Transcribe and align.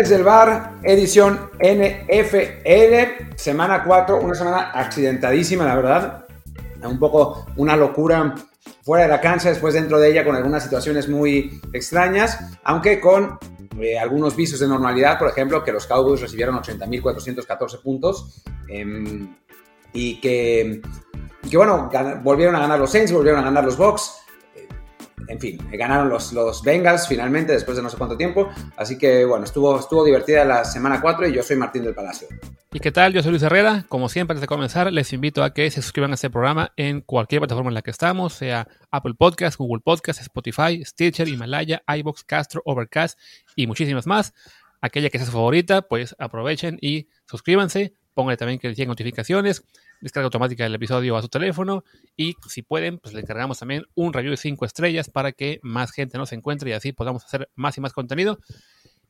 Señales 0.00 0.16
del 0.16 0.24
Bar, 0.24 0.76
edición 0.82 1.50
NFL, 1.58 3.34
semana 3.36 3.84
4, 3.84 4.18
una 4.18 4.34
semana 4.34 4.70
accidentadísima, 4.72 5.66
la 5.66 5.76
verdad. 5.76 6.24
Un 6.82 6.98
poco 6.98 7.44
una 7.56 7.76
locura 7.76 8.34
fuera 8.82 9.04
de 9.04 9.10
la 9.10 9.20
cancha, 9.20 9.50
después 9.50 9.74
dentro 9.74 10.00
de 10.00 10.10
ella 10.10 10.24
con 10.24 10.34
algunas 10.34 10.62
situaciones 10.62 11.06
muy 11.06 11.60
extrañas, 11.74 12.38
aunque 12.64 12.98
con 12.98 13.38
eh, 13.78 13.98
algunos 13.98 14.34
visos 14.34 14.58
de 14.60 14.68
normalidad, 14.68 15.18
por 15.18 15.28
ejemplo, 15.28 15.62
que 15.62 15.72
los 15.72 15.86
Cowboys 15.86 16.22
recibieron 16.22 16.54
80.414 16.56 17.82
puntos 17.82 18.42
em, 18.68 19.36
y 19.92 20.18
que, 20.18 20.80
que, 21.50 21.56
bueno, 21.58 21.90
volvieron 22.22 22.56
a 22.56 22.60
ganar 22.60 22.78
los 22.78 22.90
Saints, 22.90 23.12
volvieron 23.12 23.40
a 23.40 23.44
ganar 23.44 23.64
los 23.64 23.76
Bucks 23.76 24.19
en 25.28 25.40
fin, 25.40 25.58
ganaron 25.72 26.08
los, 26.08 26.32
los 26.32 26.62
Bengals 26.62 27.06
finalmente 27.08 27.52
después 27.52 27.76
de 27.76 27.82
no 27.82 27.88
sé 27.88 27.96
cuánto 27.96 28.16
tiempo. 28.16 28.48
Así 28.76 28.98
que 28.98 29.24
bueno, 29.24 29.44
estuvo, 29.44 29.78
estuvo 29.78 30.04
divertida 30.04 30.44
la 30.44 30.64
semana 30.64 31.00
4 31.00 31.28
y 31.28 31.32
yo 31.34 31.42
soy 31.42 31.56
Martín 31.56 31.84
del 31.84 31.94
Palacio. 31.94 32.28
¿Y 32.72 32.78
qué 32.78 32.92
tal? 32.92 33.12
Yo 33.12 33.22
soy 33.22 33.32
Luis 33.32 33.42
Herrera. 33.42 33.84
Como 33.88 34.08
siempre, 34.08 34.34
antes 34.34 34.42
de 34.42 34.46
comenzar, 34.46 34.92
les 34.92 35.12
invito 35.12 35.42
a 35.42 35.52
que 35.52 35.70
se 35.70 35.82
suscriban 35.82 36.12
a 36.12 36.14
este 36.14 36.30
programa 36.30 36.72
en 36.76 37.00
cualquier 37.00 37.40
plataforma 37.40 37.70
en 37.70 37.74
la 37.74 37.82
que 37.82 37.90
estamos, 37.90 38.32
sea 38.34 38.68
Apple 38.90 39.14
Podcast, 39.18 39.58
Google 39.58 39.82
Podcast, 39.84 40.20
Spotify, 40.20 40.84
Stitcher, 40.84 41.28
Himalaya, 41.28 41.82
iBox, 41.86 42.22
Castro, 42.24 42.62
Overcast 42.64 43.18
y 43.56 43.66
muchísimas 43.66 44.06
más. 44.06 44.34
Aquella 44.80 45.10
que 45.10 45.18
sea 45.18 45.26
su 45.26 45.32
favorita, 45.32 45.82
pues 45.82 46.14
aprovechen 46.18 46.78
y 46.80 47.08
suscríbanse. 47.26 47.94
Pónganle 48.14 48.36
también 48.36 48.58
que 48.58 48.68
les 48.68 48.76
lleguen 48.76 48.88
notificaciones 48.88 49.64
descarga 50.00 50.24
automática 50.24 50.64
del 50.64 50.74
episodio 50.74 51.16
a 51.16 51.22
su 51.22 51.28
teléfono 51.28 51.84
y 52.16 52.36
si 52.48 52.62
pueden, 52.62 52.98
pues 52.98 53.14
le 53.14 53.20
encargamos 53.20 53.58
también 53.58 53.84
un 53.94 54.12
review 54.12 54.32
de 54.32 54.36
5 54.36 54.64
estrellas 54.64 55.10
para 55.10 55.32
que 55.32 55.60
más 55.62 55.92
gente 55.92 56.18
nos 56.18 56.32
encuentre 56.32 56.70
y 56.70 56.72
así 56.72 56.92
podamos 56.92 57.24
hacer 57.24 57.50
más 57.54 57.76
y 57.76 57.80
más 57.80 57.92
contenido. 57.92 58.38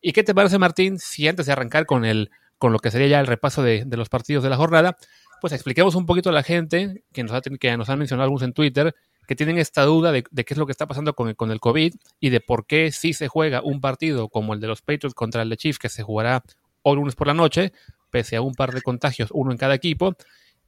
¿Y 0.00 0.12
qué 0.12 0.24
te 0.24 0.34
parece, 0.34 0.58
Martín, 0.58 0.98
si 0.98 1.28
antes 1.28 1.46
de 1.46 1.52
arrancar 1.52 1.86
con, 1.86 2.04
el, 2.04 2.30
con 2.58 2.72
lo 2.72 2.78
que 2.78 2.90
sería 2.90 3.06
ya 3.06 3.20
el 3.20 3.26
repaso 3.26 3.62
de, 3.62 3.86
los 3.90 4.08
partidos 4.08 4.42
de 4.42 4.50
la 4.50 4.56
jornada, 4.56 4.96
pues 5.40 5.52
expliquemos 5.52 5.94
un 5.94 6.06
poquito 6.06 6.30
a 6.30 6.32
la 6.32 6.42
gente 6.42 7.04
que 7.12 7.22
nos, 7.22 7.32
ha, 7.32 7.40
que 7.40 7.76
nos 7.76 7.88
han 7.88 7.98
mencionado 7.98 8.24
algunos 8.24 8.42
en 8.42 8.52
Twitter 8.52 8.94
que 9.26 9.36
tienen 9.36 9.58
esta 9.58 9.84
duda 9.84 10.10
de, 10.10 10.24
qué 10.24 10.54
es 10.54 10.56
lo 10.56 10.66
que 10.66 10.72
está 10.72 10.88
pasando 10.88 11.14
con, 11.14 11.34
con, 11.34 11.52
el 11.52 11.60
COVID 11.60 11.94
y 12.18 12.30
de 12.30 12.40
por 12.40 12.66
qué 12.66 12.90
si 12.90 13.12
se 13.12 13.28
juega 13.28 13.62
un 13.62 13.80
partido 13.80 14.28
como 14.28 14.54
el 14.54 14.60
de 14.60 14.66
los 14.66 14.82
Patriots 14.82 15.14
contra 15.14 15.42
el 15.42 15.50
de 15.50 15.56
Chiefs, 15.56 15.78
que 15.78 15.88
se 15.88 16.02
jugará 16.02 16.42
hoy 16.82 16.96
lunes 16.96 17.14
por 17.14 17.28
la 17.28 17.34
noche, 17.34 17.72
pese 18.10 18.36
a 18.36 18.42
un 18.42 18.54
par 18.54 18.72
de 18.72 18.82
contagios, 18.82 19.30
uno 19.32 19.52
en 19.52 19.58
cada 19.58 19.74
equipo, 19.74 20.16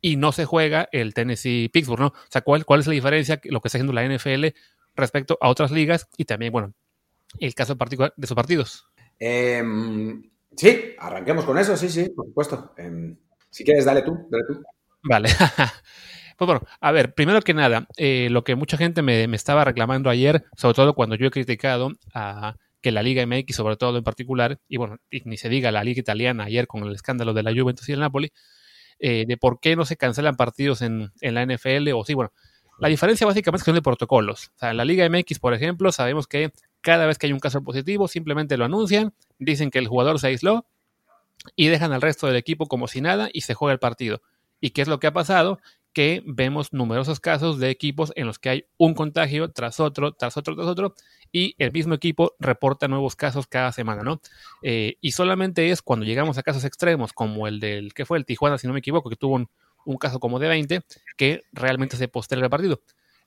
y 0.00 0.16
no 0.16 0.32
se 0.32 0.44
juega 0.44 0.88
el 0.92 1.14
Tennessee-Pittsburgh, 1.14 2.00
¿no? 2.00 2.06
O 2.08 2.14
sea, 2.28 2.42
¿cuál, 2.42 2.64
¿cuál 2.64 2.80
es 2.80 2.86
la 2.86 2.92
diferencia, 2.92 3.40
lo 3.44 3.60
que 3.60 3.68
está 3.68 3.78
haciendo 3.78 3.92
la 3.92 4.04
NFL 4.04 4.46
respecto 4.94 5.38
a 5.40 5.48
otras 5.48 5.70
ligas 5.70 6.08
y 6.16 6.24
también, 6.24 6.52
bueno, 6.52 6.74
el 7.38 7.54
caso 7.54 7.76
particular 7.78 8.12
de 8.16 8.26
sus 8.26 8.34
partidos? 8.34 8.86
Em, 9.18 10.30
sí, 10.56 10.94
arranquemos 10.98 11.44
con 11.44 11.56
eso, 11.56 11.76
sí, 11.76 11.88
sí, 11.88 12.08
por 12.10 12.26
supuesto. 12.26 12.74
Em, 12.76 13.16
si 13.48 13.64
quieres, 13.64 13.84
dale 13.84 14.02
tú, 14.02 14.26
dale 14.28 14.44
tú. 14.48 14.62
Vale. 15.04 15.28
pues 16.36 16.46
bueno, 16.46 16.62
a 16.80 16.90
ver, 16.90 17.14
primero 17.14 17.40
que 17.42 17.54
nada, 17.54 17.86
eh, 17.96 18.28
lo 18.30 18.42
que 18.42 18.56
mucha 18.56 18.76
gente 18.76 19.02
me, 19.02 19.28
me, 19.28 19.36
estaba 19.36 19.64
reclamando 19.64 20.10
ayer, 20.10 20.44
sobre 20.56 20.74
todo 20.74 20.94
cuando 20.94 21.14
yo 21.14 21.28
he 21.28 21.30
criticado 21.30 21.92
a 22.12 22.56
que 22.82 22.92
la 22.92 23.02
Liga 23.02 23.24
MX, 23.24 23.56
sobre 23.56 23.76
todo 23.76 23.96
en 23.96 24.04
particular, 24.04 24.60
y 24.68 24.76
bueno, 24.76 24.98
ni 25.24 25.36
se 25.36 25.48
diga 25.48 25.70
la 25.70 25.84
Liga 25.84 26.00
Italiana 26.00 26.44
ayer 26.44 26.66
con 26.66 26.82
el 26.84 26.94
escándalo 26.94 27.32
de 27.32 27.42
la 27.42 27.52
Juventus 27.52 27.88
y 27.88 27.92
el 27.92 28.00
Napoli, 28.00 28.32
eh, 28.98 29.24
de 29.26 29.36
por 29.36 29.60
qué 29.60 29.76
no 29.76 29.84
se 29.84 29.96
cancelan 29.96 30.36
partidos 30.36 30.82
en, 30.82 31.12
la 31.20 31.46
NFL 31.46 31.88
o 31.94 32.04
sí, 32.04 32.14
bueno, 32.14 32.32
la 32.78 32.88
diferencia 32.88 33.26
básicamente 33.26 33.60
es 33.60 33.64
que 33.64 33.70
son 33.70 33.76
de 33.76 33.82
protocolos. 33.82 34.48
O 34.56 34.58
sea, 34.58 34.70
en 34.70 34.76
la 34.76 34.84
Liga 34.84 35.08
MX, 35.08 35.38
por 35.38 35.54
ejemplo, 35.54 35.92
sabemos 35.92 36.26
que 36.26 36.52
cada 36.80 37.06
vez 37.06 37.16
que 37.16 37.26
hay 37.26 37.32
un 37.32 37.38
caso 37.38 37.62
positivo, 37.62 38.08
simplemente 38.08 38.56
lo 38.56 38.64
anuncian, 38.64 39.14
dicen 39.38 39.70
que 39.70 39.78
el 39.78 39.88
jugador 39.88 40.18
se 40.18 40.28
aisló 40.28 40.66
y 41.56 41.68
dejan 41.68 41.92
al 41.92 42.02
resto 42.02 42.26
del 42.26 42.36
equipo 42.36 42.66
como 42.66 42.88
si 42.88 43.00
nada 43.00 43.28
y 43.32 43.42
se 43.42 43.54
juega 43.54 43.72
el 43.72 43.78
partido. 43.78 44.22
¿Y 44.60 44.70
qué 44.70 44.82
es 44.82 44.88
lo 44.88 45.00
que 45.00 45.06
ha 45.06 45.12
pasado? 45.12 45.58
Que 45.92 46.22
vemos 46.24 46.72
numerosos 46.72 47.20
casos 47.20 47.58
de 47.58 47.70
equipos 47.70 48.12
en 48.16 48.26
los 48.26 48.38
que 48.38 48.48
hay 48.48 48.64
un 48.78 48.94
contagio 48.94 49.50
tras 49.50 49.80
otro, 49.80 50.12
tras 50.12 50.36
otro, 50.36 50.54
tras 50.54 50.68
otro, 50.68 50.94
y 51.32 51.54
el 51.58 51.72
mismo 51.72 51.94
equipo 51.94 52.36
reporta 52.38 52.86
nuevos 52.88 53.16
casos 53.16 53.46
cada 53.46 53.72
semana, 53.72 54.02
¿no? 54.02 54.20
Eh, 54.62 54.96
y 55.00 55.12
solamente 55.12 55.70
es 55.70 55.80
cuando 55.80 56.04
llegamos 56.04 56.36
a 56.36 56.42
casos 56.42 56.64
extremos, 56.64 57.14
como 57.14 57.48
el 57.48 57.58
del 57.58 57.94
que 57.94 58.04
fue 58.04 58.18
el 58.18 58.26
Tijuana, 58.26 58.58
si 58.58 58.66
no 58.66 58.74
me 58.74 58.80
equivoco, 58.80 59.08
que 59.08 59.16
tuvo 59.16 59.36
un, 59.84 59.96
caso 59.96 60.20
como 60.20 60.38
de 60.38 60.48
20, 60.48 60.82
que 61.16 61.42
realmente 61.52 61.96
se 61.96 62.06
posterga 62.06 62.44
el 62.44 62.50
partido. 62.50 62.82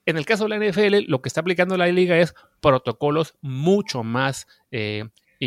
En 0.05 0.17
el 0.17 0.25
caso 0.25 0.47
de 0.47 0.49
la 0.49 0.63
NFL, 0.63 1.09
lo 1.09 1.21
que 1.23 1.29
está 1.29 1.41
aplicando 1.41 1.75
la 1.77 1.87
liga 1.87 2.15
es 2.17 2.35
protocolos 2.61 3.33
mucho 3.41 4.03
más 4.03 4.45
eh, 4.69 5.05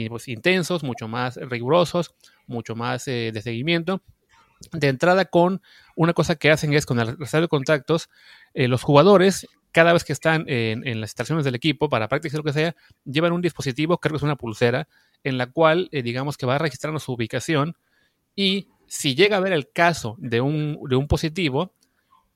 pues, 0.09 0.27
intensos, 0.27 0.83
mucho 0.83 1.07
más 1.07 1.37
rigurosos, 1.37 2.13
mucho 2.49 2.75
más 2.75 3.07
eh, 3.07 3.31
de 3.33 3.41
seguimiento. 3.41 4.03
De 4.73 4.89
entrada 4.89 5.27
con 5.27 5.63
una 5.95 6.13
cosa 6.13 6.35
que 6.35 6.51
hacen 6.51 6.73
es 6.73 6.85
con 6.85 6.99
el 6.99 7.17
resto 7.17 7.41
de 7.41 7.47
contactos, 7.47 8.11
los 8.55 8.83
jugadores 8.83 9.47
cada 9.73 9.93
vez 9.93 10.05
que 10.05 10.13
están 10.13 10.45
en, 10.49 11.01
las 11.01 11.11
estaciones 11.11 11.45
del 11.45 11.55
equipo 11.55 11.89
para 11.89 12.09
practicar 12.09 12.39
lo 12.39 12.45
que 12.45 12.53
sea, 12.53 12.75
llevan 13.05 13.33
un 13.33 13.43
dispositivo, 13.43 13.99
creo 13.99 14.13
que 14.13 14.17
es 14.19 14.23
una 14.23 14.37
pulsera, 14.37 14.89
en 15.25 15.39
la 15.39 15.47
cual 15.47 15.89
eh, 15.93 16.03
digamos 16.03 16.37
que 16.37 16.47
va 16.47 16.59
registrando 16.59 17.01
su 17.01 17.13
ubicación 17.13 17.77
y 18.35 18.69
si 18.87 19.15
llega 19.15 19.37
a 19.37 19.41
ver 19.41 19.53
el 19.53 19.71
caso 19.71 20.17
de 20.19 20.41
un, 20.41 20.79
de 20.89 20.97
un 20.97 21.09
positivo, 21.09 21.75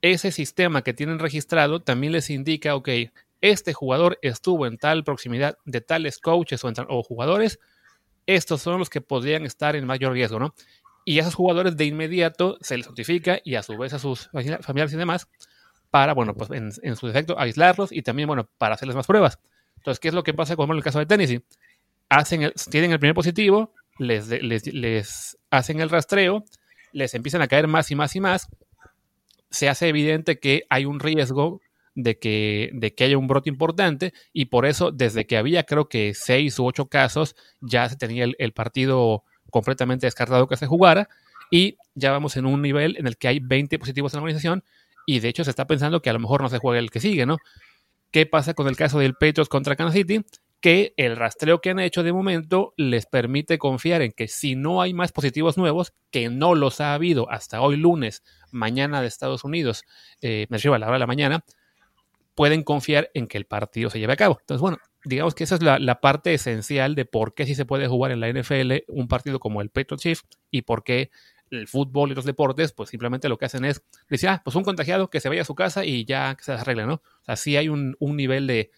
ese 0.02 0.32
sistema 0.32 0.82
que 0.82 0.92
tienen 0.92 1.18
registrado 1.18 1.80
también 1.80 2.12
les 2.12 2.28
indica, 2.28 2.74
ok, 2.74 2.88
este 3.40 3.72
jugador 3.72 4.18
estuvo 4.22 4.66
en 4.66 4.78
tal 4.78 5.04
proximidad 5.04 5.58
de 5.64 5.80
tales 5.80 6.18
coaches 6.18 6.64
o, 6.64 6.72
o 6.88 7.02
jugadores, 7.02 7.60
estos 8.26 8.62
son 8.62 8.78
los 8.78 8.90
que 8.90 9.00
podrían 9.00 9.44
estar 9.44 9.74
en 9.76 9.86
mayor 9.86 10.12
riesgo, 10.12 10.38
¿no? 10.38 10.54
Y 11.04 11.18
a 11.18 11.22
esos 11.22 11.34
jugadores 11.34 11.76
de 11.76 11.86
inmediato 11.86 12.58
se 12.60 12.76
les 12.76 12.86
notifica 12.86 13.40
y 13.44 13.56
a 13.56 13.62
su 13.62 13.76
vez 13.76 13.92
a 13.92 13.98
sus 13.98 14.30
familiares 14.60 14.92
y 14.92 14.96
demás 14.96 15.28
para, 15.92 16.14
bueno, 16.14 16.32
pues 16.34 16.50
en, 16.50 16.96
su 16.96 17.06
defecto 17.06 17.38
aislarlos 17.38 17.92
y 17.92 18.00
también, 18.00 18.26
bueno, 18.26 18.48
para 18.56 18.76
hacerles 18.76 18.96
más 18.96 19.06
pruebas. 19.06 19.38
Entonces, 19.76 20.00
¿qué 20.00 20.08
es 20.08 20.14
lo 20.14 20.22
que 20.22 20.32
pasa 20.32 20.56
como 20.56 20.72
en 20.72 20.78
el 20.78 20.82
caso 20.82 20.98
de 20.98 21.04
Tennessee? 21.04 21.44
Hacen 22.08 22.50
tienen 22.70 22.92
el 22.92 22.98
primer 22.98 23.14
positivo, 23.14 23.74
les, 23.98 24.26
les, 24.28 25.38
hacen 25.50 25.80
el 25.80 25.90
rastreo, 25.90 26.44
les 26.92 27.12
empiezan 27.12 27.42
a 27.42 27.46
caer 27.46 27.68
más 27.68 27.90
y 27.90 27.94
más 27.94 28.16
y 28.16 28.20
más, 28.20 28.48
se 29.50 29.68
hace 29.68 29.86
evidente 29.88 30.40
que 30.40 30.62
hay 30.70 30.86
un 30.86 30.98
riesgo 30.98 31.60
de 31.94 32.18
que, 32.18 32.70
de 32.72 32.94
que 32.94 33.04
haya 33.04 33.18
un 33.18 33.26
brote 33.26 33.50
importante 33.50 34.14
y 34.32 34.46
por 34.46 34.64
eso 34.64 34.92
desde 34.92 35.26
que 35.26 35.36
había 35.36 35.64
creo 35.64 35.90
que 35.90 36.14
seis 36.14 36.58
u 36.58 36.64
ocho 36.64 36.86
casos 36.86 37.36
ya 37.60 37.86
se 37.86 37.96
tenía 37.96 38.24
el, 38.24 38.34
el, 38.38 38.52
partido 38.54 39.24
completamente 39.50 40.06
descartado 40.06 40.48
que 40.48 40.56
se 40.56 40.66
jugara 40.66 41.10
y 41.50 41.76
ya 41.94 42.12
vamos 42.12 42.38
en 42.38 42.46
un 42.46 42.62
nivel 42.62 42.96
en 42.96 43.06
el 43.06 43.18
que 43.18 43.28
hay 43.28 43.40
20 43.40 43.78
positivos 43.78 44.14
en 44.14 44.20
la 44.20 44.22
organización 44.22 44.64
y 45.06 45.20
de 45.20 45.28
hecho 45.28 45.44
se 45.44 45.50
está 45.50 45.66
pensando 45.66 46.02
que 46.02 46.10
a 46.10 46.12
lo 46.12 46.18
mejor 46.18 46.42
no 46.42 46.48
se 46.48 46.58
juega 46.58 46.78
el 46.78 46.90
que 46.90 47.00
sigue, 47.00 47.26
¿no? 47.26 47.38
¿Qué 48.10 48.26
pasa 48.26 48.54
con 48.54 48.68
el 48.68 48.76
caso 48.76 48.98
del 48.98 49.14
Patriots 49.14 49.48
contra 49.48 49.74
Kansas 49.74 49.94
City? 49.94 50.24
Que 50.60 50.92
el 50.96 51.16
rastreo 51.16 51.60
que 51.60 51.70
han 51.70 51.80
hecho 51.80 52.02
de 52.02 52.12
momento 52.12 52.74
les 52.76 53.06
permite 53.06 53.58
confiar 53.58 54.02
en 54.02 54.12
que 54.12 54.28
si 54.28 54.54
no 54.54 54.82
hay 54.82 54.92
más 54.94 55.12
positivos 55.12 55.56
nuevos, 55.56 55.92
que 56.10 56.28
no 56.28 56.54
los 56.54 56.80
ha 56.80 56.94
habido 56.94 57.28
hasta 57.30 57.62
hoy 57.62 57.76
lunes, 57.76 58.22
mañana 58.50 59.00
de 59.00 59.08
Estados 59.08 59.44
Unidos, 59.44 59.82
eh, 60.20 60.46
me 60.50 60.58
refiero 60.58 60.74
a 60.74 60.78
la 60.78 60.86
hora 60.86 60.96
de 60.96 61.00
la 61.00 61.06
mañana, 61.06 61.44
pueden 62.34 62.62
confiar 62.62 63.10
en 63.14 63.26
que 63.26 63.38
el 63.38 63.46
partido 63.46 63.90
se 63.90 63.98
lleve 63.98 64.12
a 64.12 64.16
cabo. 64.16 64.38
Entonces, 64.40 64.60
bueno, 64.60 64.78
digamos 65.04 65.34
que 65.34 65.44
esa 65.44 65.56
es 65.56 65.62
la, 65.62 65.78
la, 65.78 66.00
parte 66.00 66.32
esencial 66.34 66.94
de 66.94 67.06
por 67.06 67.34
qué 67.34 67.46
sí 67.46 67.54
se 67.54 67.64
puede 67.64 67.88
jugar 67.88 68.12
en 68.12 68.20
la 68.20 68.30
NFL 68.30 68.84
un 68.88 69.08
partido 69.08 69.40
como 69.40 69.62
el 69.62 69.70
Patriots 69.70 70.02
Chief 70.02 70.20
y 70.50 70.62
por 70.62 70.84
qué 70.84 71.10
el 71.52 71.68
fútbol 71.68 72.10
y 72.10 72.14
los 72.14 72.24
deportes, 72.24 72.72
pues 72.72 72.90
simplemente 72.90 73.28
lo 73.28 73.38
que 73.38 73.44
hacen 73.44 73.64
es 73.64 73.82
decir, 74.08 74.28
ah, 74.28 74.42
pues 74.44 74.56
un 74.56 74.64
contagiado 74.64 75.10
que 75.10 75.20
se 75.20 75.28
vaya 75.28 75.42
a 75.42 75.44
su 75.44 75.54
casa 75.54 75.84
y 75.84 76.04
ya 76.04 76.34
que 76.34 76.44
se 76.44 76.52
arregle, 76.52 76.86
¿no? 76.86 76.94
O 76.94 77.24
sea, 77.24 77.36
sí 77.36 77.56
hay 77.56 77.68
un, 77.68 77.96
nivel 78.00 78.46
de, 78.46 78.70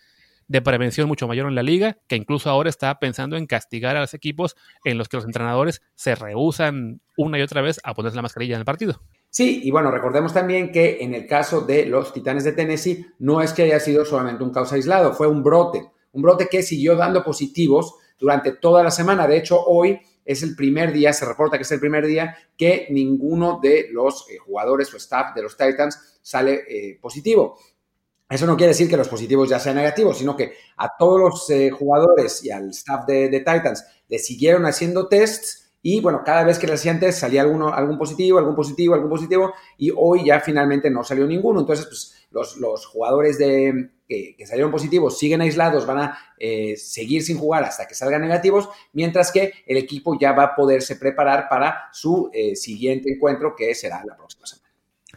prevención 0.62 1.08
mucho 1.08 1.26
mayor 1.26 1.48
en 1.48 1.54
la 1.54 1.62
liga, 1.62 1.98
que 2.06 2.16
incluso 2.16 2.50
ahora 2.50 2.70
está 2.70 2.98
pensando 2.98 3.36
en 3.36 3.46
castigar 3.46 3.96
a 3.96 4.00
los 4.00 4.14
equipos 4.14 4.56
en 4.84 4.98
los 4.98 5.08
que 5.08 5.16
los 5.16 5.24
entrenadores 5.24 5.82
se 5.94 6.14
rehusan 6.14 7.00
una 7.16 7.38
y 7.38 7.42
otra 7.42 7.62
vez 7.62 7.80
a 7.84 7.94
ponerse 7.94 8.16
la 8.16 8.22
mascarilla 8.22 8.54
en 8.54 8.60
el 8.60 8.64
partido. 8.64 9.00
Sí, 9.30 9.62
y 9.64 9.70
bueno, 9.70 9.90
recordemos 9.90 10.32
también 10.32 10.70
que 10.70 10.98
en 11.00 11.14
el 11.14 11.26
caso 11.26 11.62
de 11.62 11.86
los 11.86 12.12
Titanes 12.12 12.44
de 12.44 12.52
Tennessee, 12.52 13.06
no 13.18 13.40
es 13.40 13.52
que 13.52 13.62
haya 13.62 13.80
sido 13.80 14.04
solamente 14.04 14.44
un 14.44 14.52
caos 14.52 14.72
aislado, 14.72 15.12
fue 15.12 15.26
un 15.26 15.42
brote, 15.42 15.90
un 16.12 16.22
brote 16.22 16.48
que 16.48 16.62
siguió 16.62 16.94
dando 16.94 17.24
positivos 17.24 17.96
durante 18.18 18.52
toda 18.52 18.82
la 18.84 18.90
semana. 18.90 19.26
De 19.26 19.36
hecho, 19.36 19.60
hoy 19.60 20.00
es 20.24 20.42
el 20.42 20.56
primer 20.56 20.92
día, 20.92 21.12
se 21.12 21.24
reporta 21.24 21.56
que 21.56 21.62
es 21.62 21.72
el 21.72 21.80
primer 21.80 22.06
día 22.06 22.36
que 22.56 22.86
ninguno 22.90 23.60
de 23.62 23.88
los 23.92 24.28
eh, 24.30 24.38
jugadores 24.38 24.92
o 24.94 24.96
staff 24.96 25.34
de 25.34 25.42
los 25.42 25.56
Titans 25.56 26.18
sale 26.22 26.64
eh, 26.68 26.98
positivo. 27.00 27.58
Eso 28.28 28.46
no 28.46 28.56
quiere 28.56 28.72
decir 28.72 28.88
que 28.88 28.96
los 28.96 29.08
positivos 29.08 29.48
ya 29.48 29.60
sean 29.60 29.76
negativos, 29.76 30.18
sino 30.18 30.34
que 30.36 30.54
a 30.78 30.96
todos 30.96 31.20
los 31.20 31.50
eh, 31.50 31.70
jugadores 31.70 32.42
y 32.42 32.50
al 32.50 32.70
staff 32.70 33.04
de, 33.06 33.28
Titans 33.38 33.84
le 34.08 34.18
siguieron 34.18 34.64
haciendo 34.64 35.08
tests 35.08 35.63
Y 35.86 36.00
bueno, 36.00 36.22
cada 36.24 36.44
vez 36.44 36.58
que 36.58 36.66
lo 36.66 36.72
hacía 36.72 36.92
antes 36.92 37.14
salía 37.14 37.42
alguno, 37.42 37.68
algún 37.68 37.98
positivo, 37.98 38.38
algún 38.38 38.56
positivo, 38.56 38.94
algún 38.94 39.10
positivo, 39.10 39.52
y 39.76 39.92
hoy 39.94 40.24
ya 40.24 40.40
finalmente 40.40 40.88
no 40.88 41.04
salió 41.04 41.26
ninguno. 41.26 41.60
Entonces, 41.60 41.84
pues 41.84 42.26
los, 42.30 42.56
los 42.56 42.86
jugadores 42.86 43.36
de, 43.36 43.90
que, 44.08 44.34
salieron 44.46 44.72
positivos 44.72 45.18
siguen 45.18 45.42
aislados, 45.42 45.84
van 45.84 45.98
a 45.98 46.18
eh, 46.38 46.78
seguir 46.78 47.22
sin 47.22 47.36
jugar 47.36 47.64
hasta 47.64 47.86
que 47.86 47.94
salgan 47.94 48.22
negativos, 48.22 48.70
mientras 48.94 49.30
que 49.30 49.52
el 49.66 49.76
equipo 49.76 50.18
ya 50.18 50.32
va 50.32 50.44
a 50.44 50.56
poderse 50.56 50.96
preparar 50.96 51.50
para 51.50 51.90
su 51.92 52.30
eh, 52.32 52.56
siguiente 52.56 53.12
encuentro, 53.12 53.54
que 53.54 53.74
será 53.74 54.02
la 54.06 54.16
próxima 54.16 54.46
semana. 54.46 54.64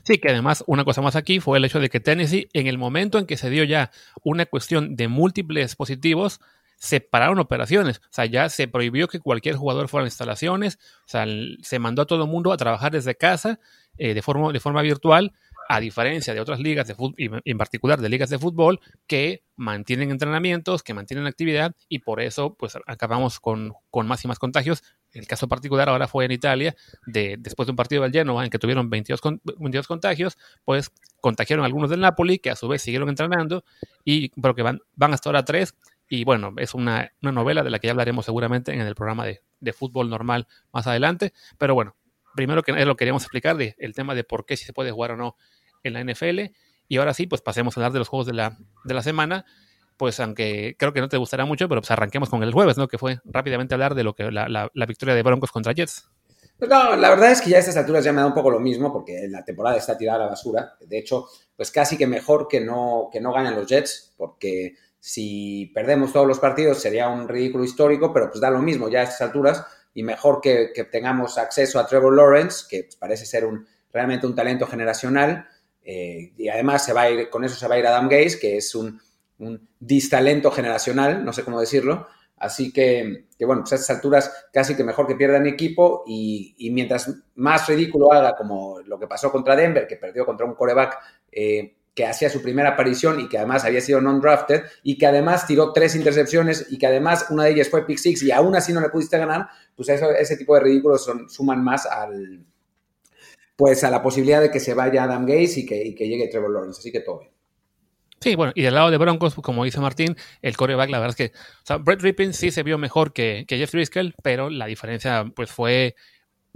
Sí, 0.03 0.17
que 0.17 0.29
además 0.29 0.65
una 0.67 0.83
cosa 0.83 1.01
más 1.01 1.15
aquí 1.15 1.39
fue 1.39 1.59
el 1.59 1.63
hecho 1.63 1.79
de 1.79 1.87
que 1.87 2.01
Tennessee, 2.01 2.49
en 2.51 2.67
el 2.67 2.77
momento 2.77 3.19
en 3.19 3.25
que 3.25 3.37
se 3.37 3.49
dio 3.49 3.63
ya 3.63 3.89
una 4.21 4.45
cuestión 4.45 4.97
de 4.97 5.07
múltiples 5.07 5.77
positivos, 5.77 6.41
separaron 6.77 7.39
operaciones. 7.39 7.97
O 7.97 8.09
sea, 8.11 8.25
ya 8.25 8.49
se 8.49 8.67
prohibió 8.67 9.07
que 9.07 9.19
cualquier 9.19 9.55
jugador 9.55 9.89
fuera 9.89 10.05
a 10.05 10.07
instalaciones. 10.07 10.77
O 11.05 11.09
sea, 11.09 11.25
se 11.61 11.79
mandó 11.79 12.03
a 12.03 12.05
todo 12.05 12.23
el 12.23 12.29
mundo 12.29 12.51
a 12.51 12.57
trabajar 12.57 12.91
desde 12.91 13.15
casa 13.15 13.59
eh, 13.97 14.13
de, 14.13 14.21
forma, 14.21 14.51
de 14.51 14.59
forma 14.59 14.81
virtual, 14.83 15.33
a 15.69 15.79
diferencia 15.79 16.33
de 16.33 16.39
otras 16.39 16.59
ligas 16.59 16.87
de 16.87 16.95
fútbol, 16.95 17.41
en 17.43 17.57
particular 17.57 17.99
de 17.99 18.07
ligas 18.09 18.29
de 18.29 18.39
fútbol, 18.39 18.79
que 19.05 19.43
mantienen 19.55 20.11
entrenamientos, 20.11 20.81
que 20.83 20.93
mantienen 20.93 21.25
actividad, 21.25 21.75
y 21.89 21.99
por 21.99 22.21
eso, 22.21 22.53
pues, 22.53 22.77
acabamos 22.85 23.39
con, 23.39 23.73
con 23.89 24.07
más 24.07 24.23
y 24.23 24.27
más 24.27 24.39
contagios. 24.39 24.83
El 25.11 25.27
caso 25.27 25.47
particular 25.47 25.89
ahora 25.89 26.07
fue 26.07 26.25
en 26.25 26.31
Italia, 26.31 26.75
de, 27.05 27.35
después 27.39 27.65
de 27.65 27.71
un 27.71 27.75
partido 27.75 28.03
del 28.03 28.11
Genoa 28.11 28.45
en 28.45 28.49
que 28.49 28.59
tuvieron 28.59 28.89
22, 28.89 29.19
22 29.57 29.87
contagios, 29.87 30.37
pues 30.63 30.91
contagiaron 31.19 31.65
algunos 31.65 31.89
del 31.89 31.99
Napoli, 31.99 32.39
que 32.39 32.51
a 32.51 32.55
su 32.55 32.67
vez 32.67 32.81
siguieron 32.81 33.09
entrenando, 33.09 33.65
y 34.05 34.29
pero 34.39 34.55
que 34.55 34.61
van, 34.61 34.79
van 34.95 35.13
hasta 35.13 35.29
ahora 35.29 35.43
tres, 35.43 35.75
y 36.09 36.23
bueno, 36.23 36.53
es 36.57 36.73
una, 36.73 37.11
novela 37.21 37.63
de 37.63 37.69
la 37.69 37.79
que 37.79 37.87
ya 37.87 37.91
hablaremos 37.91 38.25
seguramente 38.25 38.73
en 38.73 38.81
el 38.81 38.95
programa 38.95 39.25
de, 39.25 39.73
fútbol 39.73 40.09
normal 40.09 40.47
más 40.71 40.87
adelante. 40.87 41.33
Pero 41.57 41.73
bueno, 41.73 41.95
primero 42.35 42.63
que 42.63 42.71
nada 42.71 42.85
lo 42.85 42.95
queríamos 42.95 43.23
explicar 43.23 43.57
de, 43.57 43.75
el 43.77 43.93
tema 43.93 44.15
de 44.15 44.23
por 44.23 44.45
qué 44.45 44.55
si 44.55 44.65
se 44.65 44.73
puede 44.73 44.91
jugar 44.91 45.11
o 45.11 45.17
no 45.17 45.35
en 45.83 45.93
la 45.93 46.03
NFL. 46.03 46.53
Y 46.87 46.97
ahora 46.97 47.13
sí, 47.13 47.27
pues 47.27 47.41
pasemos 47.41 47.75
a 47.75 47.81
hablar 47.81 47.91
de 47.91 47.99
los 47.99 48.07
juegos 48.07 48.27
de 48.27 48.33
la, 48.33 48.57
de 48.85 48.93
la 48.93 49.03
semana. 49.03 49.45
Pues 49.97 50.19
aunque 50.19 50.75
creo 50.77 50.93
que 50.93 51.01
no 51.01 51.09
te 51.09 51.17
gustará 51.17 51.43
mucho, 51.43 51.67
pero 51.67 51.81
pues 51.81 51.91
arranquemos 51.91 52.29
con 52.29 52.43
el 52.43 52.53
jueves, 52.53 52.77
¿no? 52.77 52.87
Que 52.87 52.97
fue 52.97 53.19
rápidamente 53.25 53.73
hablar 53.73 53.95
de 53.95 54.03
lo 54.03 54.13
que 54.13 54.31
la, 54.31 54.47
la, 54.47 54.85
victoria 54.85 55.15
de 55.15 55.23
Broncos 55.23 55.51
contra 55.51 55.73
Jets. 55.73 56.07
Pues 56.57 56.69
no, 56.69 56.95
la 56.95 57.09
verdad 57.09 57.31
es 57.31 57.41
que 57.41 57.49
ya 57.49 57.57
a 57.57 57.59
estas 57.59 57.77
alturas 57.77 58.05
ya 58.05 58.13
me 58.13 58.21
da 58.21 58.27
un 58.27 58.33
poco 58.33 58.51
lo 58.51 58.59
mismo 58.59 58.93
porque 58.93 59.27
la 59.27 59.43
temporada 59.43 59.77
está 59.77 59.97
tirada 59.97 60.19
a 60.19 60.21
la 60.23 60.29
basura. 60.29 60.75
De 60.79 60.99
hecho, 60.99 61.27
pues 61.55 61.71
casi 61.71 61.97
que 61.97 62.07
mejor 62.07 62.47
que 62.47 62.61
no, 62.61 63.09
que 63.11 63.19
no 63.19 63.33
ganen 63.33 63.55
los 63.55 63.67
Jets 63.67 64.13
porque 64.15 64.75
si 64.99 65.71
perdemos 65.73 66.11
todos 66.11 66.27
los 66.27 66.39
partidos 66.39 66.79
sería 66.79 67.07
un 67.09 67.27
ridículo 67.27 67.63
histórico, 67.63 68.11
pero 68.13 68.29
pues 68.29 68.41
da 68.41 68.49
lo 68.49 68.61
mismo 68.61 68.89
ya 68.89 69.01
a 69.01 69.03
estas 69.03 69.21
alturas 69.21 69.65
y 69.93 70.03
mejor 70.03 70.41
que, 70.41 70.71
tengamos 70.91 71.39
acceso 71.39 71.79
a 71.79 71.87
Trevor 71.87 72.15
Lawrence, 72.15 72.65
que 72.69 72.83
pues, 72.83 72.95
parece 72.97 73.25
ser 73.25 73.45
un, 73.45 73.65
realmente 73.91 74.27
un 74.27 74.35
talento 74.35 74.67
generacional. 74.67 75.47
Eh, 75.83 76.33
y 76.37 76.49
además 76.49 76.85
se 76.85 76.93
va 76.93 77.01
a 77.01 77.09
ir, 77.09 77.29
con 77.29 77.43
eso 77.43 77.55
se 77.55 77.67
va 77.67 77.73
a 77.75 77.79
ir 77.79 77.87
Adam 77.87 78.07
Gaze, 78.07 78.37
que 78.39 78.57
es 78.57 78.75
un, 78.75 79.01
distalento 79.79 80.51
generacional, 80.51 81.25
no 81.25 81.33
sé 81.33 81.43
cómo 81.43 81.59
decirlo. 81.59 82.07
Así 82.37 82.71
que, 82.71 83.25
bueno, 83.39 83.61
pues 83.61 83.73
a 83.73 83.75
estas 83.75 83.95
alturas 83.95 84.47
casi 84.53 84.75
que 84.75 84.83
mejor 84.83 85.07
que 85.07 85.15
pierda 85.15 85.39
mi 85.39 85.49
equipo 85.49 86.03
y, 86.05 86.69
mientras 86.71 87.11
más 87.35 87.67
ridículo 87.67 88.13
haga, 88.13 88.35
como 88.35 88.79
lo 88.81 88.99
que 88.99 89.07
pasó 89.07 89.31
contra 89.31 89.55
Denver, 89.55 89.87
que 89.87 89.95
perdió 89.95 90.25
contra 90.25 90.45
un 90.45 90.53
coreback 90.53 90.99
eh, 91.31 91.76
que 91.97 92.05
hacía 92.05 92.29
su 92.29 92.43
primera 92.43 92.69
aparición 92.69 93.19
y 93.19 93.27
que 93.27 93.39
además 93.39 93.65
había 93.65 93.81
sido 93.81 93.99
non-drafted 93.99 94.65
y 94.83 94.99
que 94.99 95.07
además 95.07 95.47
tiró 95.47 95.73
tres 95.73 95.95
intercepciones 95.95 96.67
y 96.69 96.77
que 96.77 96.85
además 96.85 97.25
una 97.31 97.45
de 97.45 97.53
ellas 97.53 97.69
fue 97.69 97.87
pick 97.87 97.97
six 97.97 98.21
y 98.21 98.29
aún 98.29 98.55
así 98.55 98.71
no 98.71 98.81
le 98.81 98.89
pudiste 98.89 99.17
ganar, 99.17 99.47
pues 99.75 99.89
eso, 99.89 100.11
ese 100.11 100.37
tipo 100.37 100.53
de 100.53 100.61
ridículos 100.61 101.11
suman 101.27 101.63
más 101.63 101.87
al, 101.87 102.45
pues 103.55 103.83
a 103.83 103.89
la 103.89 104.03
posibilidad 104.03 104.39
de 104.41 104.51
que 104.51 104.59
se 104.59 104.75
vaya 104.75 105.05
Adam 105.05 105.25
Gaze 105.25 105.61
y 105.61 105.65
que, 105.65 105.95
que 105.95 106.07
llegue 106.07 106.27
Trevor 106.27 106.51
Lawrence. 106.51 106.81
Así 106.81 106.91
que 106.91 106.99
todo 106.99 107.17
bien. 107.17 107.31
Sí, 108.21 108.35
bueno, 108.35 108.51
y 108.53 108.61
del 108.61 108.75
lado 108.75 108.91
de 108.91 108.97
Broncos, 108.99 109.33
como 109.33 109.63
dice 109.63 109.79
Martín, 109.79 110.15
el 110.43 110.55
coreback, 110.55 110.91
la 110.91 110.99
verdad 110.99 111.15
es 111.19 111.31
que 111.31 111.77
Brett 111.79 112.01
Rippin 112.01 112.31
sí 112.35 112.51
se 112.51 112.61
vio 112.61 112.77
mejor 112.77 113.11
que, 113.11 113.45
que 113.47 113.57
Jeff 113.57 113.71
Driscoll, 113.71 114.13
pero 114.21 114.51
la 114.51 114.67
diferencia 114.67 115.25
pues 115.35 115.51
fue 115.51 115.95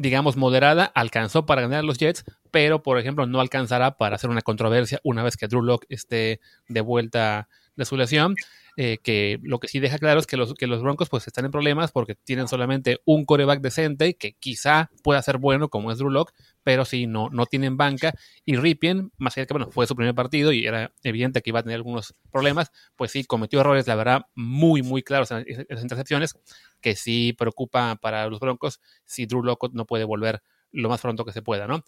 digamos, 0.01 0.35
moderada, 0.35 0.85
alcanzó 0.85 1.45
para 1.45 1.61
ganar 1.61 1.79
a 1.79 1.83
los 1.83 1.97
Jets, 1.97 2.23
pero, 2.49 2.83
por 2.83 2.97
ejemplo, 2.97 3.25
no 3.27 3.39
alcanzará 3.39 3.97
para 3.97 4.15
hacer 4.15 4.29
una 4.29 4.41
controversia 4.41 4.99
una 5.03 5.23
vez 5.23 5.37
que 5.37 5.47
Drew 5.47 5.61
Locke 5.61 5.85
esté 5.89 6.39
de 6.67 6.81
vuelta 6.81 7.47
de 7.75 7.85
su 7.85 7.95
lesión. 7.95 8.35
Eh, 8.77 8.99
que 9.03 9.39
lo 9.43 9.59
que 9.59 9.67
sí 9.67 9.79
deja 9.79 9.97
claro 9.97 10.19
es 10.19 10.27
que 10.27 10.37
los, 10.37 10.53
que 10.53 10.65
los 10.65 10.81
Broncos 10.81 11.09
pues 11.09 11.27
están 11.27 11.43
en 11.45 11.51
problemas 11.51 11.91
porque 11.91 12.15
tienen 12.15 12.47
solamente 12.47 12.99
un 13.05 13.25
coreback 13.25 13.59
decente 13.61 14.15
que 14.15 14.33
quizá 14.33 14.89
pueda 15.03 15.21
ser 15.21 15.37
bueno 15.39 15.69
como 15.69 15.91
es 15.91 15.97
Drew 15.97 16.09
Locke, 16.09 16.33
pero 16.63 16.85
sí, 16.85 17.05
no, 17.05 17.29
no 17.29 17.45
tienen 17.45 17.75
banca. 17.75 18.13
Y 18.45 18.55
Ripien, 18.55 19.11
más 19.17 19.35
allá 19.35 19.43
de 19.43 19.47
que 19.47 19.53
bueno, 19.53 19.71
fue 19.71 19.87
su 19.87 19.95
primer 19.95 20.15
partido 20.15 20.53
y 20.53 20.65
era 20.65 20.93
evidente 21.03 21.41
que 21.41 21.49
iba 21.49 21.59
a 21.59 21.63
tener 21.63 21.75
algunos 21.75 22.15
problemas, 22.31 22.71
pues 22.95 23.11
sí, 23.11 23.23
cometió 23.25 23.59
errores, 23.59 23.87
la 23.87 23.95
verdad, 23.95 24.21
muy, 24.35 24.81
muy 24.83 25.03
claros 25.03 25.31
en 25.31 25.45
esas 25.47 25.81
intercepciones, 25.81 26.35
que 26.79 26.95
sí 26.95 27.33
preocupa 27.33 27.97
para 27.97 28.27
los 28.27 28.39
Broncos 28.39 28.79
si 29.05 29.25
Drew 29.25 29.43
Locke 29.43 29.69
no 29.73 29.85
puede 29.85 30.05
volver 30.05 30.41
lo 30.71 30.87
más 30.89 31.01
pronto 31.01 31.25
que 31.25 31.33
se 31.33 31.41
pueda, 31.41 31.67
¿no? 31.67 31.83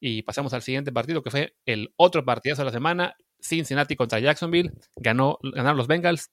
Y 0.00 0.22
pasamos 0.22 0.52
al 0.52 0.62
siguiente 0.62 0.92
partido, 0.92 1.22
que 1.22 1.30
fue 1.30 1.56
el 1.66 1.92
otro 1.96 2.24
partidazo 2.24 2.62
de 2.62 2.66
la 2.66 2.72
semana, 2.72 3.16
Cincinnati 3.44 3.96
contra 3.96 4.18
Jacksonville. 4.18 4.72
Ganó, 4.96 5.38
ganaron 5.42 5.76
los 5.76 5.86
Bengals 5.86 6.30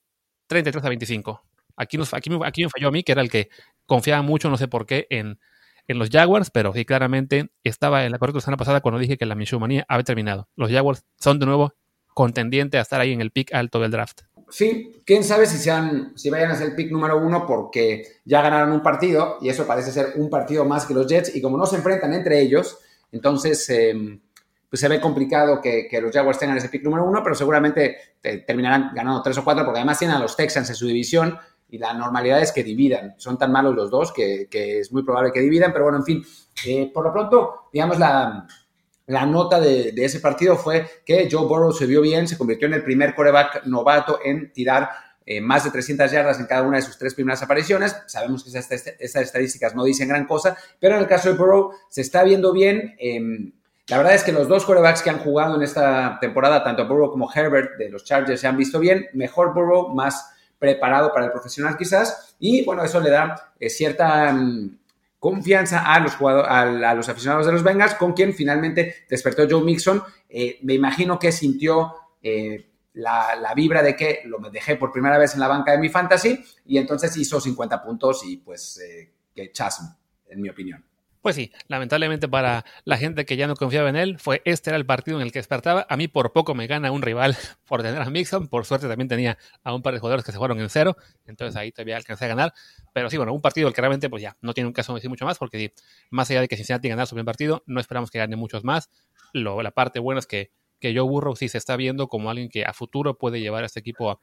33 0.48 0.84
a 0.84 0.90
25. 0.90 1.42
Aquí, 1.76 1.98
nos, 1.98 2.14
aquí, 2.14 2.30
aquí 2.44 2.64
me 2.64 2.70
falló 2.70 2.88
a 2.88 2.92
mí, 2.92 3.04
que 3.04 3.12
era 3.12 3.22
el 3.22 3.30
que 3.30 3.50
confiaba 3.86 4.22
mucho, 4.22 4.50
no 4.50 4.58
sé 4.58 4.68
por 4.68 4.86
qué, 4.86 5.08
en, 5.10 5.40
en 5.88 6.00
los 6.00 6.10
Jaguars, 6.10 6.52
pero 6.52 6.74
sí, 6.74 6.86
claramente 6.86 7.50
estaba 7.64 8.06
en 8.06 8.12
la 8.12 8.20
correcta 8.20 8.42
semana 8.42 8.58
pasada 8.58 8.82
cuando 8.82 9.00
dije 9.00 9.18
que 9.18 9.26
la 9.26 9.36
Minshew 9.36 9.60
había 9.88 10.04
terminado. 10.04 10.48
Los 10.56 10.72
Jaguars 10.72 11.04
son 11.18 11.40
de 11.40 11.46
nuevo 11.46 11.74
contendientes 12.14 12.78
a 12.78 12.82
estar 12.82 13.00
ahí 13.00 13.14
en 13.14 13.22
el 13.22 13.32
pick 13.32 13.54
alto 13.54 13.80
del 13.80 13.92
draft. 13.92 14.22
Sí, 14.50 15.02
quién 15.06 15.24
sabe 15.24 15.46
si 15.46 15.58
sean, 15.58 16.12
si 16.18 16.30
vayan 16.30 16.52
a 16.52 16.56
ser 16.56 16.70
el 16.70 16.76
pick 16.76 16.92
número 16.92 17.18
uno 17.18 17.46
porque 17.48 18.04
ya 18.26 18.42
ganaron 18.42 18.74
un 18.74 18.84
partido 18.84 19.38
y 19.42 19.48
eso 19.48 19.66
parece 19.66 19.92
ser 19.92 20.14
un 20.16 20.30
partido 20.30 20.66
más 20.66 20.86
que 20.86 20.94
los 20.94 21.08
Jets 21.08 21.34
y 21.36 21.42
como 21.42 21.58
no 21.58 21.66
se 21.66 21.78
enfrentan 21.78 22.14
entre 22.14 22.42
ellos, 22.42 22.80
entonces 23.14 23.70
em, 23.70 24.20
pues 24.72 24.80
se 24.80 24.88
ve 24.88 25.02
complicado 25.02 25.60
que, 25.62 25.90
los 26.02 26.14
Jaguars 26.14 26.40
tengan 26.40 26.56
ese 26.56 26.70
pick 26.70 26.82
número 26.82 27.04
uno, 27.04 27.22
pero 27.22 27.36
seguramente 27.36 28.16
terminarán 28.22 28.92
ganando 28.96 29.22
tres 29.22 29.38
o 29.38 29.44
cuatro 29.44 29.66
porque 29.66 29.80
además 29.80 30.00
tienen 30.00 30.16
a 30.16 30.20
los 30.22 30.38
Texans 30.38 30.70
en 30.70 30.76
su 30.76 30.88
división 30.88 31.38
y 31.70 31.78
la 31.78 31.94
normalidad 31.94 32.42
es 32.42 32.54
que 32.54 32.64
dividan. 32.64 33.16
Son 33.18 33.38
tan 33.38 33.52
malos 33.52 33.76
los 33.76 33.92
dos 33.92 34.14
que, 34.14 34.48
es 34.50 34.94
muy 34.94 35.04
probable 35.04 35.34
que 35.34 35.42
dividan, 35.42 35.74
pero 35.74 35.84
bueno, 35.84 35.98
en 35.98 36.06
fin, 36.06 36.26
eh, 36.66 36.90
por 36.94 37.04
lo 37.04 37.12
pronto, 37.12 37.68
digamos, 37.74 38.00
la, 38.00 38.48
nota 39.28 39.60
de, 39.60 39.94
ese 39.98 40.22
partido 40.22 40.56
fue 40.56 40.88
que 41.06 41.28
Joe 41.30 41.46
Burrow 41.46 41.74
se 41.74 41.86
vio 41.86 42.00
bien, 42.00 42.26
se 42.30 42.38
convirtió 42.38 42.70
en 42.70 42.76
el 42.76 42.84
primer 42.86 43.14
coreback 43.14 43.66
novato 43.66 44.20
en 44.24 44.54
tirar 44.54 44.90
eh, 45.26 45.42
más 45.42 45.66
de 45.66 45.72
300 45.72 46.10
yardas 46.10 46.40
en 46.40 46.46
cada 46.46 46.62
una 46.62 46.78
de 46.78 46.84
sus 46.84 46.98
tres 46.98 47.14
primeras 47.14 47.44
apariciones. 47.44 47.94
Sabemos 48.08 48.46
que 48.46 48.58
esas, 48.58 48.72
estadísticas 48.72 49.76
no 49.76 49.84
dicen 49.84 50.08
gran 50.08 50.26
cosa, 50.26 50.56
pero 50.80 50.96
en 50.96 51.02
el 51.02 51.08
caso 51.10 51.28
de 51.28 51.36
Burrow 51.36 51.74
se 51.90 52.00
está 52.00 52.24
viendo 52.24 52.54
bien. 52.54 52.96
Em, 53.00 53.52
la 53.88 53.98
verdad 53.98 54.16
es 54.16 54.24
que 54.24 54.32
los 54.32 54.48
dos 54.48 54.66
corebacks 54.66 55.02
que 55.02 55.10
han 55.10 55.20
jugado 55.20 55.56
en 55.56 55.64
esta 55.64 56.18
temporada, 56.22 56.64
tanto 56.64 56.88
Burrow 56.88 57.12
como 57.12 57.30
Herbert 57.34 57.78
de 57.78 57.90
los 57.90 58.06
Chargers, 58.06 58.40
se 58.40 58.48
han 58.48 58.58
visto 58.58 58.80
bien. 58.80 59.08
Mejor 59.14 59.54
Burrow, 59.54 59.94
más 59.94 60.34
preparado 60.60 61.12
para 61.12 61.26
el 61.26 61.32
profesional 61.32 61.76
quizás, 61.76 62.36
y 62.40 62.64
bueno, 62.64 62.84
eso 62.84 63.00
le 63.00 63.10
da 63.10 63.54
eh, 63.60 63.70
cierta 63.70 64.32
mm, 64.32 64.78
confianza 65.18 65.92
a 65.92 66.00
los, 66.00 66.16
jugadores, 66.16 66.52
a, 66.52 66.94
los 66.94 67.10
aficionados 67.10 67.48
de 67.48 67.52
los 67.52 67.64
Bengals, 67.64 67.96
con 67.96 68.14
quien 68.14 68.34
finalmente 68.34 69.06
despertó 69.10 69.48
Joe 69.50 69.64
Mixon. 69.64 70.04
Eh, 70.30 70.60
me 70.62 70.76
imagino 70.76 71.18
que 71.18 71.32
sintió 71.32 71.94
eh, 72.22 72.70
la, 72.94 73.52
vibra 73.56 73.82
de 73.82 73.96
que 73.96 74.22
lo 74.26 74.38
dejé 74.52 74.76
por 74.76 74.92
primera 74.92 75.18
vez 75.18 75.34
en 75.34 75.40
la 75.40 75.48
banca 75.48 75.72
de 75.72 75.80
mi 75.80 75.90
fantasy 75.90 76.44
y 76.66 76.78
entonces 76.78 77.18
hizo 77.18 77.42
50 77.42 77.84
puntos 77.84 78.24
y 78.26 78.38
pues 78.38 78.80
que 79.34 79.52
chasmo, 79.52 79.98
en 80.28 80.42
mi 80.42 80.50
opinión. 80.50 80.86
Pues 81.22 81.36
sí, 81.36 81.52
lamentablemente 81.68 82.28
para 82.28 82.66
la 82.84 82.98
gente 82.98 83.26
que 83.26 83.38
ya 83.38 83.46
no 83.46 83.56
confiaba 83.56 83.90
en 83.90 83.96
él, 83.96 84.18
fue 84.18 84.42
este 84.44 84.72
era 84.72 84.78
el 84.78 84.88
partido 84.88 85.18
en 85.18 85.24
el 85.24 85.32
que 85.32 85.38
despertaba. 85.38 85.86
A 85.88 85.96
mí 85.96 86.08
por 86.08 86.34
poco 86.34 86.56
me 86.56 86.66
gana 86.66 86.92
un 86.92 87.04
rival 87.04 87.38
por 87.68 87.84
tener 87.84 88.02
a 88.02 88.10
Mixon. 88.10 88.48
Por 88.48 88.66
suerte 88.66 88.88
también 88.88 89.08
tenía 89.08 89.38
a 89.64 89.76
un 89.76 89.84
par 89.84 89.94
de 89.94 90.00
jugadores 90.00 90.26
que 90.26 90.32
se 90.32 90.40
fueron 90.40 90.60
en 90.60 90.70
cero. 90.70 90.98
Entonces 91.28 91.56
ahí 91.56 91.72
todavía 91.72 91.98
alcancé 91.98 92.26
a 92.26 92.28
ganar. 92.30 92.54
Pero 92.92 93.08
sí, 93.12 93.18
bueno, 93.18 93.34
un 93.34 93.42
partido 93.42 93.68
el 93.68 93.74
que 93.76 93.82
realmente 93.82 94.10
pues 94.10 94.24
ya 94.24 94.36
no 94.42 94.56
tiene 94.56 94.68
un 94.68 94.74
caso 94.74 94.94
de 94.94 94.98
decir 94.98 95.12
mucho 95.12 95.26
más 95.26 95.38
porque 95.38 95.74
más 96.10 96.30
allá 96.32 96.42
de 96.42 96.48
que 96.48 96.56
Cincinnati 96.56 96.90
ganara 96.90 97.06
su 97.06 97.14
primer 97.14 97.26
partido, 97.26 97.64
no 97.68 97.80
esperamos 97.80 98.10
que 98.10 98.18
gane 98.18 98.36
muchos 98.36 98.64
más. 98.64 98.90
Lo, 99.32 99.62
la 99.62 99.72
parte 99.72 100.00
buena 100.00 100.18
es 100.20 100.26
que, 100.26 100.52
que 100.80 100.92
Joe 100.96 101.08
Burrow 101.08 101.36
sí 101.36 101.50
se 101.50 101.60
está 101.60 101.76
viendo 101.76 102.08
como 102.08 102.32
alguien 102.32 102.50
que 102.50 102.66
a 102.66 102.74
futuro 102.74 103.20
puede 103.20 103.40
llevar 103.40 103.62
a 103.62 103.68
este 103.68 103.80
equipo 103.80 104.20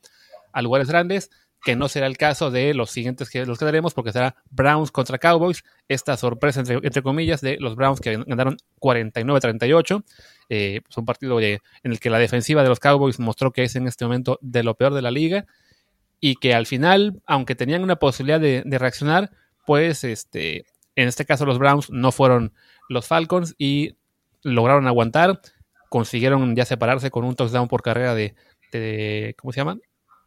a 0.52 0.62
lugares 0.62 0.88
grandes 0.88 1.30
que 1.64 1.76
no 1.76 1.88
será 1.88 2.06
el 2.06 2.16
caso 2.16 2.50
de 2.50 2.72
los 2.74 2.90
siguientes 2.90 3.30
que 3.30 3.44
los 3.44 3.58
quedaremos, 3.58 3.94
porque 3.94 4.12
será 4.12 4.36
Browns 4.50 4.90
contra 4.90 5.18
Cowboys, 5.18 5.64
esta 5.88 6.16
sorpresa 6.16 6.60
entre, 6.60 7.02
comillas 7.02 7.40
de 7.40 7.56
los 7.58 7.74
Browns 7.74 8.00
que 8.00 8.16
ganaron 8.16 8.56
49-38, 8.80 10.04
eh, 10.50 10.80
es 10.88 10.96
un 10.96 11.04
partido 11.04 11.40
en 11.40 11.60
el 11.82 12.00
que 12.00 12.10
la 12.10 12.18
defensiva 12.18 12.62
de 12.62 12.68
los 12.68 12.80
Cowboys 12.80 13.18
mostró 13.18 13.52
que 13.52 13.64
es 13.64 13.76
en 13.76 13.86
este 13.86 14.04
momento 14.04 14.38
de 14.40 14.62
lo 14.62 14.74
peor 14.74 14.94
de 14.94 15.02
la 15.02 15.10
liga 15.10 15.46
y 16.20 16.36
que 16.36 16.54
al 16.54 16.66
final, 16.66 17.20
aunque 17.26 17.54
tenían 17.54 17.82
una 17.82 17.96
posibilidad 17.96 18.40
de, 18.40 18.62
reaccionar, 18.78 19.30
pues 19.66 20.04
este, 20.04 20.64
En 20.94 21.08
este 21.08 21.24
caso 21.24 21.44
los 21.44 21.58
Browns 21.58 21.90
no 21.90 22.12
fueron 22.12 22.52
los 22.88 23.06
Falcons 23.06 23.54
y 23.58 23.96
lograron 24.42 24.86
aguantar, 24.86 25.40
consiguieron 25.88 26.56
ya 26.56 26.64
separarse 26.64 27.10
con 27.10 27.24
un 27.24 27.34
touchdown 27.34 27.68
por 27.68 27.82
carrera 27.82 28.14
de, 28.14 28.34
de 28.72 29.34
¿cómo 29.38 29.52
se 29.52 29.60
llama? 29.60 29.78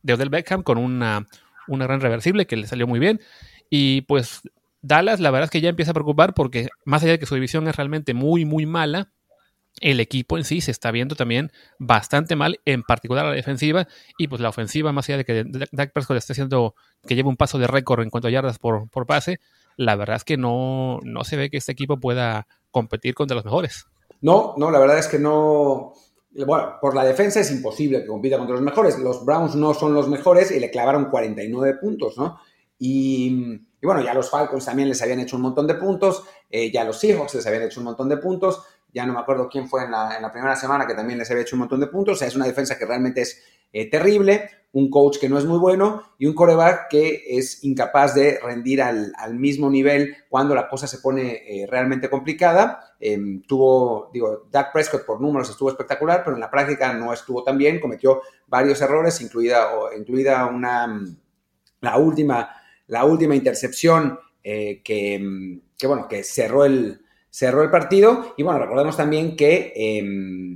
De 0.03 0.13
Odell 0.13 0.29
Beckham 0.29 0.63
con 0.63 0.77
una, 0.77 1.27
una 1.67 1.85
gran 1.85 2.01
reversible 2.01 2.47
que 2.47 2.57
le 2.57 2.67
salió 2.67 2.87
muy 2.87 2.99
bien. 2.99 3.19
Y 3.69 4.01
pues 4.01 4.41
Dallas 4.81 5.19
la 5.19 5.31
verdad 5.31 5.45
es 5.45 5.51
que 5.51 5.61
ya 5.61 5.69
empieza 5.69 5.91
a 5.91 5.93
preocupar 5.93 6.33
porque 6.33 6.69
más 6.85 7.03
allá 7.03 7.13
de 7.13 7.19
que 7.19 7.25
su 7.25 7.35
división 7.35 7.67
es 7.67 7.75
realmente 7.75 8.13
muy, 8.13 8.45
muy 8.45 8.65
mala, 8.65 9.11
el 9.79 9.99
equipo 9.99 10.37
en 10.37 10.43
sí 10.43 10.59
se 10.61 10.71
está 10.71 10.91
viendo 10.91 11.15
también 11.15 11.51
bastante 11.79 12.35
mal, 12.35 12.59
en 12.65 12.83
particular 12.83 13.25
la 13.25 13.31
defensiva 13.31 13.87
y 14.17 14.27
pues 14.27 14.41
la 14.41 14.49
ofensiva, 14.49 14.91
más 14.91 15.07
allá 15.07 15.17
de 15.17 15.25
que 15.25 15.45
Dak 15.71 15.93
Prescott 15.93 16.17
esté 16.17 16.33
haciendo 16.33 16.75
que 17.07 17.15
lleve 17.15 17.29
un 17.29 17.37
paso 17.37 17.57
de 17.57 17.67
récord 17.67 18.01
en 18.01 18.09
cuanto 18.09 18.27
a 18.27 18.31
yardas 18.31 18.59
por, 18.59 18.89
por 18.89 19.05
pase, 19.05 19.39
la 19.77 19.95
verdad 19.95 20.17
es 20.17 20.23
que 20.23 20.37
no, 20.37 20.99
no 21.03 21.23
se 21.23 21.37
ve 21.37 21.49
que 21.49 21.57
este 21.57 21.71
equipo 21.71 21.99
pueda 21.99 22.47
competir 22.71 23.13
contra 23.13 23.35
los 23.35 23.45
mejores. 23.45 23.85
No, 24.21 24.53
no, 24.57 24.69
la 24.71 24.79
verdad 24.79 24.99
es 24.99 25.07
que 25.07 25.17
no. 25.17 25.93
Bueno, 26.33 26.77
por 26.79 26.95
la 26.95 27.03
defensa 27.03 27.41
es 27.41 27.51
imposible 27.51 28.01
que 28.01 28.07
compita 28.07 28.37
contra 28.37 28.55
los 28.55 28.63
mejores. 28.63 28.97
Los 28.99 29.25
Browns 29.25 29.55
no 29.55 29.73
son 29.73 29.93
los 29.93 30.07
mejores 30.07 30.51
y 30.51 30.59
le 30.59 30.71
clavaron 30.71 31.09
49 31.09 31.77
puntos, 31.81 32.17
¿no? 32.17 32.39
Y, 32.83 33.61
bueno, 33.83 34.01
ya 34.01 34.13
los 34.13 34.29
Falcons 34.29 34.65
también 34.65 34.89
les 34.89 35.01
habían 35.01 35.19
hecho 35.19 35.35
un 35.35 35.43
montón 35.43 35.67
de 35.67 35.75
puntos, 35.75 36.23
eh, 36.49 36.71
ya 36.71 36.83
los 36.83 36.99
Seahawks 36.99 37.35
les 37.35 37.45
habían 37.45 37.63
hecho 37.63 37.79
un 37.79 37.83
montón 37.83 38.09
de 38.09 38.17
puntos, 38.17 38.63
ya 38.91 39.05
no 39.05 39.13
me 39.13 39.19
acuerdo 39.19 39.47
quién 39.49 39.67
fue 39.67 39.83
en 39.83 39.91
la, 39.91 40.15
en 40.15 40.21
la 40.23 40.31
primera 40.31 40.55
semana 40.55 40.87
que 40.87 40.95
también 40.95 41.19
les 41.19 41.29
había 41.29 41.43
hecho 41.43 41.55
un 41.55 41.59
montón 41.59 41.79
de 41.79 41.87
puntos, 41.87 42.15
o 42.15 42.17
sea, 42.17 42.27
es 42.27 42.35
una 42.35 42.47
defensa 42.47 42.79
que 42.79 42.85
realmente 42.85 43.21
es 43.21 43.39
eh, 43.71 43.87
terrible, 43.87 44.49
un 44.73 44.89
coach 44.89 45.17
que 45.19 45.27
no 45.27 45.37
es 45.37 45.45
muy 45.45 45.59
bueno 45.59 46.03
y 46.17 46.25
un 46.27 46.33
coreback 46.33 46.87
que 46.89 47.23
es 47.27 47.63
incapaz 47.63 48.15
de 48.15 48.39
rendir 48.41 48.81
al, 48.81 49.13
mismo 49.33 49.69
nivel 49.69 50.15
cuando 50.29 50.55
la 50.55 50.69
cosa 50.69 50.87
se 50.87 50.99
pone 50.99 51.43
eh, 51.45 51.67
realmente 51.69 52.09
complicada. 52.09 52.93
Em, 52.99 53.41
tuvo, 53.41 54.09
digo, 54.13 54.47
Dak 54.49 54.71
Prescott 54.71 55.05
por 55.05 55.19
números 55.19 55.49
estuvo 55.49 55.69
espectacular, 55.69 56.21
pero 56.23 56.35
en 56.35 56.41
la 56.41 56.49
práctica 56.49 56.93
no 56.93 57.11
estuvo 57.11 57.43
tan 57.43 57.57
bien, 57.57 57.79
cometió 57.79 58.21
varios 58.47 58.81
errores, 58.81 59.19
incluida, 59.21 59.69
incluida 59.97 60.45
una, 60.45 61.01
la, 61.81 61.97
última, 61.97 62.49
la 62.87 63.03
última 63.03 63.35
intercepción 63.35 64.19
eh, 64.43 64.81
que, 64.83 65.59
que, 65.77 65.87
bueno, 65.87 66.07
que 66.07 66.23
cerró 66.23 66.63
el, 66.63 67.01
cerró 67.29 67.63
el 67.63 67.71
partido. 67.71 68.35
Y 68.37 68.43
bueno, 68.43 68.59
recordemos 68.59 68.95
también 68.95 69.35
que 69.35 69.73
em, 69.75 70.50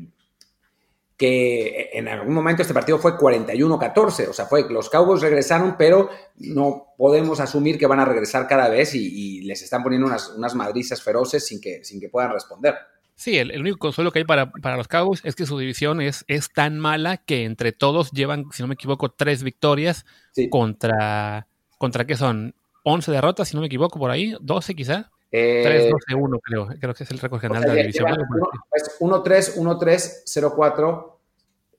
que 1.18 1.92
en 1.94 2.08
algún 2.08 2.34
momento 2.34 2.62
este 2.62 2.74
partido 2.74 3.00
fue 3.00 3.18
41-14, 3.18 4.28
o 4.30 4.34
sea, 4.34 4.46
fue 4.46 4.70
los 4.70 4.90
Cowboys 4.90 5.22
regresaron, 5.22 5.76
pero 5.78 6.10
no 6.38 6.94
podemos 6.98 7.40
asumir 7.40 7.78
que 7.78 7.88
van 7.88 8.00
a 8.00 8.06
regresar 8.06 8.48
cada 8.48 8.68
vez 8.68 8.94
y, 8.96 9.42
les 9.42 9.62
están 9.62 9.84
poniendo 9.84 10.08
unas, 10.08 10.30
unas 10.30 10.56
madrizas 10.56 11.02
feroces 11.02 11.46
sin 11.46 11.62
que, 11.62 11.84
sin 11.86 12.00
que 12.00 12.10
puedan 12.10 12.32
responder. 12.32 12.76
Sí, 13.16 13.38
el, 13.38 13.58
único 13.62 13.78
consuelo 13.78 14.12
que 14.12 14.20
hay 14.20 14.26
para, 14.26 14.52
los 14.76 14.88
Cowboys 14.90 15.22
es 15.24 15.36
que 15.36 15.46
su 15.46 15.58
división 15.58 16.02
es, 16.02 16.26
es 16.28 16.52
tan 16.52 16.80
mala 16.80 17.18
que 17.18 17.46
entre 17.46 17.72
todos 17.72 18.12
llevan, 18.12 18.46
si 18.52 18.62
no 18.62 18.68
me 18.68 18.74
equivoco, 18.74 19.10
tres 19.10 19.42
victorias 19.42 20.06
contra, 20.50 21.48
contra 21.78 22.06
qué 22.06 22.18
son 22.18 22.56
11 22.84 23.12
derrotas, 23.12 23.48
si 23.48 23.56
no 23.56 23.62
me 23.62 23.68
equivoco, 23.68 24.00
por 24.00 24.12
ahí, 24.12 24.36
12 24.42 24.76
quizá. 24.76 25.12
3-12-1, 25.32 26.40
creo. 26.42 26.68
Creo 26.80 26.94
que 26.94 27.04
es 27.04 27.12
el 27.12 27.20
récord 27.20 27.42
general 27.42 27.64
de 27.64 27.68
la 27.70 27.76
división. 27.76 28.08
1-3, 29.00 29.56
1-3, 29.56 30.24
0-4. 30.26 31.12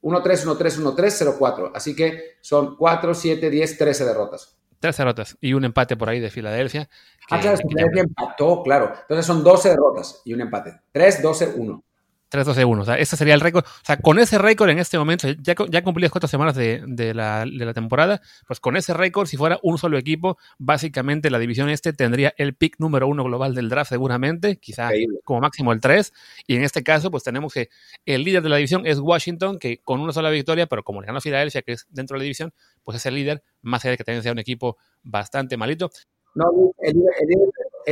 1-3, 0.02 0.44
1-3, 0.44 0.96
1-3, 0.96 1.38
0-4. 1.38 1.70
Así 1.74 1.96
que 1.96 2.36
son 2.40 2.76
4, 2.76 3.14
7, 3.14 3.50
10, 3.50 3.78
13 3.78 4.04
derrotas. 4.04 4.56
13 4.80 5.02
derrotas 5.02 5.36
y 5.40 5.54
un 5.54 5.64
empate 5.64 5.96
por 5.96 6.08
ahí 6.08 6.20
de 6.20 6.30
Filadelfia. 6.30 6.88
ah, 7.30 7.40
claro, 7.40 7.56
Filadelfia 7.56 8.02
empató, 8.02 8.62
claro. 8.62 8.92
Entonces 9.00 9.26
son 9.26 9.42
12 9.42 9.70
derrotas 9.70 10.22
y 10.24 10.34
un 10.34 10.42
empate. 10.42 10.80
3, 10.92 11.22
12, 11.22 11.54
1. 11.56 11.84
3-12-1. 12.30 12.80
O 12.80 12.84
sea, 12.84 12.98
ese 12.98 13.16
sería 13.16 13.34
el 13.34 13.40
récord. 13.40 13.64
O 13.64 13.84
sea, 13.84 13.96
con 13.98 14.18
ese 14.18 14.38
récord 14.38 14.70
en 14.70 14.78
este 14.78 14.98
momento, 14.98 15.28
ya, 15.28 15.54
ya 15.70 15.82
cumplí 15.82 16.08
cuatro 16.08 16.28
semanas 16.28 16.54
de, 16.54 17.12
la, 17.14 17.44
temporada, 17.74 18.20
pues 18.46 18.60
con 18.60 18.76
ese 18.76 18.94
récord, 18.94 19.26
si 19.26 19.36
fuera 19.36 19.58
un 19.62 19.78
solo 19.78 19.98
equipo, 19.98 20.38
básicamente 20.58 21.30
la 21.30 21.38
división 21.38 21.68
este 21.68 21.92
tendría 21.92 22.34
el 22.36 22.54
pick 22.54 22.76
número 22.78 23.06
uno 23.06 23.24
global 23.24 23.54
del 23.54 23.68
draft 23.68 23.90
seguramente, 23.90 24.56
quizá 24.56 24.90
como 25.24 25.40
máximo 25.40 25.72
el 25.72 25.80
3. 25.80 26.12
Y 26.46 26.56
en 26.56 26.64
este 26.64 26.82
caso, 26.82 27.10
pues 27.10 27.22
tenemos 27.22 27.52
que 27.52 27.68
el 28.04 28.24
líder 28.24 28.42
de 28.42 28.48
la 28.48 28.56
división 28.56 28.86
es 28.86 28.98
Washington, 28.98 29.58
que 29.58 29.78
con 29.82 30.00
una 30.00 30.12
sola 30.12 30.30
victoria, 30.30 30.66
pero 30.66 30.82
como 30.82 31.00
le 31.00 31.06
ganó 31.06 31.18
a 31.18 31.22
Filadelfia, 31.22 31.62
que 31.62 31.72
es 31.72 31.86
dentro 31.90 32.14
de 32.14 32.18
la 32.20 32.24
división, 32.24 32.52
pues 32.84 32.96
es 32.96 33.06
el 33.06 33.14
líder, 33.14 33.42
más 33.62 33.84
allá 33.84 33.92
de 33.92 33.96
que 33.98 34.04
también 34.04 34.22
sea 34.22 34.32
un 34.32 34.38
equipo 34.38 34.76
bastante 35.02 35.56
malito. 35.56 35.90
No, 36.34 36.74
el 36.80 36.94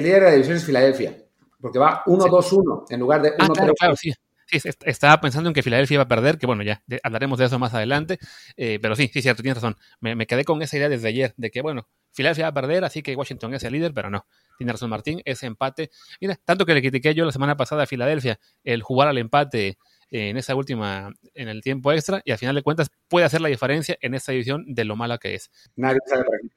líder, 0.02 0.20
de 0.20 0.20
la 0.20 0.32
división 0.32 0.56
es 0.56 0.64
Filadelfia 0.64 1.23
porque 1.64 1.78
va 1.78 2.04
1-2-1 2.04 2.84
en 2.90 3.00
lugar 3.00 3.22
de 3.22 3.30
1-3. 3.30 3.36
Ah, 3.38 3.48
claro, 3.54 3.72
claro, 3.72 3.96
sí. 3.96 4.12
Sí, 4.46 4.58
estaba 4.84 5.18
pensando 5.22 5.48
en 5.48 5.54
que 5.54 5.62
Filadelfia 5.62 5.94
iba 5.94 6.02
a 6.02 6.08
perder, 6.08 6.36
que 6.36 6.44
bueno, 6.44 6.62
ya 6.62 6.82
hablaremos 7.02 7.38
de 7.38 7.46
eso 7.46 7.58
más 7.58 7.72
adelante, 7.72 8.18
eh, 8.58 8.78
pero 8.82 8.94
sí, 8.94 9.10
sí, 9.10 9.22
cierto, 9.22 9.42
tienes 9.42 9.62
razón. 9.62 9.78
Me, 9.98 10.26
quedé 10.26 10.44
con 10.44 10.60
esa 10.60 10.76
idea 10.76 10.90
desde 10.90 11.08
ayer, 11.08 11.32
de 11.38 11.50
que 11.50 11.62
bueno, 11.62 11.88
Filadelfia 12.12 12.44
va 12.44 12.48
a 12.50 12.52
perder, 12.52 12.84
así 12.84 13.02
que 13.02 13.16
Washington 13.16 13.54
es 13.54 13.64
el 13.64 13.72
líder, 13.72 13.94
pero 13.94 14.10
no. 14.10 14.26
Tiene 14.58 14.72
razón 14.72 14.90
Martín, 14.90 15.22
ese 15.24 15.46
empate. 15.46 15.90
Mira, 16.20 16.38
tanto 16.44 16.66
que 16.66 16.74
le 16.74 16.82
critiqué 16.82 17.14
yo 17.14 17.24
la 17.24 17.32
semana 17.32 17.56
pasada 17.56 17.84
a 17.84 17.86
Filadelfia 17.86 18.38
el 18.62 18.82
jugar 18.82 19.08
al 19.08 19.16
empate 19.16 19.78
en 20.10 20.36
esa 20.36 20.54
última, 20.54 21.14
en 21.32 21.48
el 21.48 21.62
tiempo 21.62 21.90
extra, 21.92 22.20
y 22.26 22.32
al 22.32 22.36
final 22.38 22.54
de 22.54 22.62
cuentas 22.62 22.90
puede 23.08 23.24
hacer 23.24 23.40
la 23.40 23.48
diferencia 23.48 23.96
en 24.02 24.12
esta 24.12 24.32
división 24.32 24.66
de 24.66 24.84
lo 24.84 24.94
mala 24.96 25.16
que 25.16 25.34
es. 25.34 25.50
Nadie 25.76 26.00
sabe 26.04 26.24
para 26.24 26.36
qué 26.36 26.48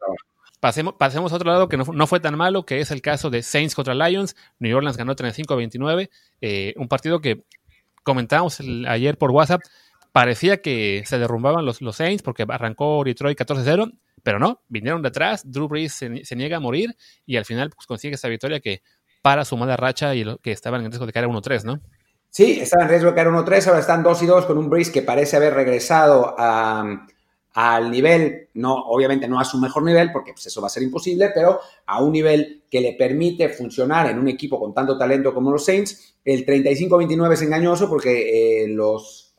Pasemos, 0.59 0.95
pasemos 0.97 1.31
a 1.31 1.35
otro 1.35 1.51
lado 1.51 1.69
que 1.69 1.77
no, 1.77 1.85
no, 1.85 2.07
fue 2.07 2.19
tan 2.19 2.35
malo, 2.35 2.65
que 2.65 2.79
es 2.79 2.89
el 2.91 3.01
caso 3.01 3.29
de 3.29 3.43
Saints 3.43 3.75
contra 3.75 3.93
Lions. 3.93 4.35
New 4.59 4.75
Orleans 4.75 4.97
ganó 4.97 5.15
35-29. 5.15 6.09
Eh, 6.41 6.73
un 6.77 6.87
partido 6.87 7.21
que 7.21 7.43
comentábamos 8.07 8.59
ayer 8.87 9.17
por 9.17 9.31
WhatsApp, 9.31 9.61
parecía 10.13 10.61
que 10.61 11.03
se 11.05 11.19
derrumbaban 11.19 11.65
los, 11.65 11.81
los 11.81 11.97
Saints 11.97 12.23
porque 12.23 12.45
arrancó 12.47 13.03
Detroit 13.03 13.37
14-0, 13.37 13.91
pero 14.23 14.39
no, 14.39 14.61
vinieron 14.67 15.01
detrás, 15.01 15.43
Drew 15.45 15.67
Brees 15.67 15.93
se, 15.93 16.35
niega 16.35 16.57
a 16.57 16.59
morir 16.59 16.95
y 17.25 17.35
al 17.37 17.45
final 17.45 17.69
pues, 17.69 17.85
consigue 17.85 18.15
esa 18.15 18.29
victoria 18.29 18.59
que 18.59 18.81
para 19.21 19.45
su 19.45 19.57
mala 19.57 19.75
racha 19.75 20.15
y 20.15 20.23
lo, 20.23 20.37
que 20.37 20.53
estaban 20.53 20.81
en 20.81 20.87
riesgo 20.87 21.05
de 21.05 21.11
caer 21.11 21.27
1-3, 21.27 21.65
¿no? 21.65 21.81
Sí, 22.29 22.59
estaban 22.61 22.85
en 22.85 22.91
riesgo 22.91 23.09
de 23.09 23.15
caer 23.15 23.27
1-3, 23.27 23.67
ahora 23.67 23.79
están 23.79 24.03
2 24.03 24.25
2 24.25 24.45
con 24.45 24.57
un 24.57 24.69
Brees 24.69 24.89
que 24.89 25.01
parece 25.01 25.35
haber 25.35 25.53
regresado 25.53 26.33
a 26.37 27.05
al 27.59 27.89
nivel, 27.89 28.49
no, 28.53 28.75
obviamente 28.75 29.27
no 29.27 29.39
a 29.39 29.43
su 29.43 29.57
mejor 29.57 29.81
nivel, 29.81 30.11
porque 30.11 30.31
pues, 30.31 30.45
eso 30.45 30.61
va 30.61 30.67
a 30.67 30.69
ser 30.69 30.83
imposible, 30.83 31.31
pero 31.33 31.59
a 31.87 32.03
un 32.03 32.11
nivel 32.11 32.65
que 32.69 32.79
le 32.79 32.93
permite 32.93 33.49
funcionar 33.49 34.07
en 34.11 34.19
un 34.19 34.27
equipo 34.27 34.59
con 34.59 34.75
tanto 34.75 34.95
talento 34.95 35.33
como 35.33 35.49
los 35.49 35.65
Saints. 35.65 36.19
El 36.23 36.45
35-29 36.45 37.33
es 37.33 37.41
engañoso 37.41 37.89
porque 37.89 38.61
eh, 38.61 38.67
los, 38.67 39.33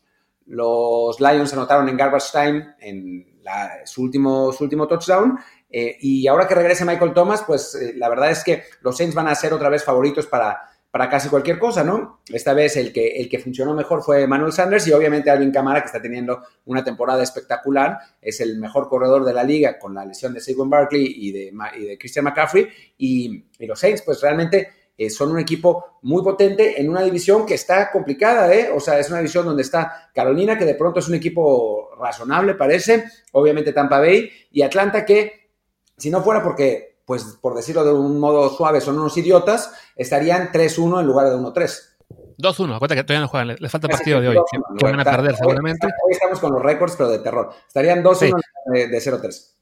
los 0.47 1.21
Lions 1.21 1.53
anotaron 1.53 1.89
en 1.89 1.97
garbage 1.97 2.33
time 2.33 2.75
en 2.81 3.41
su, 3.85 4.03
último, 4.03 4.51
su 4.51 4.65
último 4.65 4.89
touchdown. 4.89 5.39
Eh, 5.71 5.97
y 6.01 6.27
ahora 6.27 6.49
que 6.49 6.57
regrese 6.57 6.85
Michael 6.85 7.15
Thomas, 7.15 7.45
pues 7.47 7.77
eh, 7.77 7.93
la 7.95 8.09
verdad 8.09 8.33
es 8.33 8.43
que 8.43 8.65
los 8.81 8.97
Saints 8.97 9.15
van 9.15 9.29
a 9.29 9.35
ser 9.37 9.53
otra 9.53 9.69
vez 9.69 9.85
favoritos 9.85 10.27
para, 10.27 10.61
para 10.91 11.11
casi 11.11 11.29
cualquier 11.29 11.59
cosa, 11.59 11.85
¿no? 11.85 12.23
Esta 12.29 12.55
vez 12.55 12.77
el 12.77 12.93
que, 12.93 13.09
el 13.21 13.29
que 13.29 13.39
funcionó 13.39 13.75
mejor 13.75 14.03
fue 14.03 14.27
Manuel 14.27 14.53
Sanders 14.53 14.87
y 14.87 14.93
obviamente 14.93 15.31
Alvin 15.31 15.53
Camara, 15.53 15.81
que 15.81 15.87
está 15.87 16.01
teniendo 16.01 16.43
una 16.65 16.83
temporada 16.83 17.23
espectacular, 17.23 17.99
es 18.23 18.41
el 18.41 18.59
mejor 18.59 18.89
corredor 18.89 19.25
de 19.25 19.35
la 19.35 19.45
liga 19.45 19.79
con 19.79 19.95
la 19.95 20.05
lesión 20.05 20.33
de 20.33 20.41
Saquon 20.41 20.71
Barkley 20.71 21.05
y 21.07 21.33
de, 21.33 21.53
de 21.87 21.99
Christian 21.99 22.25
McCaffrey. 22.25 22.69
Y, 22.97 23.45
los 23.61 23.79
Saints, 23.79 24.03
pues 24.03 24.23
realmente 24.23 24.69
eh, 24.97 25.11
son 25.11 25.31
un 25.31 25.39
equipo 25.39 25.99
muy 26.03 26.23
potente 26.23 26.81
en 26.81 26.89
una 26.89 27.03
división 27.03 27.45
que 27.45 27.55
está 27.55 27.91
complicada, 27.91 28.53
¿eh? 28.55 28.71
O 28.75 28.81
sea, 28.81 28.99
es 28.99 29.11
una 29.11 29.19
división 29.19 29.45
donde 29.45 29.63
está 29.63 30.11
Carolina, 30.15 30.57
que 30.57 30.65
de 30.65 30.75
pronto 30.75 31.01
es 31.01 31.09
un 31.09 31.15
equipo 31.17 31.91
razonable, 32.01 32.55
parece, 32.55 33.05
obviamente 33.33 33.75
Tampa 33.75 34.01
Bay, 34.01 34.31
y 34.51 34.63
Atlanta, 34.63 35.05
que 35.05 35.51
si 35.99 36.11
no 36.11 36.23
fuera 36.23 36.43
porque 36.43 36.88
pues 37.09 37.25
por 37.41 37.55
decirlo 37.55 37.87
de 37.87 37.93
un 37.95 38.21
modo 38.21 38.55
suave, 38.55 38.83
son 38.83 38.99
unos 38.99 39.17
idiotas, 39.17 39.73
estarían 39.97 40.53
3-1 40.53 41.01
en 41.01 41.07
lugar 41.07 41.31
de 41.31 41.37
1-3. 41.37 41.97
2-1, 42.37 42.75
acuérdate 42.75 42.97
que 42.97 43.05
todavía 43.05 43.21
no 43.23 43.29
juegan, 43.29 43.57
les 43.59 43.73
falta 43.73 43.89
partido 43.89 44.21
de 44.21 44.29
hoy, 44.29 44.37
que 44.79 44.85
van 44.85 45.01
a 45.01 45.05
perder 45.05 45.35
seguramente. 45.35 45.87
Hoy 45.87 46.13
estamos 46.13 46.39
con 46.39 46.53
los 46.53 46.63
récords, 46.63 46.97
pero 46.99 47.09
de 47.09 47.21
terror. 47.21 47.51
Estarían 47.67 48.05
2-1 48.05 48.39
de, 48.67 48.99
0-3. 48.99 49.53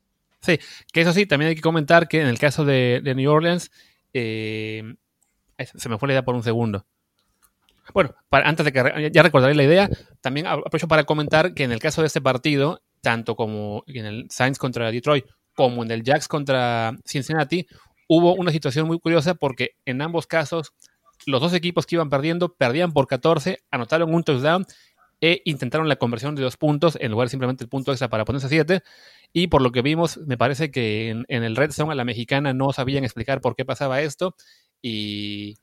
Sí, 0.40 0.58
que 0.92 1.00
eso 1.00 1.12
sí, 1.12 1.26
también 1.26 1.50
hay 1.50 1.54
que 1.54 1.62
comentar 1.62 2.08
que 2.08 2.20
en 2.20 2.26
el 2.26 2.40
caso 2.40 2.64
de, 2.64 3.00
New 3.14 3.30
Orleans, 3.30 3.70
eh, 4.12 4.96
se 5.56 5.88
me 5.88 5.98
fue 5.98 6.08
la 6.08 6.14
idea 6.14 6.24
por 6.24 6.34
un 6.34 6.42
segundo. 6.42 6.84
Bueno, 7.94 8.12
antes 8.32 8.66
de 8.66 8.72
que 8.72 9.10
ya 9.12 9.22
recordaré 9.22 9.54
la 9.54 9.62
idea, 9.62 9.88
también 10.20 10.48
aprovecho 10.48 10.88
para 10.88 11.04
comentar 11.04 11.54
que 11.54 11.62
en 11.62 11.70
el 11.70 11.78
caso 11.78 12.00
de 12.00 12.08
este 12.08 12.20
partido, 12.20 12.82
tanto 13.02 13.36
como 13.36 13.84
en 13.86 14.04
el 14.04 14.26
Saints 14.30 14.58
contra 14.58 14.90
Detroit 14.90 15.26
como 15.56 15.82
en 15.82 15.90
el 15.90 16.04
Jacks 16.04 16.28
contra 16.28 16.96
Cincinnati, 17.04 17.66
hubo 18.06 18.34
una 18.34 18.52
situación 18.52 18.86
muy 18.86 19.00
curiosa 19.00 19.34
porque 19.34 19.70
en 19.84 20.00
ambos 20.02 20.28
casos 20.28 20.72
los 21.26 21.40
dos 21.40 21.54
equipos 21.54 21.86
que 21.86 21.96
iban 21.96 22.10
perdiendo 22.10 22.54
perdían 22.54 22.92
por 22.92 23.06
14, 23.06 23.58
anotaron 23.70 24.14
un 24.14 24.22
touchdown 24.22 24.66
e 25.20 25.40
intentaron 25.46 25.88
la 25.88 25.96
conversión 25.96 26.34
de 26.34 26.42
dos 26.42 26.58
puntos 26.58 26.98
en 27.00 27.10
lugar 27.10 27.26
de 27.26 27.30
simplemente 27.30 27.64
el 27.64 27.70
punto 27.70 27.90
extra 27.90 28.08
para 28.08 28.26
ponerse 28.26 28.46
a 28.46 28.50
7. 28.50 28.82
Y 29.32 29.46
por 29.48 29.62
lo 29.62 29.72
que 29.72 29.80
vimos, 29.80 30.18
me 30.18 30.36
parece 30.36 30.70
que 30.70 31.08
en, 31.08 31.24
el 31.28 31.56
Red 31.56 31.72
Zone 31.72 31.92
a 31.92 31.94
la 31.94 32.04
mexicana 32.04 32.52
no 32.52 32.72
sabían 32.72 33.02
explicar 33.02 33.40
por 33.40 33.56
qué 33.56 33.64
pasaba 33.64 34.02
esto 34.02 34.36
Y, 34.82 35.56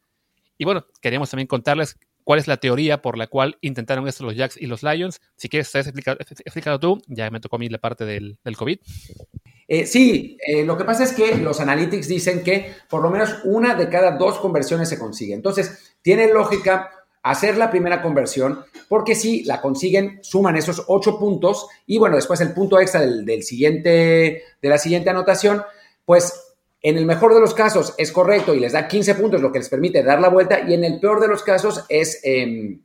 bueno, 0.60 0.88
queríamos 1.02 1.30
también 1.30 1.48
contarles 1.48 2.00
cuál 2.24 2.40
es 2.40 2.48
la 2.48 2.58
teoría 2.58 3.02
por 3.02 3.18
la 3.18 3.28
cual 3.28 3.58
intentaron 3.62 4.08
esto 4.08 4.26
los 4.26 4.36
Jacks 4.36 4.58
y 4.60 4.66
los 4.66 4.82
Lions. 4.82 5.22
Si 5.38 5.50
quieres, 5.50 5.74
has 5.76 5.88
explicado, 5.88 6.80
tú, 6.80 7.02
ya 7.08 7.30
me 7.30 7.40
tocó 7.40 7.58
a 7.58 7.60
mí 7.60 7.70
la 7.70 7.78
parte 7.80 8.06
del 8.06 8.38
COVID. 8.58 8.80
Eh, 9.68 9.86
sí, 9.86 10.38
eh, 10.46 10.64
lo 10.64 10.78
que 10.78 10.84
pasa 10.84 11.04
es 11.04 11.14
que 11.14 11.38
los 11.38 11.60
analytics 11.60 12.08
dicen 12.08 12.44
que 12.44 12.74
por 12.90 13.02
lo 13.02 13.10
menos 13.10 13.40
una 13.46 13.76
de 13.76 13.90
cada 13.90 14.12
dos 14.12 14.40
conversiones 14.40 14.90
se 14.90 15.00
consigue. 15.00 15.34
Entonces, 15.34 15.96
tiene 16.02 16.32
lógica 16.32 16.92
hacer 17.24 17.58
la 17.58 17.72
primera 17.72 18.02
conversión, 18.02 18.66
porque 18.90 19.16
si 19.16 19.44
la 19.46 19.62
consiguen, 19.62 20.20
suman 20.22 20.58
esos 20.58 20.84
ocho 20.88 21.18
puntos 21.18 21.68
y 21.88 21.98
bueno, 21.98 22.18
después 22.18 22.42
el 22.42 22.54
punto 22.54 22.80
extra 22.80 23.00
del, 23.02 23.44
siguiente, 23.44 24.44
de 24.62 24.70
la 24.70 24.78
siguiente 24.78 25.10
anotación, 25.10 25.64
pues 26.06 26.54
en 26.82 26.98
el 26.98 27.06
mejor 27.06 27.34
de 27.34 27.40
los 27.40 27.54
casos 27.54 27.96
es 27.98 28.12
correcto 28.12 28.54
y 28.54 28.60
les 28.60 28.74
da 28.74 28.90
15 28.90 29.16
puntos, 29.16 29.42
lo 29.42 29.54
que 29.54 29.60
les 29.60 29.70
permite 29.70 30.04
dar 30.04 30.20
la 30.20 30.28
vuelta, 30.28 30.60
y 30.68 30.74
en 30.74 30.84
el 30.84 31.00
peor 31.00 31.22
de 31.22 31.30
los 31.30 31.44
casos 31.44 31.86
es, 31.88 32.20
em, 32.24 32.82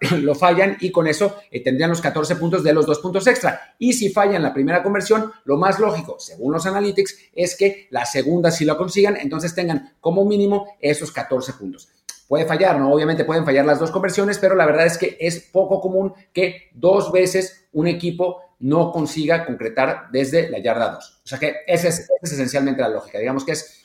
lo 0.20 0.34
fallan 0.34 0.76
y 0.80 0.90
con 0.90 1.06
eso 1.06 1.36
eh, 1.50 1.62
tendrían 1.62 1.90
los 1.90 2.00
14 2.00 2.36
puntos 2.36 2.62
de 2.62 2.72
los 2.72 2.86
dos 2.86 2.98
puntos 3.00 3.26
extra. 3.26 3.74
Y 3.78 3.92
si 3.92 4.10
fallan 4.10 4.42
la 4.42 4.52
primera 4.52 4.82
conversión, 4.82 5.32
lo 5.44 5.56
más 5.56 5.78
lógico, 5.78 6.18
según 6.18 6.52
los 6.52 6.66
analytics, 6.66 7.16
es 7.34 7.56
que 7.56 7.88
la 7.90 8.06
segunda 8.06 8.50
sí 8.50 8.64
lo 8.64 8.76
consigan, 8.76 9.16
entonces 9.16 9.54
tengan 9.54 9.94
como 10.00 10.24
mínimo 10.24 10.76
esos 10.80 11.10
14 11.12 11.54
puntos. 11.54 11.88
Puede 12.28 12.46
fallar, 12.46 12.78
¿no? 12.78 12.90
Obviamente 12.90 13.24
pueden 13.24 13.44
fallar 13.44 13.66
las 13.66 13.78
dos 13.78 13.90
conversiones, 13.90 14.38
pero 14.38 14.54
la 14.54 14.64
verdad 14.64 14.86
es 14.86 14.96
que 14.96 15.16
es 15.20 15.40
poco 15.40 15.80
común 15.80 16.14
que 16.32 16.70
dos 16.72 17.12
veces 17.12 17.66
un 17.72 17.86
equipo 17.86 18.40
no 18.60 18.92
consiga 18.92 19.44
concretar 19.44 20.06
desde 20.10 20.48
la 20.48 20.58
yarda 20.58 20.90
2. 20.90 21.20
O 21.24 21.28
sea 21.28 21.38
que 21.38 21.56
esa 21.66 21.88
es, 21.88 22.08
esencialmente 22.22 22.80
la 22.80 22.88
lógica. 22.88 23.18
Digamos 23.18 23.44
que 23.44 23.52
es 23.52 23.83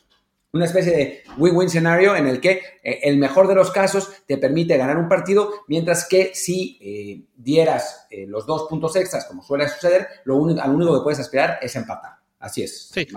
una 0.51 0.65
especie 0.65 0.91
de 0.91 1.23
win-win 1.37 1.69
scenario 1.69 2.15
en 2.15 2.27
el 2.27 2.41
que 2.41 2.61
eh, 2.83 2.99
el 3.03 3.17
mejor 3.17 3.47
de 3.47 3.55
los 3.55 3.71
casos 3.71 4.09
te 4.25 4.37
permite 4.37 4.77
ganar 4.77 4.97
un 4.97 5.07
partido, 5.07 5.51
mientras 5.67 6.07
que 6.07 6.31
si 6.33 6.77
eh, 6.81 7.21
dieras 7.35 8.07
eh, 8.09 8.25
los 8.27 8.45
dos 8.45 8.67
puntos 8.69 8.95
extras, 8.95 9.25
como 9.25 9.43
suele 9.43 9.69
suceder, 9.69 10.07
lo 10.25 10.37
único, 10.37 10.65
lo 10.65 10.73
único 10.73 10.97
que 10.97 11.03
puedes 11.03 11.19
aspirar 11.19 11.59
es 11.61 11.75
empatar. 11.75 12.13
Así 12.39 12.63
es. 12.63 12.89
Sí 12.93 13.07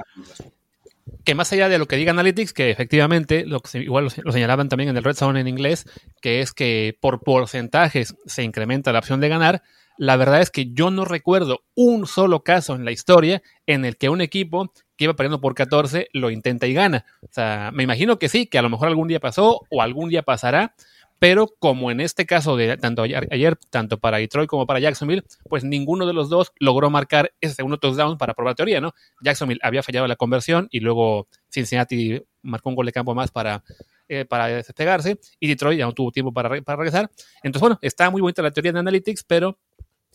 que 1.24 1.34
más 1.34 1.52
allá 1.52 1.68
de 1.68 1.78
lo 1.78 1.86
que 1.86 1.96
diga 1.96 2.10
Analytics, 2.12 2.52
que 2.52 2.70
efectivamente, 2.70 3.44
lo 3.46 3.60
que 3.60 3.78
igual 3.78 4.08
lo, 4.24 4.32
señalaban 4.32 4.68
también 4.68 4.90
en 4.90 4.96
el 4.96 5.04
Red 5.04 5.14
Zone 5.14 5.40
en 5.40 5.48
inglés, 5.48 5.84
que 6.20 6.40
es 6.40 6.52
que 6.52 6.96
por 7.00 7.20
porcentajes 7.20 8.14
se 8.26 8.42
incrementa 8.42 8.92
la 8.92 8.98
opción 8.98 9.20
de 9.20 9.28
ganar, 9.28 9.62
la 9.98 10.16
verdad 10.16 10.40
es 10.40 10.50
que 10.50 10.72
yo 10.72 10.90
no 10.90 11.04
recuerdo 11.04 11.64
un 11.74 12.06
solo 12.06 12.42
caso 12.42 12.74
en 12.74 12.84
la 12.84 12.92
historia 12.92 13.42
en 13.66 13.84
el 13.84 13.96
que 13.96 14.08
un 14.08 14.20
equipo 14.20 14.72
que 14.96 15.04
iba 15.04 15.14
perdiendo 15.14 15.40
por 15.40 15.54
14 15.54 16.08
lo 16.12 16.30
intenta 16.30 16.66
y 16.66 16.74
gana. 16.74 17.04
O 17.22 17.28
sea, 17.30 17.70
me 17.72 17.82
imagino 17.82 18.18
que 18.18 18.28
sí, 18.28 18.46
que 18.46 18.58
a 18.58 18.62
lo 18.62 18.70
mejor 18.70 18.88
algún 18.88 19.08
día 19.08 19.20
pasó 19.20 19.62
o 19.70 19.82
algún 19.82 20.08
día 20.08 20.22
pasará, 20.22 20.74
pero 21.22 21.46
como 21.60 21.92
en 21.92 22.00
este 22.00 22.26
caso 22.26 22.56
de 22.56 22.76
tanto 22.78 23.02
ayer, 23.02 23.56
tanto 23.70 24.00
para 24.00 24.18
Detroit 24.18 24.48
como 24.48 24.66
para 24.66 24.80
Jacksonville, 24.80 25.22
pues 25.48 25.62
ninguno 25.62 26.04
de 26.04 26.12
los 26.12 26.28
dos 26.28 26.52
logró 26.58 26.90
marcar 26.90 27.32
ese 27.40 27.54
segundo 27.54 27.78
touchdown 27.78 28.18
para 28.18 28.34
probar 28.34 28.56
teoría, 28.56 28.80
¿no? 28.80 28.92
Jacksonville 29.22 29.60
había 29.62 29.84
fallado 29.84 30.08
la 30.08 30.16
conversión 30.16 30.66
y 30.72 30.80
luego 30.80 31.28
Cincinnati 31.48 32.20
marcó 32.42 32.70
un 32.70 32.74
gol 32.74 32.86
de 32.86 32.92
campo 32.92 33.14
más 33.14 33.30
para, 33.30 33.62
eh, 34.08 34.24
para 34.24 34.48
despegarse 34.48 35.20
y 35.38 35.46
Detroit 35.46 35.78
ya 35.78 35.86
no 35.86 35.92
tuvo 35.92 36.10
tiempo 36.10 36.32
para, 36.32 36.60
para 36.60 36.76
regresar. 36.76 37.08
Entonces, 37.44 37.60
bueno, 37.60 37.78
está 37.82 38.10
muy 38.10 38.20
bonita 38.20 38.42
la 38.42 38.50
teoría 38.50 38.72
de 38.72 38.80
Analytics, 38.80 39.22
pero 39.22 39.58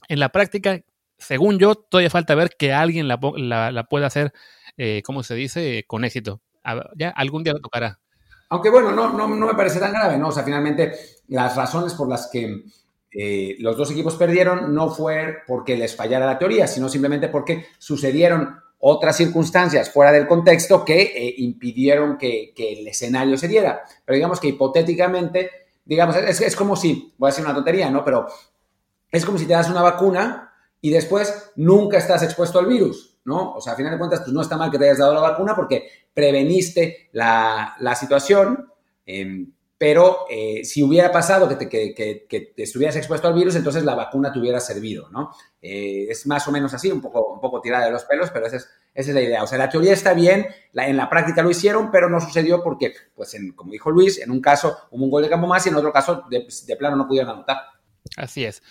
en 0.07 0.19
la 0.19 0.29
práctica, 0.29 0.81
según 1.17 1.59
yo, 1.59 1.75
todavía 1.75 2.09
falta 2.09 2.35
ver 2.35 2.51
que 2.57 2.73
alguien 2.73 3.07
la, 3.07 3.19
la, 3.71 3.83
pueda 3.85 4.07
hacer, 4.07 4.33
eh, 4.77 5.01
¿cómo 5.05 5.23
se 5.23 5.35
dice?, 5.35 5.83
con 5.87 6.05
éxito. 6.05 6.41
Ya 6.95 7.09
algún 7.09 7.43
día 7.43 7.53
lo 7.53 7.59
tocará. 7.59 7.99
Aunque 8.49 8.69
bueno, 8.69 8.91
no, 8.91 9.13
no, 9.13 9.27
no, 9.27 9.47
me 9.47 9.53
parece 9.53 9.79
tan 9.79 9.91
grave, 9.91 10.17
¿no? 10.17 10.29
O 10.29 10.31
sea, 10.31 10.43
finalmente 10.43 10.93
las 11.27 11.55
razones 11.55 11.93
por 11.93 12.07
las 12.07 12.29
que 12.31 12.63
eh, 13.11 13.55
los 13.59 13.75
dos 13.77 13.91
equipos 13.91 14.15
perdieron 14.15 14.73
no 14.73 14.89
fue 14.89 15.37
porque 15.47 15.77
les 15.77 15.95
fallara 15.95 16.25
la 16.25 16.37
teoría, 16.37 16.67
sino 16.67 16.87
simplemente 16.87 17.27
porque 17.29 17.67
sucedieron 17.77 18.59
otras 18.79 19.17
circunstancias 19.17 19.89
fuera 19.89 20.11
del 20.11 20.27
contexto 20.27 20.85
que 20.85 21.01
eh, 21.01 21.35
impidieron 21.37 22.17
que, 22.17 22.53
el 22.55 22.87
escenario 22.87 23.37
se 23.37 23.47
diera. 23.47 23.81
Pero 24.05 24.15
digamos 24.15 24.39
que 24.39 24.49
hipotéticamente, 24.49 25.49
digamos, 25.83 26.15
es, 26.15 26.41
es 26.41 26.55
como 26.55 26.75
si, 26.75 27.13
voy 27.17 27.27
a 27.27 27.31
decir 27.31 27.43
una 27.43 27.55
tontería, 27.55 27.89
¿no? 27.89 28.05
Pero 28.05 28.27
es 29.11 29.25
como 29.25 29.37
si 29.37 29.45
te 29.45 29.53
das 29.53 29.69
una 29.69 29.81
vacuna 29.81 30.53
y 30.81 30.89
después 30.89 31.51
nunca 31.55 31.97
estás 31.97 32.23
expuesto 32.23 32.59
al 32.59 32.67
virus. 32.67 33.17
¿no? 33.27 33.55
O 33.55 33.61
sea, 33.61 33.73
a 33.73 33.75
final 33.75 33.91
de 33.91 33.97
cuentas, 33.97 34.21
pues 34.21 34.31
no 34.31 34.41
está 34.41 34.55
mal 34.55 34.71
que 34.71 34.77
te 34.77 34.85
hayas 34.85 34.99
dado 34.99 35.13
la 35.13 35.19
vacuna 35.19 35.53
porque 35.53 35.89
preveniste 36.13 37.09
la, 37.11 37.75
situación, 37.99 38.71
em, 39.05 39.51
pero 39.77 40.19
eh, 40.29 40.63
si 40.63 40.81
hubiera 40.81 41.11
pasado 41.11 41.47
que 41.49 41.55
te, 41.57 41.67
que, 41.67 42.53
estuvieras 42.55 42.95
expuesto 42.95 43.27
al 43.27 43.33
virus, 43.33 43.55
entonces 43.55 43.83
la 43.83 43.95
vacuna 43.95 44.31
te 44.31 44.39
hubiera 44.39 44.61
servido, 44.61 45.09
¿no? 45.09 45.31
Eh, 45.61 46.07
es 46.09 46.25
más 46.25 46.47
o 46.47 46.53
menos 46.53 46.73
así, 46.73 46.89
un 46.89 47.01
poco, 47.01 47.33
un 47.33 47.41
poco 47.41 47.59
tirada 47.59 47.85
de 47.85 47.91
los 47.91 48.05
pelos, 48.05 48.31
pero 48.31 48.47
esa 48.47 48.55
es, 48.55 48.69
esa 48.93 49.09
es 49.09 49.13
la 49.13 49.21
idea. 49.21 49.43
O 49.43 49.47
sea, 49.47 49.57
la 49.57 49.69
teoría 49.69 49.91
está 49.91 50.13
bien, 50.13 50.47
la, 50.71 50.87
en 50.87 50.95
la 50.95 51.09
práctica 51.09 51.43
lo 51.43 51.51
hicieron, 51.51 51.91
pero 51.91 52.09
no 52.09 52.21
sucedió 52.21 52.63
porque, 52.63 52.93
pues, 53.13 53.35
como 53.57 53.73
dijo 53.73 53.91
Luis, 53.91 54.21
en 54.21 54.31
un 54.31 54.39
caso 54.39 54.77
hubo 54.91 55.03
un 55.03 55.11
gol 55.11 55.23
de 55.23 55.29
campo 55.29 55.47
más 55.47 55.65
y 55.65 55.69
en 55.69 55.75
otro 55.75 55.91
caso 55.91 56.23
de, 56.29 56.47
de 56.65 56.75
plano 56.77 56.95
no 56.95 57.07
pudieron 57.07 57.31
anotar. 57.31 57.57
Así 58.15 58.45
es. 58.45 58.61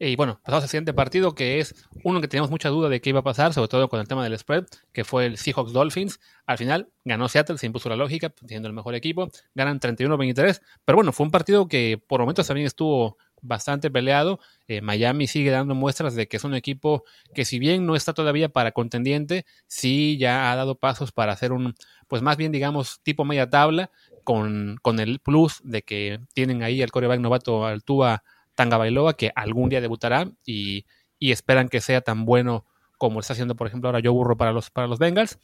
Y 0.00 0.14
bueno, 0.14 0.40
pasamos 0.44 0.62
al 0.62 0.68
siguiente 0.68 0.94
partido, 0.94 1.34
que 1.34 1.58
es 1.58 1.74
uno 2.04 2.20
que 2.20 2.28
teníamos 2.28 2.50
mucha 2.50 2.68
duda 2.68 2.88
de 2.88 3.00
qué 3.00 3.10
iba 3.10 3.20
a 3.20 3.24
pasar, 3.24 3.52
sobre 3.52 3.68
todo 3.68 3.88
con 3.88 3.98
el 3.98 4.06
tema 4.06 4.22
del 4.22 4.38
spread, 4.38 4.66
que 4.92 5.04
fue 5.04 5.26
el 5.26 5.38
Seahawks 5.38 5.72
Dolphins. 5.72 6.20
Al 6.46 6.56
final 6.56 6.88
ganó 7.04 7.28
Seattle, 7.28 7.58
se 7.58 7.66
impuso 7.66 7.88
la 7.88 7.96
lógica, 7.96 8.32
siendo 8.46 8.68
el 8.68 8.74
mejor 8.74 8.94
equipo, 8.94 9.28
ganan 9.54 9.80
31-23. 9.80 10.60
Pero 10.84 10.96
bueno, 10.96 11.12
fue 11.12 11.24
un 11.24 11.32
partido 11.32 11.66
que 11.66 12.00
por 12.06 12.20
momentos 12.20 12.46
también 12.46 12.68
estuvo 12.68 13.18
bastante 13.42 13.90
peleado. 13.90 14.38
Eh, 14.68 14.80
Miami 14.82 15.26
sigue 15.26 15.50
dando 15.50 15.74
muestras 15.74 16.14
de 16.14 16.28
que 16.28 16.36
es 16.36 16.44
un 16.44 16.54
equipo 16.54 17.04
que 17.34 17.44
si 17.44 17.58
bien 17.58 17.84
no 17.84 17.96
está 17.96 18.12
todavía 18.12 18.48
para 18.48 18.72
contendiente, 18.72 19.46
sí 19.66 20.16
ya 20.16 20.52
ha 20.52 20.56
dado 20.56 20.76
pasos 20.76 21.10
para 21.10 21.32
hacer 21.32 21.52
un, 21.52 21.74
pues 22.06 22.22
más 22.22 22.36
bien 22.36 22.52
digamos, 22.52 23.00
tipo 23.02 23.24
media 23.24 23.50
tabla, 23.50 23.90
con, 24.22 24.78
con 24.82 25.00
el 25.00 25.20
plus 25.20 25.60
de 25.64 25.82
que 25.82 26.20
tienen 26.34 26.62
ahí 26.62 26.82
al 26.82 26.90
coreback 26.90 27.18
novato 27.20 27.64
Altua 27.64 28.22
Tanga 28.58 28.76
Bailoa, 28.76 29.14
que 29.14 29.30
algún 29.36 29.68
día 29.68 29.80
debutará 29.80 30.32
y, 30.44 30.84
esperan 31.20 31.68
que 31.68 31.80
sea 31.80 32.00
tan 32.00 32.24
bueno 32.24 32.64
como 32.98 33.20
está 33.20 33.32
haciendo, 33.32 33.54
por 33.54 33.68
ejemplo, 33.68 33.88
ahora 33.88 34.00
Joe 34.02 34.10
Burro 34.10 34.36
para 34.36 34.50
los, 34.52 34.70
para 34.70 34.88
los 34.88 34.98
Bengals. 34.98 35.38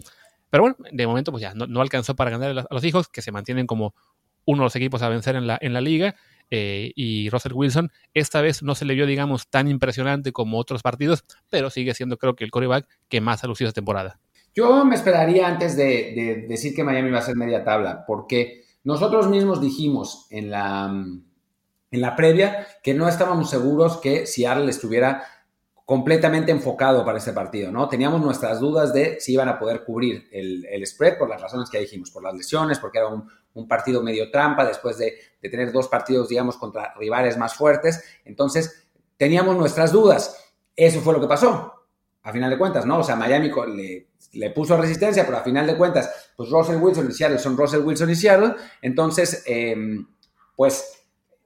Pero 0.50 0.64
bueno, 0.64 0.76
de 0.90 1.06
momento 1.06 1.30
pues 1.30 1.40
ya 1.40 1.54
no, 1.54 1.80
alcanzó 1.80 2.16
para 2.16 2.30
ganar 2.30 2.66
a 2.68 2.74
los 2.74 2.82
hijos, 2.82 3.06
que 3.08 3.22
se 3.22 3.30
mantienen 3.30 3.68
como 3.68 3.94
uno 4.46 4.62
de 4.62 4.64
los 4.64 4.74
equipos 4.74 5.00
a 5.02 5.08
vencer 5.08 5.36
en 5.36 5.46
la, 5.46 5.56
en 5.60 5.72
la 5.72 5.80
liga. 5.80 6.16
Eh, 6.50 6.90
y 6.96 7.30
Russell 7.30 7.52
Wilson 7.52 7.92
esta 8.14 8.40
vez 8.40 8.64
no 8.64 8.74
se 8.74 8.84
le 8.84 8.94
vio, 8.94 9.06
digamos, 9.06 9.46
tan 9.48 9.68
impresionante 9.68 10.32
como 10.32 10.58
otros 10.58 10.82
partidos, 10.82 11.22
pero 11.50 11.70
sigue 11.70 11.94
siendo 11.94 12.18
creo 12.18 12.34
que 12.34 12.42
el 12.42 12.50
coreback 12.50 12.88
que 13.08 13.20
más 13.20 13.44
ha 13.44 13.46
lucido 13.46 13.68
esta 13.68 13.78
temporada. 13.78 14.18
Yo 14.56 14.84
me 14.84 14.96
esperaría 14.96 15.46
antes 15.46 15.76
de 15.76 16.46
decir 16.48 16.74
que 16.74 16.82
Miami 16.82 17.12
va 17.12 17.20
a 17.20 17.22
ser 17.22 17.36
media 17.36 17.62
tabla, 17.62 18.04
porque 18.06 18.64
nosotros 18.82 19.28
mismos 19.28 19.60
dijimos 19.60 20.26
en 20.30 20.50
la 20.50 20.92
en 21.94 22.00
la 22.00 22.16
previa 22.16 22.66
que 22.82 22.92
no 22.92 23.08
estábamos 23.08 23.48
seguros 23.48 23.98
que 23.98 24.26
Seattle 24.26 24.68
estuviera 24.68 25.24
completamente 25.84 26.50
enfocado 26.50 27.04
para 27.04 27.18
ese 27.18 27.32
partido, 27.32 27.70
¿no? 27.70 27.88
Teníamos 27.88 28.20
nuestras 28.20 28.58
dudas 28.58 28.92
de 28.92 29.20
si 29.20 29.34
iban 29.34 29.48
a 29.48 29.60
poder 29.60 29.84
cubrir 29.84 30.28
el, 30.32 30.84
spread 30.86 31.18
por 31.18 31.28
las 31.28 31.40
razones 31.40 31.70
que 31.70 31.78
dijimos, 31.78 32.10
por 32.10 32.24
las 32.24 32.34
lesiones, 32.34 32.80
porque 32.80 32.98
era 32.98 33.06
un, 33.06 33.68
partido 33.68 34.02
medio 34.02 34.28
trampa 34.32 34.64
después 34.64 34.98
de, 34.98 35.14
tener 35.42 35.70
dos 35.70 35.86
partidos, 35.86 36.28
digamos, 36.28 36.56
contra 36.56 36.92
rivales 36.94 37.38
más 37.38 37.54
fuertes. 37.54 38.02
Entonces, 38.24 38.88
teníamos 39.16 39.56
nuestras 39.56 39.92
dudas. 39.92 40.52
Eso 40.74 41.00
fue 41.00 41.14
lo 41.14 41.20
que 41.20 41.28
pasó, 41.28 41.74
a 42.24 42.32
final 42.32 42.50
de 42.50 42.58
cuentas, 42.58 42.84
¿no? 42.86 42.98
O 42.98 43.04
sea, 43.04 43.14
Miami 43.14 43.52
le, 43.68 44.08
le 44.32 44.50
puso 44.50 44.76
resistencia, 44.76 45.24
pero 45.24 45.38
a 45.38 45.42
final 45.42 45.64
de 45.64 45.76
cuentas, 45.76 46.32
pues 46.36 46.50
Russell 46.50 46.82
Wilson 46.82 47.08
y 47.08 47.12
Seattle 47.12 47.38
son 47.38 47.56
Russell 47.56 47.84
Wilson 47.84 48.10
y 48.10 48.16
Seattle. 48.16 48.54
Entonces, 48.82 49.44
em, 49.46 50.08
pues 50.56 50.93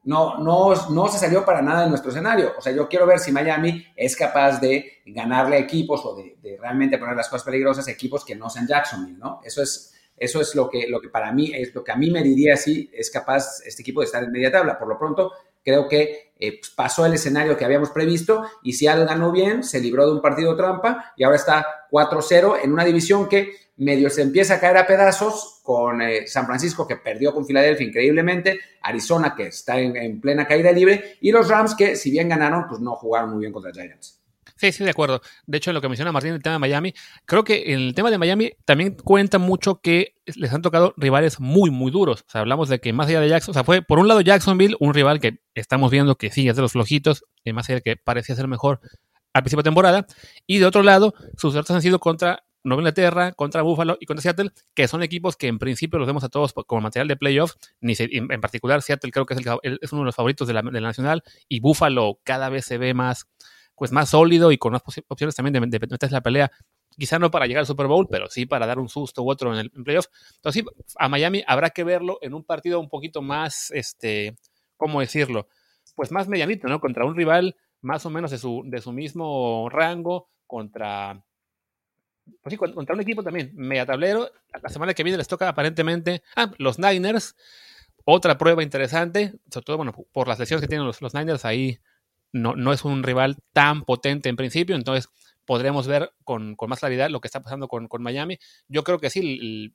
no, 0.09 0.39
no, 0.39 0.75
no 0.89 1.09
se 1.09 1.19
salió 1.19 1.45
para 1.45 1.61
nada 1.61 1.83
de 1.83 1.91
nuestro 1.91 2.11
escenario. 2.11 2.55
O 2.57 2.63
sea, 2.63 2.73
yo 2.73 2.89
quiero 2.89 3.07
ver 3.07 3.19
si 3.19 3.31
Miami 3.31 3.87
es 3.95 4.17
capaz 4.17 4.59
de 4.59 5.03
ganarle 5.05 5.59
equipos 5.59 6.01
o 6.03 6.17
de, 6.17 6.57
realmente 6.59 6.97
poner 6.97 7.15
las 7.15 7.29
cosas 7.29 7.45
peligrosas 7.45 7.87
a 7.87 7.91
equipos 7.91 8.25
que 8.25 8.35
no 8.35 8.49
sean 8.49 8.67
Jacksonville, 8.67 9.19
¿no? 9.19 9.43
Eso 9.45 9.63
es, 9.63 9.95
eso 10.17 10.41
es 10.41 10.55
lo, 10.55 10.71
que, 10.71 10.89
lo 10.89 10.99
que 10.99 11.11
para 11.11 11.31
mí, 11.31 11.53
es 11.55 11.75
lo 11.75 11.85
que 11.85 11.93
a 11.93 11.97
mí 11.97 12.11
me 12.11 12.23
diría 12.23 12.57
si 12.57 12.89
es 12.91 13.11
capaz 13.11 13.61
este 13.67 13.83
equipo 13.83 14.01
de 14.01 14.07
estar 14.07 14.25
en 14.25 14.33
media 14.33 14.51
tabla. 14.51 14.79
Por 14.79 14.89
lo 14.89 14.99
pronto, 14.99 15.31
creo 15.69 15.87
que 15.87 16.33
eh, 16.41 16.59
pues, 16.61 16.71
pasó 16.71 17.05
el 17.05 17.13
escenario 17.13 17.57
que 17.57 17.65
habíamos 17.65 17.91
previsto 17.91 18.43
y 18.63 18.87
algo 18.87 19.07
ganó 19.07 19.31
bien, 19.31 19.63
se 19.63 19.81
libró 19.81 20.07
de 20.07 20.13
un 20.13 20.23
partido 20.23 20.57
trampa 20.57 21.13
y 21.17 21.25
ahora 21.25 21.37
está 21.37 21.67
4-0 21.91 22.61
en 22.63 22.73
una 22.73 22.85
división 22.85 23.29
que 23.29 23.53
medio 23.77 24.09
se 24.09 24.23
empieza 24.23 24.55
a 24.55 24.61
caer 24.61 24.79
a 24.79 24.87
pedazos 24.87 25.61
con 25.63 26.01
eh, 26.01 26.27
San 26.27 26.47
Francisco 26.47 26.87
que 26.87 26.97
perdió 26.97 27.35
con 27.35 27.45
Filadelfia 27.45 27.87
increíblemente, 27.87 28.59
Arizona 28.81 29.35
que 29.37 29.49
está 29.49 29.79
en, 29.79 30.21
plena 30.21 30.47
caída 30.47 30.73
libre 30.73 31.19
y 31.21 31.31
los 31.33 31.49
Rams 31.49 31.75
que 31.75 31.97
si 31.97 32.11
bien 32.11 32.29
ganaron, 32.29 32.67
pues 32.67 32.81
no 32.81 32.97
jugaron 32.97 33.31
muy 33.31 33.41
bien 33.41 33.53
contra 33.53 33.73
Giants. 33.73 34.18
Sí, 34.59 34.73
sí, 34.73 34.83
de 34.83 34.91
acuerdo. 34.91 35.23
De 35.47 35.59
hecho, 35.59 35.71
en 35.71 35.75
lo 35.75 35.81
que 35.81 35.89
menciona 35.89 36.11
Martín, 36.11 36.33
el 36.33 36.43
tema 36.43 36.55
de 36.55 36.59
Miami, 36.59 36.93
creo 37.27 37.45
que 37.45 37.73
en 37.73 37.79
el 37.79 37.95
tema 37.95 38.11
de 38.11 38.19
Miami 38.19 38.53
también 38.65 38.97
cuenta 38.97 39.39
mucho 39.39 39.81
que 39.81 40.17
les 40.27 40.53
han 40.53 40.63
tocado 40.63 40.95
rivales 40.97 41.39
muy, 41.39 41.71
muy 41.71 41.93
duros. 41.93 42.25
O 42.27 42.31
sea, 42.31 42.41
hablamos 42.41 42.69
de 42.69 42.81
que 42.81 42.93
más 42.93 43.07
allá 43.07 43.21
de 43.21 43.29
Jackson, 43.29 43.53
o 43.53 43.55
sea, 43.55 43.63
fue 43.63 43.83
por 43.83 44.01
un 44.01 44.09
lado 44.09 44.21
Jacksonville, 44.21 44.77
un 44.81 44.95
rival 44.95 45.21
que 45.21 45.39
estamos 45.55 45.93
viendo 45.93 46.17
que 46.17 46.33
sí 46.33 46.45
de 46.45 46.61
los 46.61 46.73
flojitos, 46.73 47.25
y 47.45 47.53
más 47.53 47.69
allá 47.69 47.77
de 47.77 47.83
que 47.83 47.97
parecía 47.97 48.35
ser 48.35 48.49
mejor 48.49 48.81
al 49.33 49.43
principio 49.45 49.63
de 49.63 49.69
temporada, 49.69 50.07
y 50.45 50.59
de 50.59 50.67
otro 50.67 50.83
lado, 50.83 51.15
sus 51.37 51.55
derrotas 51.55 51.77
han 51.77 51.83
sido 51.83 52.01
contra 52.01 52.43
Nueva 52.65 52.81
Inglaterra, 52.81 53.31
contra 53.33 53.63
Buffalo 53.63 53.97
y 54.01 54.07
contra 54.07 54.23
Seattle, 54.23 54.51
que 54.75 54.89
son 54.89 55.05
equipos 55.05 55.37
que 55.37 55.47
en 55.47 55.61
principio 55.61 56.01
los 56.01 56.09
vemos 56.09 56.25
a 56.25 56.29
todos 56.29 56.53
como 56.67 56.81
material 56.81 57.07
de 57.07 57.17
playoff, 57.17 57.53
ni 57.81 57.95
en 57.97 58.41
particular 58.41 58.83
Seattle 58.83 59.13
creo 59.13 59.25
que 59.25 59.35
es, 59.35 59.41
es 59.81 59.93
uno 59.93 60.03
de 60.03 60.07
los 60.07 60.17
favoritos 60.17 60.49
de 60.49 60.55
la, 60.55 60.63
de 60.63 60.81
la 60.81 60.89
Nacional, 60.89 61.23
y 61.49 61.61
Buffalo 61.61 62.19
cada 62.25 62.49
vez 62.49 62.65
se 62.65 62.77
ve 62.77 62.93
más 62.93 63.29
pues 63.79 63.93
más 63.93 64.11
sólido 64.11 64.53
y 64.53 64.59
con 64.59 64.73
más 64.73 64.83
opciones 65.09 65.35
también 65.35 65.53
de, 65.53 65.79
de, 65.79 65.87
meterse 65.87 66.13
la 66.13 66.21
pelea. 66.21 66.51
Quizá 66.97 67.19
no 67.19 67.31
para 67.31 67.47
llegar 67.47 67.61
al 67.61 67.67
Super 67.67 67.87
Bowl, 67.87 68.09
pero 68.11 68.29
sí 68.29 68.45
para 68.45 68.67
dar 68.67 68.79
un 68.79 68.89
susto 68.89 69.23
u 69.23 69.31
otro 69.31 69.53
en 69.55 69.61
el 69.61 69.71
playoff. 69.71 70.07
Entonces, 70.37 70.65
sí, 70.65 70.93
a 70.99 71.09
Miami 71.09 71.45
habrá 71.47 71.71
que 71.71 71.85
verlo 71.85 72.19
en 72.23 72.35
un 72.35 72.45
partido 72.45 72.81
un 72.81 72.89
poquito 72.89 73.23
más, 73.23 73.71
este, 73.71 74.37
¿cómo 74.77 75.01
decirlo? 75.01 75.49
Pues 75.95 76.11
más 76.11 76.29
medianito, 76.29 76.67
¿no? 76.69 76.81
Contra 76.81 77.05
un 77.05 77.15
rival 77.15 77.57
más 77.81 78.05
o 78.05 78.11
menos 78.11 78.31
de 78.33 78.39
su, 78.39 78.63
de 78.67 78.81
su 78.81 78.93
mismo 78.93 79.69
rango, 79.71 80.29
contra, 80.47 81.23
pues 82.43 82.53
sí, 82.53 82.57
contra 82.57 82.95
un 82.95 83.01
equipo 83.01 83.23
también 83.23 83.53
media 83.55 83.87
tablero. 83.87 84.31
La 84.61 84.69
semana 84.69 84.95
que 84.95 85.05
viene 85.05 85.19
les 85.19 85.29
toca 85.29 85.49
aparentemente 85.49 86.23
ah, 86.35 86.51
los 86.59 86.79
Niners. 86.79 87.37
Otra 88.05 88.39
prueba 88.39 88.63
interesante, 88.63 89.35
sobre 89.51 89.65
todo 89.65 89.77
bueno, 89.77 89.93
por 90.13 90.27
las 90.29 90.39
lesiones 90.39 90.63
que 90.63 90.69
tienen 90.69 90.87
los, 90.87 91.03
los 91.03 91.13
Niners, 91.15 91.45
ahí 91.45 91.79
no, 92.33 92.55
no 92.57 92.73
es 92.73 92.85
un 92.85 93.03
rival 93.03 93.37
tan 93.53 93.83
potente 93.83 94.29
en 94.29 94.37
principio, 94.37 94.77
entonces 94.77 95.09
podremos 95.45 95.87
ver 95.87 96.13
con, 96.25 96.57
más 96.67 96.81
claridad 96.81 97.09
lo 97.09 97.21
que 97.21 97.29
está 97.29 97.43
pasando 97.43 97.69
con, 97.69 97.89
Miami. 98.01 98.39
Yo 98.69 98.85
creo 98.85 98.99
que 98.99 99.09
sí, 99.09 99.75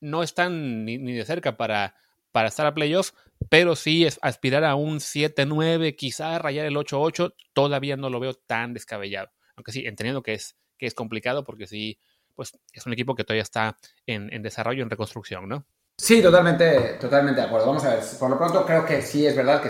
no 0.00 0.22
están 0.22 0.84
ni, 0.84 0.98
de 0.98 1.24
cerca 1.24 1.56
para, 1.56 1.94
para 2.30 2.48
estar 2.48 2.66
a 2.66 2.74
playoffs, 2.74 3.14
pero 3.48 3.74
sí 3.74 4.04
es 4.04 4.18
aspirar 4.22 4.64
a 4.64 4.74
un 4.74 4.98
7-9, 4.98 5.96
quizá 5.96 6.38
rayar 6.38 6.66
el 6.66 6.76
8-8, 6.76 7.34
todavía 7.54 7.96
no 7.96 8.10
lo 8.10 8.20
veo 8.20 8.34
tan 8.34 8.74
descabellado. 8.74 9.30
Aunque 9.56 9.72
sí, 9.72 9.86
entendiendo 9.86 10.22
que 10.22 10.34
es, 10.34 10.56
que 10.76 10.86
es 10.86 10.94
complicado 10.94 11.42
porque 11.44 11.66
sí, 11.66 11.98
pues 12.34 12.58
es 12.72 12.84
un 12.84 12.92
equipo 12.92 13.14
que 13.14 13.24
todavía 13.24 13.42
está 13.42 13.78
en, 14.06 14.32
en 14.32 14.42
desarrollo, 14.42 14.82
en 14.82 14.90
reconstrucción, 14.90 15.48
¿no? 15.48 15.66
Sí, 15.96 16.22
totalmente, 16.22 16.98
totalmente 17.00 17.40
de 17.40 17.46
acuerdo. 17.46 17.66
Vamos 17.68 17.84
a 17.84 17.94
ver, 17.94 18.00
por 18.18 18.28
lo 18.28 18.36
pronto 18.36 18.66
creo 18.66 18.84
que 18.84 19.02
sí 19.02 19.26
es 19.26 19.36
verdad 19.36 19.62
que 19.62 19.68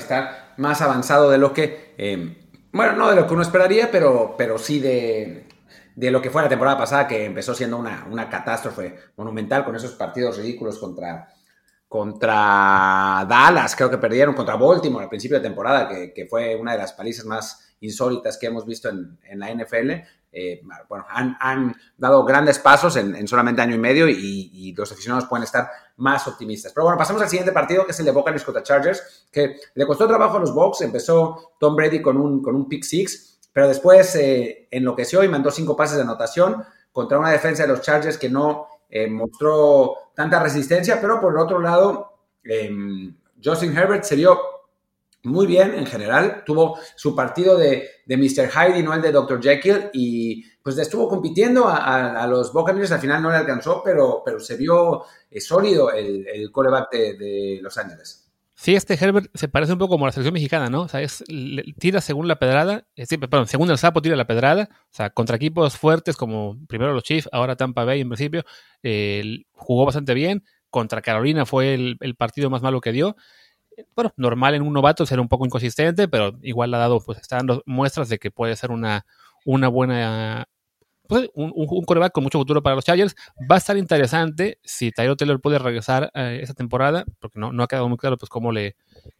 más 0.57 0.83
avanzado 0.83 1.31
de 1.31 1.39
lo 1.39 1.53
que, 1.53 1.95
eh, 1.99 2.37
bueno, 2.73 2.93
no 2.95 3.11
de 3.11 3.17
lo 3.17 3.27
que 3.27 3.35
uno 3.35 3.43
esperaría, 3.43 3.91
pero, 3.91 4.35
pero 4.37 4.59
sí 4.59 4.79
de, 4.81 5.47
de 5.95 6.11
lo 6.11 6.23
que 6.23 6.31
fue 6.31 6.43
la 6.43 6.49
temporada 6.49 6.79
pasada, 6.79 7.07
que 7.07 7.25
empezó 7.25 7.55
siendo 7.55 7.77
una, 7.77 8.07
una 8.11 8.29
catástrofe 8.29 8.97
monumental 9.17 9.65
con 9.65 9.77
esos 9.77 9.93
partidos 9.93 10.39
ridículos 10.39 10.79
contra, 10.79 11.29
contra 11.89 13.27
Dallas, 13.29 13.77
creo 13.77 13.91
que 13.91 13.99
perdieron, 13.99 14.35
contra 14.35 14.57
Baltimore 14.57 15.05
al 15.05 15.11
principio 15.11 15.37
de 15.37 15.43
temporada, 15.43 15.89
que, 15.89 16.13
que 16.13 16.27
fue 16.27 16.57
una 16.57 16.73
de 16.73 16.79
las 16.79 16.93
palizas 16.93 17.25
más 17.27 17.77
insólitas 17.81 18.39
que 18.39 18.47
hemos 18.47 18.65
visto 18.65 18.89
en, 18.89 19.19
en 19.25 19.39
la 19.39 19.53
NFL. 19.53 19.91
Eh, 20.35 20.63
bueno, 20.89 21.05
han, 21.11 21.77
dado 21.99 22.25
grandes 22.25 22.59
pasos 22.59 22.97
en, 22.97 23.15
en, 23.15 23.29
solamente 23.29 23.61
año 23.61 23.75
y 23.75 23.79
medio 23.79 24.09
y, 24.09 24.75
los 24.75 24.91
aficionados 24.91 25.29
pueden 25.29 25.45
estar 25.45 25.69
más 25.97 26.27
optimistas. 26.27 26.73
Pero 26.73 26.85
bueno, 26.85 26.99
pasamos 26.99 27.21
al 27.21 27.29
siguiente 27.29 27.53
partido, 27.53 27.85
que 27.85 27.93
es 27.93 28.01
el 28.01 28.07
de 28.07 28.13
Buccaneers 28.13 28.45
contra 28.45 28.63
Chargers, 28.63 29.29
que 29.31 29.57
le 29.75 29.87
costó 29.87 30.09
trabajo 30.09 30.39
a 30.39 30.41
los 30.41 30.55
Bucks. 30.55 30.81
Empezó 30.81 31.55
Tom 31.61 31.77
Brady 31.77 32.01
con 32.01 32.17
un, 32.17 32.43
con 32.43 32.57
un 32.57 32.67
pick 32.67 32.83
six, 32.83 33.39
pero 33.53 33.69
después 33.69 34.15
eh, 34.17 34.69
enloqueció 34.71 35.23
y 35.23 35.29
mandó 35.29 35.51
cinco 35.51 35.77
pases 35.77 35.97
de 35.97 36.03
anotación 36.03 36.65
contra 36.91 37.19
una 37.19 37.31
defensa 37.31 37.65
de 37.65 37.69
los 37.69 37.83
Chargers 37.83 38.17
que 38.17 38.31
no 38.31 38.67
eh, 38.89 39.09
mostró 39.09 39.95
tanta 40.15 40.43
resistencia, 40.43 41.01
pero 41.01 41.21
por 41.21 41.35
el 41.35 41.39
otro 41.39 41.59
lado, 41.59 42.19
eh, 42.45 42.71
Justin 43.43 43.77
Herbert 43.77 44.05
se 44.05 44.17
dio 44.17 44.39
muy 45.25 45.47
bien 45.47 45.75
en 45.75 45.87
general. 45.87 46.43
Tuvo 46.45 46.79
su 46.97 47.15
partido 47.15 47.57
de, 47.57 47.89
de 48.07 48.17
Mr. 48.17 48.51
Hyde 48.51 48.79
y 48.79 48.83
no 48.83 48.95
el 48.95 49.03
de 49.03 49.13
Dr. 49.13 49.41
Jekyll 49.41 49.91
y 49.93 50.45
pues 50.63 50.79
estuvo 50.79 51.09
compitiendo 51.09 51.67
a, 51.67 51.77
a, 51.77 52.23
a, 52.23 52.27
los 52.27 52.53
Buccaneers. 52.53 52.93
Al 52.93 53.01
final 53.01 53.23
no 53.23 53.31
le 53.31 53.37
alcanzó, 53.37 53.83
pero, 53.85 54.23
pero 54.25 54.41
se 54.41 54.57
vio 54.57 55.05
eh, 55.31 55.41
sólido 55.41 55.93
el, 55.93 56.27
el 56.27 56.51
coreback 56.51 56.91
de, 56.93 57.15
de, 57.15 57.59
Los 57.63 57.79
Ángeles. 57.79 58.31
Sí, 58.55 58.75
este 58.77 58.95
Herbert 58.95 59.29
se 59.35 59.49
parece 59.49 59.73
un 59.73 59.79
poco 59.79 59.95
como 59.95 60.07
la 60.07 60.13
selección 60.13 60.35
mexicana, 60.35 60.69
¿no? 60.69 60.83
O 60.83 60.89
sea, 60.89 61.01
es, 61.01 61.25
tira 61.79 62.01
según 62.01 62.29
la 62.29 62.39
pedrada, 62.39 62.87
es, 62.95 63.09
perdón, 63.09 63.49
según 63.49 63.71
el 63.71 63.79
sapo 63.79 64.03
tira 64.03 64.15
la 64.15 64.27
pedrada, 64.27 64.69
o 64.71 64.95
sea, 64.95 65.11
contra 65.11 65.35
equipos 65.37 65.77
fuertes 65.77 66.17
como 66.17 66.59
primero 66.69 66.93
los 66.93 67.03
Chiefs, 67.03 67.29
ahora 67.33 67.57
Tampa 67.57 67.85
Bay 67.85 68.03
en 68.03 68.09
principio, 68.11 68.45
eh, 68.85 69.47
jugó 69.53 69.85
bastante 69.85 70.15
bien, 70.15 70.45
contra 70.71 71.03
Carolina 71.03 71.45
fue 71.45 71.75
el, 71.75 71.97
el 72.01 72.15
partido 72.15 72.51
más 72.51 72.63
malo 72.63 72.81
que 72.81 72.93
dio, 72.93 73.17
bueno, 73.95 74.13
normal 74.17 74.55
en 74.55 74.63
un 74.63 74.73
novato 74.73 75.07
ser 75.07 75.21
un 75.21 75.29
poco 75.29 75.47
inconsistente, 75.47 76.09
pero 76.09 76.39
igual 76.43 76.73
ha 76.75 76.79
dado, 76.79 77.01
pues 77.01 77.19
está 77.19 77.37
dando 77.37 77.63
muestras 77.67 78.09
de 78.09 78.19
que 78.19 78.31
puede 78.31 78.57
ser 78.57 78.71
una, 78.71 79.07
una 79.45 79.69
buena, 79.69 80.49
pues, 81.09 81.29
un, 81.35 81.85
coreback 81.85 82.13
con 82.13 82.25
mucho 82.25 82.39
futuro 82.39 82.63
para 82.63 82.77
los 82.77 82.85
Chargers. 82.85 83.15
Va 83.51 83.57
a 83.57 83.59
estar 83.59 83.77
interesante 83.77 84.59
si 84.63 84.91
Tyro 84.91 85.17
Taylor 85.17 85.41
puede 85.41 85.59
regresar 85.59 86.11
eh, 86.15 86.41
esa 86.43 86.55
temporada, 86.55 87.05
porque 87.21 87.39
no, 87.39 87.53
no 87.53 87.63
ha 87.63 87.69
quedado 87.69 87.89
muy 87.89 87.99
claro 87.99 88.17
pues 88.19 88.31
cómo 88.31 88.53
le, 88.53 88.77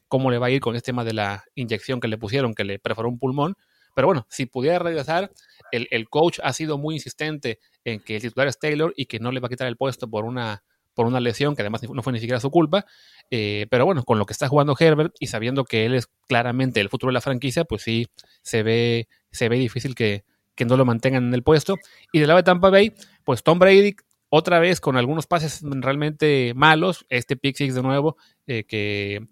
cómo 0.09 0.31
le 0.31 0.39
va 0.39 0.47
a 0.47 0.51
ir 0.51 0.61
con 0.61 0.77
este 0.77 0.87
tema 0.87 1.05
de 1.05 1.15
la 1.15 1.45
inyección 1.55 2.01
que 2.01 2.09
le 2.09 2.19
pusieron, 2.19 2.55
que 2.55 2.65
le 2.65 2.79
perforó 2.79 3.09
un 3.09 3.19
pulmón. 3.19 3.55
Pero 3.95 4.07
bueno, 4.07 4.27
si 4.31 4.47
pudiera 4.47 4.79
regresar, 4.79 5.31
el, 5.71 5.87
el 5.91 6.09
coach 6.09 6.39
ha 6.43 6.55
sido 6.55 6.79
muy 6.79 6.95
insistente 6.95 7.59
en 7.85 8.01
que 8.01 8.17
el 8.17 8.23
titular 8.23 8.49
es 8.49 8.59
Taylor 8.59 8.95
y 8.97 9.05
que 9.05 9.19
no 9.19 9.33
le 9.33 9.41
va 9.41 9.47
a 9.47 9.51
quitar 9.51 9.69
el 9.69 9.77
puesto 9.77 10.09
por 10.09 10.25
una 10.25 10.63
por 10.95 11.07
una 11.07 11.21
lesión 11.21 11.55
que 11.57 11.63
además 11.63 11.83
no 11.89 12.03
fue 12.03 12.13
ni 12.13 12.21
siquiera 12.21 12.41
su 12.41 12.51
culpa. 12.51 12.87
Eh, 13.31 13.67
pero 13.71 13.85
bueno, 13.87 14.05
con 14.05 14.19
lo 14.19 14.27
que 14.27 14.33
está 14.33 14.49
jugando 14.49 14.77
Herbert 14.79 15.15
y 15.19 15.29
sabiendo 15.29 15.65
que 15.65 15.87
él 15.87 15.95
es 15.95 16.09
claramente 16.29 16.81
el 16.81 16.89
futuro 16.89 17.11
de 17.11 17.15
la 17.15 17.21
franquicia, 17.21 17.65
pues 17.65 17.83
sí 17.83 18.09
se 18.43 18.63
ve, 18.63 19.09
se 19.31 19.49
ve 19.49 19.57
difícil 19.57 19.95
que, 19.95 20.25
que 20.55 20.65
no 20.65 20.77
lo 20.77 20.85
mantengan 20.85 21.29
en 21.29 21.35
el 21.35 21.43
puesto. 21.43 21.77
Y 22.13 22.19
del 22.19 22.29
lado 22.29 22.39
de 22.39 22.45
Tampa 22.45 22.71
Bay, 22.71 22.93
pues 23.25 23.43
Tom 23.43 23.59
Brady 23.59 23.97
otra 24.35 24.61
vez 24.61 24.81
con 24.81 24.97
algunos 24.97 25.27
pases 25.27 25.61
realmente 25.63 26.55
malos, 26.57 27.05
este 27.11 27.37
pick 27.37 27.55
six 27.55 27.75
de 27.75 27.83
nuevo, 27.83 28.17
eh, 28.47 28.65
que 28.65 29.27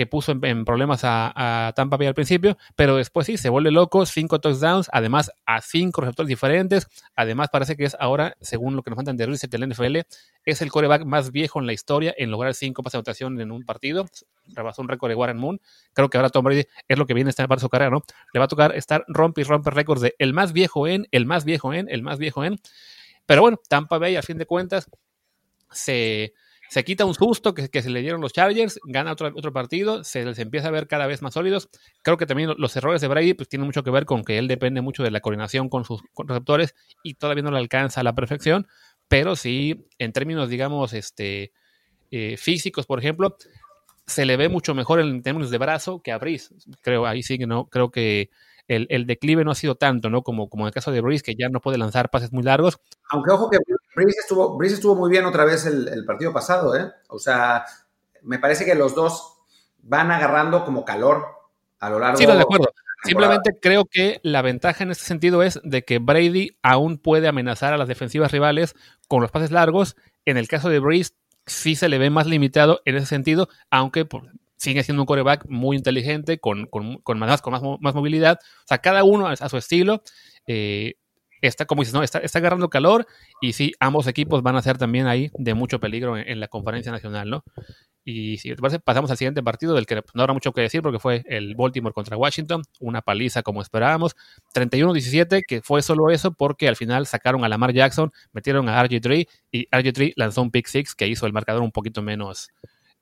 que 0.00 0.06
puso 0.06 0.32
en, 0.32 0.64
problemas 0.64 1.04
a, 1.04 1.66
a, 1.66 1.74
Tampa 1.74 1.98
Bay 1.98 2.06
al 2.06 2.14
principio, 2.14 2.56
pero 2.74 2.96
después 2.96 3.26
sí, 3.26 3.36
se 3.36 3.50
vuelve 3.50 3.70
loco, 3.70 4.06
cinco 4.06 4.40
touchdowns, 4.40 4.88
además 4.94 5.30
a 5.44 5.60
cinco 5.60 6.00
receptores 6.00 6.26
diferentes, 6.26 6.88
además 7.14 7.50
parece 7.52 7.76
que 7.76 7.84
es 7.84 7.94
ahora, 8.00 8.34
según 8.40 8.76
lo 8.76 8.82
que 8.82 8.88
nos 8.88 8.96
mandan 8.96 9.18
de 9.18 9.26
Reset 9.26 9.50
del 9.50 9.68
NFL, 9.68 9.98
es 10.46 10.62
el 10.62 10.70
coreback 10.70 11.04
más 11.04 11.32
viejo 11.32 11.60
en 11.60 11.66
la 11.66 11.74
historia 11.74 12.14
en 12.16 12.30
lograr 12.30 12.54
cinco 12.54 12.82
pases 12.82 12.92
de 12.94 12.98
anotación 13.00 13.38
en 13.42 13.52
un 13.52 13.62
partido, 13.66 14.06
rebasó 14.46 14.80
un 14.80 14.88
récord 14.88 15.10
de 15.10 15.16
Warren 15.16 15.36
Moon, 15.36 15.60
creo 15.92 16.08
que 16.08 16.16
ahora 16.16 16.30
Tom 16.30 16.46
Brady 16.46 16.64
es 16.88 16.96
lo 16.96 17.04
que 17.04 17.12
viene 17.12 17.28
a 17.28 17.32
estar 17.32 17.46
para 17.46 17.60
su 17.60 17.68
carrera, 17.68 17.90
¿no? 17.90 18.02
Le 18.32 18.38
va 18.38 18.46
a 18.46 18.48
tocar 18.48 18.74
estar 18.74 19.04
rompe 19.06 19.42
y 19.42 19.44
rompe 19.44 19.68
récords 19.68 20.00
de 20.00 20.14
el 20.18 20.32
más 20.32 20.54
viejo 20.54 20.88
en, 20.88 21.08
el 21.10 21.26
más 21.26 21.44
viejo 21.44 21.74
en, 21.74 21.90
el 21.90 22.00
más 22.00 22.18
viejo 22.18 22.42
en, 22.42 22.58
pero 23.26 23.42
bueno, 23.42 23.60
Tampa 23.68 23.98
Bay 23.98 24.16
a 24.16 24.22
fin 24.22 24.38
de 24.38 24.46
cuentas 24.46 24.88
se 25.70 26.32
se 26.70 26.84
quita 26.84 27.04
un 27.04 27.14
susto 27.14 27.52
que, 27.52 27.68
que, 27.68 27.82
se 27.82 27.90
le 27.90 28.00
dieron 28.00 28.20
los 28.20 28.32
Chargers, 28.32 28.78
gana 28.84 29.10
otro, 29.10 29.32
otro 29.34 29.52
partido, 29.52 30.04
se 30.04 30.24
les 30.24 30.38
empieza 30.38 30.68
a 30.68 30.70
ver 30.70 30.86
cada 30.86 31.08
vez 31.08 31.20
más 31.20 31.34
sólidos. 31.34 31.68
Creo 32.02 32.16
que 32.16 32.26
también 32.26 32.54
los 32.56 32.76
errores 32.76 33.00
de 33.00 33.08
Brady 33.08 33.34
pues, 33.34 33.48
tienen 33.48 33.66
mucho 33.66 33.82
que 33.82 33.90
ver 33.90 34.04
con 34.06 34.22
que 34.22 34.38
él 34.38 34.46
depende 34.46 34.80
mucho 34.80 35.02
de 35.02 35.10
la 35.10 35.18
coordinación 35.18 35.68
con 35.68 35.84
sus 35.84 36.00
receptores 36.16 36.76
y 37.02 37.14
todavía 37.14 37.42
no 37.42 37.50
le 37.50 37.58
alcanza 37.58 38.02
a 38.02 38.04
la 38.04 38.14
perfección, 38.14 38.68
pero 39.08 39.34
sí, 39.34 39.84
en 39.98 40.12
términos, 40.12 40.48
digamos, 40.48 40.92
este, 40.92 41.50
eh, 42.12 42.36
físicos, 42.36 42.86
por 42.86 43.00
ejemplo, 43.00 43.36
se 44.06 44.24
le 44.24 44.36
ve 44.36 44.48
mucho 44.48 44.72
mejor 44.72 45.00
en 45.00 45.24
términos 45.24 45.50
de 45.50 45.58
brazo 45.58 46.02
que 46.02 46.12
a 46.12 46.18
Brice. 46.18 46.54
Creo, 46.82 47.04
ahí 47.04 47.24
sí 47.24 47.36
que 47.36 47.48
no, 47.48 47.66
creo 47.66 47.90
que 47.90 48.30
el, 48.68 48.86
el, 48.90 49.06
declive 49.06 49.44
no 49.44 49.50
ha 49.50 49.56
sido 49.56 49.74
tanto, 49.74 50.08
¿no? 50.08 50.22
Como, 50.22 50.48
como 50.48 50.62
en 50.64 50.68
el 50.68 50.72
caso 50.72 50.92
de 50.92 51.00
Brice, 51.00 51.24
que 51.24 51.34
ya 51.34 51.48
no 51.48 51.60
puede 51.60 51.78
lanzar 51.78 52.10
pases 52.10 52.32
muy 52.32 52.44
largos. 52.44 52.78
Aunque 53.10 53.32
ojo 53.32 53.50
que 53.50 53.58
Brice 53.94 54.20
estuvo, 54.20 54.56
Brice 54.56 54.74
estuvo 54.74 54.94
muy 54.94 55.10
bien 55.10 55.24
otra 55.24 55.44
vez 55.44 55.66
el, 55.66 55.88
el, 55.88 56.04
partido 56.04 56.32
pasado, 56.32 56.76
¿eh? 56.76 56.90
O 57.08 57.18
sea, 57.18 57.64
me 58.22 58.38
parece 58.38 58.64
que 58.64 58.74
los 58.74 58.94
dos 58.94 59.38
van 59.78 60.10
agarrando 60.10 60.64
como 60.64 60.84
calor 60.84 61.26
a 61.80 61.90
lo 61.90 61.98
largo 61.98 62.18
Sí, 62.18 62.26
no, 62.26 62.34
de 62.34 62.42
acuerdo. 62.42 62.72
Simplemente 63.02 63.58
creo 63.60 63.86
que 63.86 64.20
la 64.22 64.42
ventaja 64.42 64.84
en 64.84 64.90
este 64.90 65.04
sentido 65.04 65.42
es 65.42 65.58
de 65.64 65.84
que 65.84 65.98
Brady 65.98 66.50
aún 66.62 66.98
puede 66.98 67.28
amenazar 67.28 67.72
a 67.72 67.78
las 67.78 67.88
defensivas 67.88 68.30
rivales 68.30 68.74
con 69.08 69.22
los 69.22 69.30
pases 69.30 69.50
largos. 69.50 69.96
En 70.26 70.36
el 70.36 70.48
caso 70.48 70.68
de 70.68 70.80
Brice, 70.80 71.12
sí 71.46 71.76
se 71.76 71.88
le 71.88 71.96
ve 71.96 72.10
más 72.10 72.26
limitado 72.26 72.82
en 72.84 72.96
ese 72.96 73.06
sentido, 73.06 73.48
aunque 73.70 74.04
por, 74.04 74.24
sigue 74.56 74.84
siendo 74.84 75.02
un 75.02 75.06
coreback 75.06 75.46
muy 75.48 75.78
inteligente, 75.78 76.38
con, 76.38 76.66
con, 76.66 76.98
con, 76.98 77.18
más, 77.18 77.40
con 77.40 77.52
más, 77.52 77.62
más, 77.80 77.94
movilidad. 77.94 78.38
O 78.64 78.68
sea, 78.68 78.78
cada 78.78 79.02
uno 79.02 79.28
a, 79.28 79.32
a 79.32 79.48
su 79.48 79.56
estilo. 79.56 80.02
Eh, 80.46 80.96
está, 81.40 81.66
como 81.66 81.82
dices, 81.82 81.94
no, 81.94 82.02
está, 82.02 82.18
está, 82.18 82.38
agarrando 82.38 82.68
calor 82.70 83.06
y 83.40 83.52
sí, 83.52 83.72
ambos 83.80 84.06
equipos 84.06 84.42
van 84.42 84.56
a 84.56 84.62
ser 84.62 84.78
también 84.78 85.06
ahí 85.06 85.30
de 85.34 85.54
mucho 85.54 85.80
peligro 85.80 86.16
en, 86.16 86.40
la 86.40 86.48
conferencia 86.48 86.92
nacional, 86.92 87.30
¿no? 87.30 87.44
Y 88.02 88.38
si 88.38 88.48
te 88.48 88.56
parece, 88.56 88.80
pasamos 88.80 89.10
al 89.10 89.18
siguiente 89.18 89.42
partido 89.42 89.74
del 89.74 89.86
que 89.86 89.94
no 90.14 90.22
habrá 90.22 90.32
mucho 90.32 90.52
que 90.52 90.62
decir 90.62 90.80
porque 90.80 90.98
fue 90.98 91.22
el 91.26 91.54
Baltimore 91.54 91.92
contra 91.92 92.16
Washington, 92.16 92.62
una 92.80 93.02
paliza 93.02 93.42
como 93.42 93.60
esperábamos, 93.60 94.16
31-17, 94.54 95.44
que 95.46 95.60
fue 95.60 95.82
solo 95.82 96.10
eso 96.10 96.32
porque 96.32 96.66
al 96.66 96.76
final 96.76 97.06
sacaron 97.06 97.44
a 97.44 97.48
Lamar 97.48 97.72
Jackson, 97.72 98.10
metieron 98.32 98.68
a 98.68 98.82
RG3 98.82 99.28
y 99.52 99.68
RG3 99.68 100.14
lanzó 100.16 100.42
un 100.42 100.50
pick 100.50 100.66
six 100.66 100.94
que 100.94 101.06
hizo 101.06 101.26
el 101.26 101.32
marcador 101.32 101.62
un 101.62 101.72
poquito 101.72 102.00
menos 102.00 102.48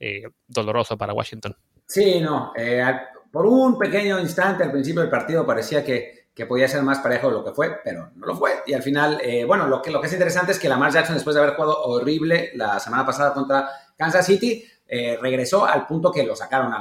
eh, 0.01 0.25
doloroso 0.49 0.99
para 0.99 1.13
Washington. 1.13 1.57
Sí, 1.87 2.21
no, 2.21 2.53
eh, 2.57 2.83
por 3.31 3.47
un 3.47 3.79
pequeño 3.79 4.19
instante 4.21 4.65
al 4.65 4.73
principio 4.73 5.01
del 5.01 5.11
partido 5.11 5.47
parecía 5.47 5.85
que, 5.85 6.18
que, 6.39 6.47
podía 6.47 6.69
ser 6.69 6.83
más 6.83 7.01
parejo 7.01 7.29
de 7.29 7.35
lo 7.35 7.45
que 7.45 7.51
fue, 7.51 7.81
pero 7.83 8.11
no 8.15 8.27
lo 8.27 8.37
fue. 8.37 8.63
Y 8.67 8.73
al 8.73 8.83
final, 8.83 9.21
eh, 9.23 9.45
bueno, 9.45 9.67
lo 9.67 9.83
que, 9.83 9.91
lo 9.91 10.01
que 10.01 10.07
es 10.07 10.13
interesante 10.13 10.53
es 10.53 10.59
que 10.59 10.69
Lamar 10.69 10.93
Jackson, 10.93 11.15
después 11.15 11.35
de 11.35 11.43
haber 11.43 11.55
jugado 11.55 11.83
horrible 11.83 12.53
la 12.55 12.79
semana 12.79 13.05
pasada 13.05 13.35
contra 13.35 13.69
Kansas 13.97 14.25
City, 14.25 14.65
eh, 14.87 15.19
regresó 15.21 15.67
al 15.67 15.87
punto 15.87 16.13
que 16.13 16.23
lo 16.25 16.37
sacaron 16.37 16.73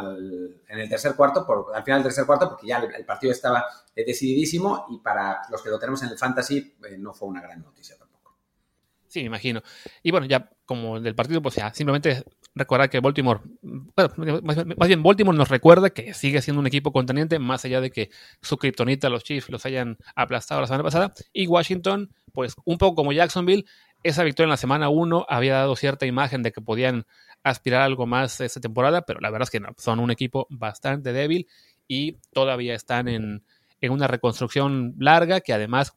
en 0.67 0.79
el 0.79 0.87
tercer 0.87 1.15
cuarto, 1.15 1.45
por, 1.45 1.75
al 1.75 1.83
final 1.83 1.99
del 1.99 2.09
tercer 2.09 2.25
cuarto, 2.25 2.49
porque 2.49 2.67
ya 2.67 2.77
el, 2.77 3.05
partido 3.05 3.31
estaba 3.31 3.65
eh, 3.95 4.05
decididísimo 4.05 4.85
y 4.91 4.99
para 4.99 5.41
los 5.49 5.61
que 5.61 5.69
lo 5.69 5.79
tenemos 5.79 6.01
en 6.03 6.09
el 6.09 6.17
fantasy 6.17 6.75
no 6.99 7.13
fue 7.13 7.27
una 7.27 7.41
gran 7.41 7.61
noticia 7.61 7.97
tampoco. 7.97 8.37
Sí, 9.07 9.21
me 9.21 9.25
imagino. 9.25 9.61
Y 10.03 10.11
bueno, 10.11 10.27
ya 10.27 10.49
como 10.65 10.99
del 10.99 11.15
partido, 11.15 11.41
pues 11.41 11.55
ya 11.55 11.73
simplemente 11.73 12.23
recordar 12.57 12.89
que 12.89 12.99
Baltimore, 12.99 13.41
bueno, 13.61 14.41
más, 14.43 14.87
bien 14.87 15.03
Baltimore 15.03 15.37
nos 15.37 15.49
recuerda 15.49 15.89
que 15.89 16.13
sigue 16.13 16.41
siendo 16.41 16.59
un 16.59 16.67
equipo 16.67 16.91
conteniente, 16.91 17.39
más 17.39 17.65
allá 17.65 17.81
de 17.81 17.91
que 17.91 18.09
su 18.41 18.57
kriptonita, 18.57 19.09
los 19.09 19.23
Chiefs, 19.23 19.49
los 19.49 19.65
hayan 19.65 19.97
aplastado 20.15 20.61
la 20.61 20.67
semana 20.67 20.83
pasada. 20.83 21.13
Y 21.33 21.47
Washington, 21.47 22.11
pues 22.33 22.55
un 22.65 22.77
poco 22.77 22.95
como 22.95 23.11
Jacksonville, 23.11 23.65
esa 24.03 24.23
victoria 24.23 24.45
en 24.45 24.51
la 24.51 24.57
semana 24.57 24.89
1 24.89 25.25
había 25.27 25.55
dado 25.55 25.75
cierta 25.75 26.05
imagen 26.05 26.43
de 26.43 26.51
que 26.51 26.61
podían 26.61 27.05
aspirar 27.43 27.81
a 27.81 27.85
algo 27.85 28.05
más 28.05 28.39
esta 28.41 28.59
temporada, 28.59 29.01
pero 29.01 29.19
la 29.19 29.29
verdad 29.29 29.47
es 29.47 29.51
que 29.51 29.59
no, 29.59 29.69
son 29.77 29.99
un 29.99 30.11
equipo 30.11 30.47
bastante 30.49 31.13
débil 31.13 31.47
y 31.87 32.17
todavía 32.33 32.75
están 32.75 33.07
en, 33.07 33.43
una 33.81 34.07
reconstrucción 34.07 34.95
larga 34.97 35.41
que 35.41 35.53
además, 35.53 35.93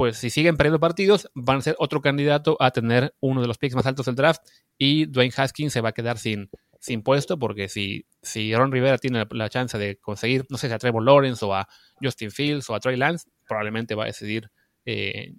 pues 0.00 0.16
si 0.16 0.30
siguen 0.30 0.56
perdiendo 0.56 0.80
partidos, 0.80 1.30
van 1.34 1.58
a 1.58 1.60
ser 1.60 1.76
otro 1.78 2.00
candidato 2.00 2.56
a 2.58 2.70
tener 2.70 3.14
uno 3.20 3.42
de 3.42 3.46
los 3.46 3.58
picks 3.58 3.74
más 3.74 3.84
altos 3.84 4.06
del 4.06 4.14
draft 4.14 4.40
y 4.78 5.04
Dwayne 5.04 5.34
Haskins 5.36 5.74
se 5.74 5.82
va 5.82 5.90
a 5.90 5.92
quedar 5.92 6.16
sin, 6.16 6.48
sin 6.78 7.02
puesto 7.02 7.38
porque 7.38 7.68
si, 7.68 8.06
si 8.22 8.54
Ron 8.54 8.72
Rivera 8.72 8.96
tiene 8.96 9.26
la, 9.30 9.48
chance 9.50 9.76
de 9.76 9.98
conseguir, 9.98 10.46
no 10.48 10.56
sé 10.56 10.68
si 10.68 10.72
a 10.72 10.78
Trevor 10.78 11.02
Lawrence 11.02 11.44
o 11.44 11.54
a 11.54 11.68
Justin 12.02 12.30
Fields 12.30 12.70
o 12.70 12.74
a 12.74 12.80
Trey 12.80 12.96
Lance, 12.96 13.28
probablemente 13.46 13.94
va 13.94 14.04
a 14.04 14.06
decidir 14.06 14.50
eh, 14.86 15.34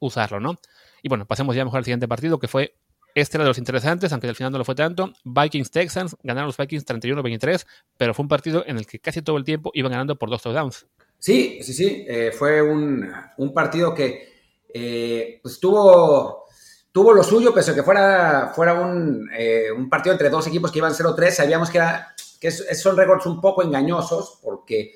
usarlo, 0.00 0.40
¿no? 0.40 0.58
Y 1.00 1.08
bueno, 1.08 1.24
pasemos 1.24 1.54
ya 1.54 1.64
mejor 1.64 1.78
al 1.78 1.84
siguiente 1.84 2.08
partido 2.08 2.40
que 2.40 2.48
fue 2.48 2.74
este 3.14 3.36
era 3.36 3.44
de 3.44 3.50
los 3.50 3.58
interesantes, 3.58 4.10
aunque 4.10 4.26
al 4.26 4.34
final 4.34 4.50
no 4.50 4.58
lo 4.58 4.64
fue 4.64 4.74
tanto. 4.74 5.12
Vikings 5.22 5.70
Texans 5.70 6.16
ganaron 6.24 6.48
los 6.48 6.56
Vikings 6.56 6.84
31-23, 6.86 7.64
pero 7.98 8.14
fue 8.14 8.24
un 8.24 8.28
partido 8.28 8.64
en 8.66 8.78
el 8.78 8.86
que 8.88 8.98
casi 8.98 9.22
todo 9.22 9.36
el 9.36 9.44
tiempo 9.44 9.70
iban 9.74 9.92
ganando 9.92 10.18
por 10.18 10.28
dos 10.28 10.42
touchdowns. 10.42 10.88
Sí, 11.22 11.60
sí, 11.62 11.72
sí. 11.72 12.04
Eh, 12.08 12.32
fue 12.36 12.60
un, 12.60 13.08
partido 13.54 13.94
que 13.94 14.28
eh, 14.74 15.38
pues 15.40 15.60
tuvo, 15.60 16.48
lo 16.92 17.22
suyo, 17.22 17.54
pese 17.54 17.70
a 17.70 17.74
que 17.76 17.84
fuera, 17.84 18.50
fuera 18.52 18.74
un, 18.74 19.30
eh, 19.32 19.70
un 19.70 19.88
partido 19.88 20.14
entre 20.14 20.30
dos 20.30 20.48
equipos 20.48 20.72
que 20.72 20.80
iban 20.80 20.92
0-3. 20.92 21.30
Sabíamos 21.30 21.70
que, 21.70 21.78
era, 21.78 22.12
que 22.40 22.50
son 22.50 22.96
récords 22.96 23.26
un 23.26 23.40
poco 23.40 23.62
engañosos 23.62 24.40
porque 24.42 24.94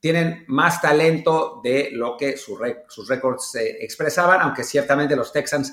tienen 0.00 0.44
más 0.48 0.82
talento 0.82 1.60
de 1.62 1.90
lo 1.92 2.16
que 2.16 2.36
sus, 2.36 2.58
sus 2.88 3.06
récords 3.08 3.54
expresaban, 3.54 4.40
aunque 4.40 4.64
ciertamente 4.64 5.14
los 5.14 5.30
Texans 5.32 5.72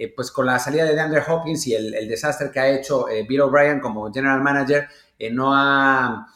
eh, 0.00 0.12
pues 0.14 0.30
con 0.30 0.46
la 0.46 0.60
salida 0.60 0.84
de 0.84 0.94
DeAndre 0.94 1.24
Hopkins 1.26 1.66
y 1.66 1.74
el, 1.74 2.06
desastre 2.06 2.52
que 2.52 2.60
ha 2.60 2.68
hecho 2.68 3.08
eh, 3.08 3.26
Bill 3.28 3.40
O'Brien 3.40 3.80
como 3.80 4.12
general 4.12 4.40
manager, 4.40 4.86
eh, 5.18 5.28
no 5.28 5.52
ha, 5.52 6.28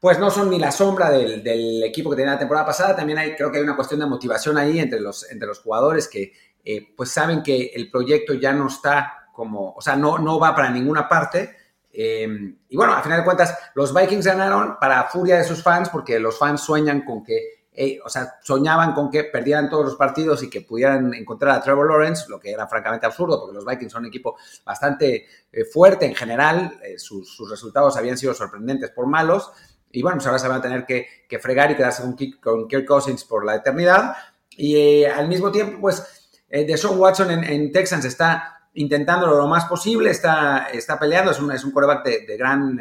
pues 0.00 0.18
no 0.18 0.30
son 0.30 0.50
ni 0.50 0.58
la 0.58 0.72
sombra 0.72 1.10
del, 1.10 1.82
equipo 1.84 2.10
que 2.10 2.16
tenía 2.16 2.32
la 2.32 2.38
temporada 2.38 2.66
pasada. 2.66 2.96
También 2.96 3.18
hay, 3.18 3.36
creo 3.36 3.52
que 3.52 3.58
hay 3.58 3.64
una 3.64 3.76
cuestión 3.76 4.00
de 4.00 4.06
motivación 4.06 4.56
ahí 4.58 4.78
entre 4.78 5.00
los, 5.00 5.26
jugadores 5.62 6.08
que 6.08 6.32
pues 6.96 7.10
saben 7.10 7.42
que 7.42 7.72
el 7.74 7.90
proyecto 7.90 8.34
ya 8.34 8.52
no 8.52 8.68
está 8.68 9.28
como, 9.32 9.72
o 9.72 9.80
sea, 9.80 9.96
no, 9.96 10.18
no 10.18 10.38
va 10.38 10.54
para 10.54 10.70
ninguna 10.70 11.08
parte. 11.08 11.56
y 11.92 12.76
bueno, 12.76 12.94
a 12.94 13.02
final 13.02 13.18
de 13.18 13.24
cuentas, 13.24 13.56
los 13.74 13.94
Vikings 13.94 14.26
ganaron 14.26 14.76
para 14.80 15.04
furia 15.04 15.36
de 15.36 15.44
sus 15.44 15.62
fans 15.62 15.88
porque 15.90 16.18
los 16.18 16.38
fans 16.38 16.62
sueñan 16.62 17.02
con 17.04 17.22
que 17.22 17.60
o 18.04 18.08
sea, 18.08 18.38
soñaban 18.42 18.92
con 18.92 19.10
que 19.10 19.24
perdieran 19.24 19.70
todos 19.70 19.84
los 19.84 19.96
partidos 19.96 20.42
y 20.42 20.50
que 20.50 20.60
pudieran 20.60 21.14
encontrar 21.14 21.56
a 21.56 21.62
Trevor 21.62 21.88
Lawrence, 21.88 22.26
lo 22.28 22.38
que 22.38 22.50
era 22.50 22.66
francamente 22.66 23.06
absurdo, 23.06 23.40
porque 23.40 23.54
los 23.54 23.64
Vikings 23.64 23.92
son 23.92 24.02
un 24.02 24.08
equipo 24.08 24.36
bastante 24.64 25.26
eh, 25.50 25.64
fuerte 25.64 26.04
en 26.04 26.14
general, 26.14 26.78
eh, 26.82 26.98
sus, 26.98 27.38
resultados 27.48 27.96
habían 27.96 28.18
sido 28.18 28.34
sorprendentes 28.34 28.90
por 28.90 29.06
malos, 29.06 29.50
y 29.92 30.02
bueno, 30.02 30.18
pues 30.18 30.26
ahora 30.26 30.38
se 30.38 30.48
van 30.48 30.58
a 30.58 30.62
tener 30.62 30.86
que, 30.86 31.38
fregar 31.38 31.70
y 31.70 31.76
quedarse 31.76 32.02
con, 32.02 32.16
con 32.40 32.68
Kirk 32.68 32.86
Cousins 32.86 33.24
por 33.24 33.44
la 33.44 33.56
eternidad, 33.56 34.14
y 34.56 34.76
eh, 34.76 35.08
al 35.08 35.28
mismo 35.28 35.50
tiempo, 35.50 35.80
pues, 35.80 36.30
Deshaun 36.48 36.98
Watson 36.98 37.30
en, 37.30 37.72
Texans 37.72 38.04
está 38.04 38.68
intentándolo 38.74 39.36
lo 39.36 39.46
más 39.46 39.66
posible, 39.66 40.10
está, 40.10 40.68
está 40.72 40.98
peleando, 40.98 41.30
es 41.30 41.38
un, 41.38 41.52
es 41.52 41.64
un 41.64 41.70
coreback 41.70 42.04
de 42.04 42.36
gran 42.36 42.78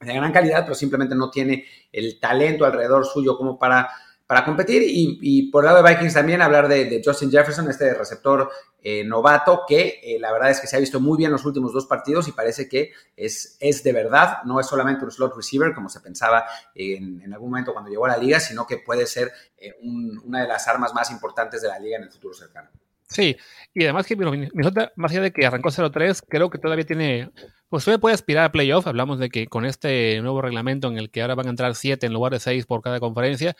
de 0.00 0.14
gran 0.14 0.32
calidad, 0.32 0.62
pero 0.62 0.74
simplemente 0.74 1.14
no 1.14 1.30
tiene 1.30 1.64
el 1.92 2.20
talento 2.20 2.64
alrededor 2.64 3.06
suyo 3.06 3.36
como 3.36 3.58
para, 3.58 3.88
para 4.26 4.44
competir. 4.44 4.82
Y, 4.84 5.50
por 5.50 5.64
el 5.64 5.66
lado 5.72 5.82
de 5.82 5.90
Vikings 5.90 6.14
también 6.14 6.42
hablar 6.42 6.68
de, 6.68 7.02
Justin 7.04 7.30
Jefferson, 7.30 7.68
este 7.70 7.94
receptor 7.94 8.50
eh, 8.88 9.02
novato, 9.02 9.64
que 9.66 9.98
eh, 10.00 10.16
la 10.20 10.30
verdad 10.30 10.48
es 10.48 10.60
que 10.60 10.68
se 10.68 10.76
ha 10.76 10.78
visto 10.78 11.00
muy 11.00 11.18
bien 11.18 11.32
los 11.32 11.44
últimos 11.44 11.72
dos 11.72 11.86
partidos 11.86 12.28
y 12.28 12.30
parece 12.30 12.68
que 12.68 12.92
es, 13.16 13.56
es 13.58 13.82
de 13.82 13.92
verdad, 13.92 14.44
no 14.44 14.60
es 14.60 14.68
solamente 14.68 15.04
un 15.04 15.10
slot 15.10 15.34
receiver 15.34 15.74
como 15.74 15.88
se 15.88 15.98
pensaba 15.98 16.46
en, 16.72 17.32
algún 17.32 17.50
momento 17.50 17.72
cuando 17.72 17.90
llegó 17.90 18.06
a 18.06 18.10
la 18.10 18.16
liga, 18.16 18.38
sino 18.38 18.64
que 18.64 18.76
puede 18.76 19.06
ser 19.06 19.32
eh, 19.58 19.74
una 19.82 20.42
de 20.42 20.46
las 20.46 20.68
armas 20.68 20.94
más 20.94 21.10
importantes 21.10 21.62
de 21.62 21.66
la 21.66 21.80
liga 21.80 21.96
en 21.96 22.04
el 22.04 22.10
futuro 22.12 22.32
cercano. 22.32 22.70
Sí, 23.08 23.36
y 23.74 23.82
además 23.82 24.06
que 24.06 24.14
Minnesota, 24.14 24.92
más 24.94 25.10
allá 25.10 25.22
de 25.22 25.32
que 25.32 25.44
arrancó 25.44 25.70
0-3, 25.70 26.22
creo 26.28 26.48
que 26.48 26.58
todavía 26.58 26.86
tiene, 26.86 27.32
pues 27.68 27.84
todavía 27.84 28.00
puede 28.00 28.14
aspirar 28.14 28.44
a 28.44 28.52
playoff. 28.52 28.86
Hablamos 28.86 29.18
de 29.18 29.30
que 29.30 29.48
con 29.48 29.64
este 29.64 30.20
nuevo 30.20 30.42
reglamento 30.42 30.86
en 30.86 30.96
el 30.96 31.10
que 31.10 31.22
ahora 31.22 31.34
van 31.34 31.48
a 31.48 31.50
entrar 31.50 31.74
7 31.74 32.06
en 32.06 32.12
lugar 32.12 32.32
de 32.32 32.38
6 32.38 32.66
por 32.66 32.82
cada 32.82 33.00
conferencia, 33.00 33.56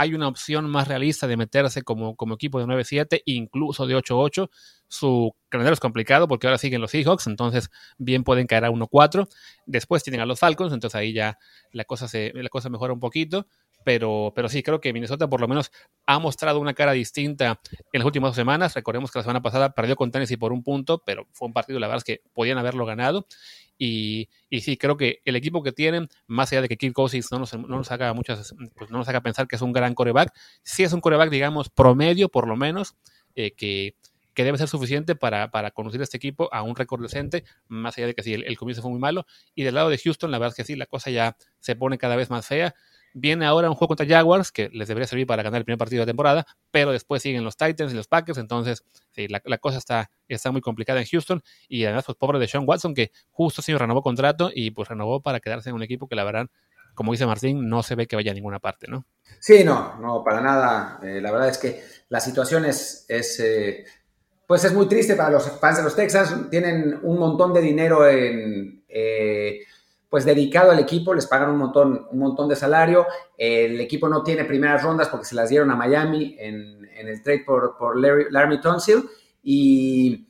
hay 0.00 0.14
una 0.14 0.28
opción 0.28 0.70
más 0.70 0.88
realista 0.88 1.26
de 1.26 1.36
meterse 1.36 1.82
como, 1.82 2.16
como 2.16 2.34
equipo 2.34 2.58
de 2.58 2.64
9-7, 2.64 3.20
incluso 3.26 3.86
de 3.86 3.94
8-8. 3.94 4.48
Su 4.88 5.36
calendario 5.50 5.74
es 5.74 5.80
complicado 5.80 6.26
porque 6.26 6.46
ahora 6.46 6.56
siguen 6.56 6.80
los 6.80 6.92
Seahawks, 6.92 7.26
entonces 7.26 7.68
bien 7.98 8.24
pueden 8.24 8.46
caer 8.46 8.64
a 8.64 8.70
1-4. 8.70 9.28
Después 9.66 10.02
tienen 10.02 10.22
a 10.22 10.24
los 10.24 10.40
Falcons, 10.40 10.72
entonces 10.72 10.98
ahí 10.98 11.12
ya 11.12 11.36
la 11.70 11.84
cosa, 11.84 12.08
se, 12.08 12.32
la 12.34 12.48
cosa 12.48 12.70
mejora 12.70 12.94
un 12.94 12.98
poquito 12.98 13.46
pero, 13.84 14.32
pero 14.34 14.48
sí, 14.48 14.62
creo 14.62 14.80
que 14.80 14.92
Minnesota 14.92 15.28
por 15.28 15.40
lo 15.40 15.48
menos 15.48 15.70
ha 16.06 16.18
mostrado 16.18 16.60
una 16.60 16.74
cara 16.74 16.92
distinta 16.92 17.60
en 17.92 18.00
las 18.00 18.06
últimas 18.06 18.30
dos 18.30 18.36
semanas. 18.36 18.74
Recordemos 18.74 19.10
que 19.10 19.18
la 19.18 19.22
semana 19.22 19.42
pasada 19.42 19.72
perdió 19.72 19.96
con 19.96 20.10
Tennessee 20.10 20.36
por 20.36 20.52
un 20.52 20.62
punto, 20.62 21.02
pero 21.04 21.26
fue 21.32 21.48
un 21.48 21.54
partido, 21.54 21.78
la 21.80 21.86
verdad 21.86 21.98
es 21.98 22.04
que 22.04 22.22
podían 22.32 22.58
haberlo 22.58 22.84
ganado. 22.86 23.26
Y, 23.78 24.28
y 24.50 24.60
sí, 24.60 24.76
creo 24.76 24.98
que 24.98 25.22
el 25.24 25.36
equipo 25.36 25.62
que 25.62 25.72
tienen, 25.72 26.08
más 26.26 26.52
allá 26.52 26.60
de 26.60 26.68
que 26.68 26.76
Kirk 26.76 26.92
Cousins 26.92 27.32
no 27.32 27.38
nos, 27.38 27.54
no 27.54 27.66
nos 27.66 27.90
haga 27.90 28.12
muchas, 28.12 28.54
pues 28.76 28.90
no 28.90 28.98
nos 28.98 29.08
pensar 29.22 29.48
que 29.48 29.56
es 29.56 29.62
un 29.62 29.72
gran 29.72 29.94
coreback, 29.94 30.34
sí 30.62 30.82
es 30.82 30.92
un 30.92 31.00
coreback, 31.00 31.30
digamos, 31.30 31.70
promedio 31.70 32.28
por 32.28 32.46
lo 32.46 32.56
menos, 32.56 32.96
eh, 33.34 33.52
que, 33.52 33.94
que 34.34 34.44
debe 34.44 34.58
ser 34.58 34.68
suficiente 34.68 35.14
para, 35.14 35.50
para 35.50 35.70
conducir 35.70 36.00
a 36.00 36.04
este 36.04 36.18
equipo 36.18 36.52
a 36.52 36.62
un 36.62 36.76
récord 36.76 37.02
decente, 37.02 37.44
más 37.68 37.96
allá 37.96 38.08
de 38.08 38.14
que 38.14 38.22
sí, 38.22 38.34
el, 38.34 38.44
el, 38.44 38.58
comienzo 38.58 38.82
fue 38.82 38.90
muy 38.90 39.00
malo. 39.00 39.26
Y 39.54 39.62
del 39.62 39.74
lado 39.74 39.88
de 39.88 39.98
Houston, 39.98 40.30
la 40.30 40.38
verdad 40.38 40.52
es 40.52 40.56
que 40.56 40.64
sí, 40.64 40.76
la 40.76 40.86
cosa 40.86 41.10
ya 41.10 41.36
se 41.58 41.74
pone 41.74 41.98
cada 41.98 42.16
vez 42.16 42.28
más 42.28 42.46
fea. 42.46 42.74
Viene 43.12 43.44
ahora 43.44 43.68
un 43.68 43.74
juego 43.74 43.88
contra 43.88 44.06
Jaguars, 44.06 44.52
que 44.52 44.68
les 44.72 44.88
debería 44.88 45.06
servir 45.06 45.26
para 45.26 45.42
ganar 45.42 45.58
el 45.58 45.64
primer 45.64 45.78
partido 45.78 46.00
de 46.00 46.06
la 46.06 46.10
temporada, 46.10 46.46
pero 46.70 46.92
después 46.92 47.22
siguen 47.22 47.44
los 47.44 47.56
Titans 47.56 47.92
y 47.92 47.96
los 47.96 48.06
Packers, 48.06 48.38
entonces 48.38 48.84
sí, 49.10 49.26
la, 49.28 49.58
cosa 49.58 49.78
está, 49.78 50.10
está 50.28 50.52
muy 50.52 50.60
complicada 50.60 51.00
en 51.00 51.06
Houston. 51.06 51.42
Y 51.68 51.84
además, 51.84 52.04
pues 52.06 52.16
pobre 52.16 52.38
de 52.38 52.46
Sean 52.46 52.64
Watson, 52.66 52.94
que 52.94 53.10
justo 53.30 53.62
sí 53.62 53.74
renovó 53.74 54.02
contrato 54.02 54.50
y 54.54 54.70
pues 54.70 54.88
renovó 54.88 55.20
para 55.20 55.40
quedarse 55.40 55.70
en 55.70 55.76
un 55.76 55.82
equipo 55.82 56.08
que 56.08 56.14
la 56.14 56.24
verdad, 56.24 56.46
como 56.94 57.12
dice 57.12 57.26
Martín, 57.26 57.68
no 57.68 57.82
se 57.82 57.94
ve 57.94 58.06
que 58.06 58.16
vaya 58.16 58.30
a 58.30 58.34
ninguna 58.34 58.60
parte, 58.60 58.86
¿no? 58.88 59.06
Sí, 59.38 59.64
no, 59.64 59.96
no, 60.00 60.22
para 60.22 60.40
nada. 60.40 61.00
Eh, 61.02 61.20
la 61.20 61.32
verdad 61.32 61.48
es 61.48 61.58
que 61.58 61.82
la 62.08 62.20
situación 62.20 62.64
es, 62.64 63.06
eh, 63.08 63.84
pues 64.46 64.64
es 64.64 64.72
muy 64.72 64.86
triste 64.86 65.14
para 65.16 65.30
los 65.30 65.50
fans 65.58 65.78
de 65.78 65.82
los 65.84 65.96
Texans. 65.96 66.50
Tienen 66.50 66.98
un 67.02 67.18
montón 67.18 67.52
de 67.52 67.60
dinero 67.60 68.06
en... 68.06 68.84
Eh, 68.88 69.60
pues 70.10 70.24
dedicado 70.24 70.72
al 70.72 70.80
equipo, 70.80 71.14
les 71.14 71.28
pagan 71.28 71.50
un 71.50 71.56
montón, 71.56 72.08
un 72.10 72.18
montón 72.18 72.48
de 72.48 72.56
salario. 72.56 73.06
El 73.38 73.80
equipo 73.80 74.08
no 74.08 74.24
tiene 74.24 74.44
primeras 74.44 74.82
rondas 74.82 75.08
porque 75.08 75.24
se 75.24 75.36
las 75.36 75.48
dieron 75.48 75.70
a 75.70 75.76
Miami 75.76 76.36
en, 76.38 76.84
el 76.96 77.22
trade 77.22 77.44
por, 77.46 77.76
por 77.78 77.96
Larry, 77.96 78.60
Tonsil. 78.60 79.08
Y, 79.42 80.26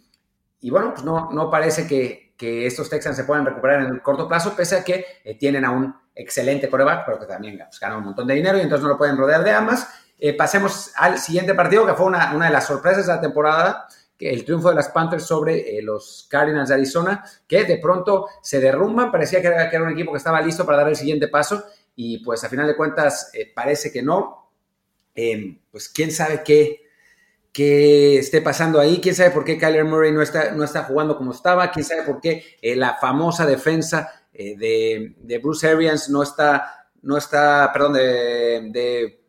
bueno, 0.71 0.93
pues 0.93 1.03
no, 1.03 1.31
no 1.33 1.51
parece 1.51 1.87
que, 1.89 2.31
estos 2.67 2.89
Texans 2.89 3.17
se 3.17 3.25
puedan 3.25 3.45
recuperar 3.45 3.83
en 3.83 3.89
el 3.89 4.01
corto 4.01 4.27
plazo, 4.27 4.55
pese 4.57 4.77
a 4.77 4.85
que 4.85 5.05
eh, 5.25 5.35
tienen 5.37 5.63
a 5.65 5.71
un 5.73 5.95
excelente 6.15 6.71
coreback, 6.71 7.05
pero 7.05 7.19
que 7.19 7.27
también 7.27 7.59
pues, 7.59 7.79
gana 7.79 7.99
un 7.99 8.05
montón 8.05 8.27
de 8.27 8.35
dinero 8.35 8.57
y 8.57 8.63
entonces 8.63 8.83
no 8.83 8.89
lo 8.89 8.97
pueden 8.99 9.17
rodear 9.19 9.45
de 9.45 9.51
ambas. 9.51 9.89
Eh, 10.19 10.35
pasemos 10.35 10.93
al 10.97 11.19
siguiente 11.19 11.55
partido, 11.55 11.87
que 11.87 11.93
fue 11.95 12.07
una 12.07 12.47
de 12.47 12.51
las 12.51 12.67
sorpresas 12.67 13.07
de 13.07 13.15
la 13.15 13.21
temporada, 13.21 13.87
el 14.21 14.45
triunfo 14.45 14.69
de 14.69 14.75
las 14.75 14.89
Panthers 14.89 15.25
sobre 15.25 15.79
eh, 15.79 15.83
los 15.83 16.27
Cardinals 16.29 16.69
de 16.69 16.75
Arizona, 16.75 17.25
que 17.47 17.65
de 17.65 17.79
pronto 17.79 18.27
se 18.43 18.61
derrumban, 18.61 19.11
parecía 19.11 19.41
que 19.41 19.49
era, 19.49 19.71
que 19.71 19.79
un 19.79 19.91
equipo 19.91 20.13
que 20.13 20.19
estaba 20.19 20.41
listo 20.41 20.67
para 20.67 20.79
dar 20.79 20.89
el 20.89 20.97
siguiente 20.97 21.29
paso 21.29 21.65
y 21.97 22.19
pues 22.25 22.45
a 22.45 22.49
final 22.49 22.67
de 22.67 22.77
cuentas 22.77 23.31
eh, 23.35 23.51
parece 23.55 23.91
que 23.91 24.03
no. 24.03 24.51
Em, 25.15 25.59
pues 25.71 25.89
quién 25.89 26.13
sabe 26.13 26.43
qué, 26.45 26.83
qué 27.53 28.19
esté 28.19 28.41
pasando 28.41 28.81
ahí, 28.81 29.01
quién 29.01 29.15
sabe 29.15 29.31
por 29.31 29.45
qué 29.45 29.59
Kyler 29.59 29.85
Murray 29.85 30.13
no 30.13 30.23
está, 30.23 30.53
no 30.53 30.65
está 30.65 30.85
jugando 30.85 31.17
como 31.17 31.33
estaba, 31.33 31.71
quién 31.71 31.85
sabe 31.85 32.03
por 32.03 32.21
qué 32.21 32.57
eh, 32.63 32.77
la 32.77 32.95
famosa 32.95 33.47
defensa 33.47 34.13
de, 34.33 35.17
de, 35.19 35.39
Bruce 35.39 35.69
Arians 35.69 36.09
no 36.09 36.23
está, 36.23 36.89
no 37.03 37.19
está, 37.19 37.71
perdón, 37.75 37.95
de 37.95 39.20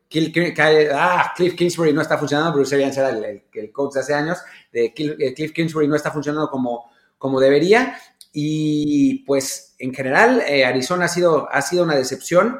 ah, 0.93 1.33
Cliff 1.35 1.55
Kingsbury 1.55 1.93
no 1.93 2.01
está 2.01 2.17
funcionando, 2.17 2.53
Bruce 2.53 2.75
Arians 2.75 2.97
era 2.97 3.09
el, 3.09 3.43
el, 3.53 3.71
coach 3.71 3.93
de 3.93 3.99
hace 4.01 4.13
años, 4.13 4.39
de 4.71 4.93
Cliff 4.93 5.53
Kingsbury 5.53 5.87
no 5.87 5.95
está 5.95 6.11
funcionando 6.11 6.49
como, 6.49 6.91
como 7.17 7.39
debería. 7.39 7.97
Y 8.33 9.23
pues 9.25 9.75
en 9.79 9.93
general 9.93 10.41
eh, 10.47 10.65
Arizona 10.65 11.05
ha 11.05 11.09
sido, 11.09 11.49
ha 11.51 11.61
sido 11.61 11.83
una 11.83 11.95
decepción 11.95 12.59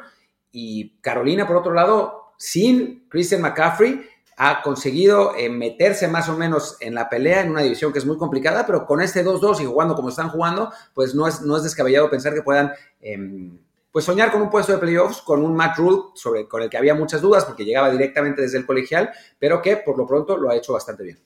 y 0.50 0.98
Carolina, 1.00 1.46
por 1.46 1.56
otro 1.56 1.72
lado, 1.72 2.32
sin 2.36 3.06
Christian 3.08 3.40
McCaffrey, 3.40 4.02
ha 4.36 4.62
conseguido 4.62 5.34
eh, 5.36 5.48
meterse 5.48 6.08
más 6.08 6.28
o 6.28 6.36
menos 6.36 6.76
en 6.80 6.94
la 6.94 7.08
pelea 7.08 7.42
en 7.42 7.50
una 7.50 7.62
división 7.62 7.92
que 7.92 7.98
es 7.98 8.06
muy 8.06 8.18
complicada, 8.18 8.66
pero 8.66 8.86
con 8.86 9.00
este 9.00 9.24
2-2 9.24 9.60
y 9.60 9.66
jugando 9.66 9.94
como 9.94 10.08
están 10.08 10.28
jugando, 10.28 10.72
pues 10.94 11.14
no 11.14 11.26
es, 11.26 11.42
no 11.42 11.56
es 11.56 11.62
descabellado 11.62 12.10
pensar 12.10 12.34
que 12.34 12.42
puedan 12.42 12.72
em, 13.00 13.58
pues 13.92 14.06
soñar 14.06 14.32
con 14.32 14.40
un 14.42 14.50
puesto 14.50 14.72
de 14.72 14.78
playoffs, 14.78 15.20
con 15.20 15.44
un 15.44 15.54
Matt 15.54 15.76
Rule 15.76 16.02
sobre, 16.14 16.48
con 16.48 16.62
el 16.62 16.70
que 16.70 16.78
había 16.78 16.94
muchas 16.94 17.20
dudas 17.20 17.44
porque 17.44 17.64
llegaba 17.64 17.90
directamente 17.90 18.40
desde 18.40 18.58
el 18.58 18.66
colegial, 18.66 19.10
pero 19.38 19.60
que 19.60 19.76
por 19.76 19.98
lo 19.98 20.06
pronto 20.06 20.36
lo 20.38 20.50
ha 20.50 20.56
hecho 20.56 20.72
bastante 20.72 21.04
bien. 21.04 21.18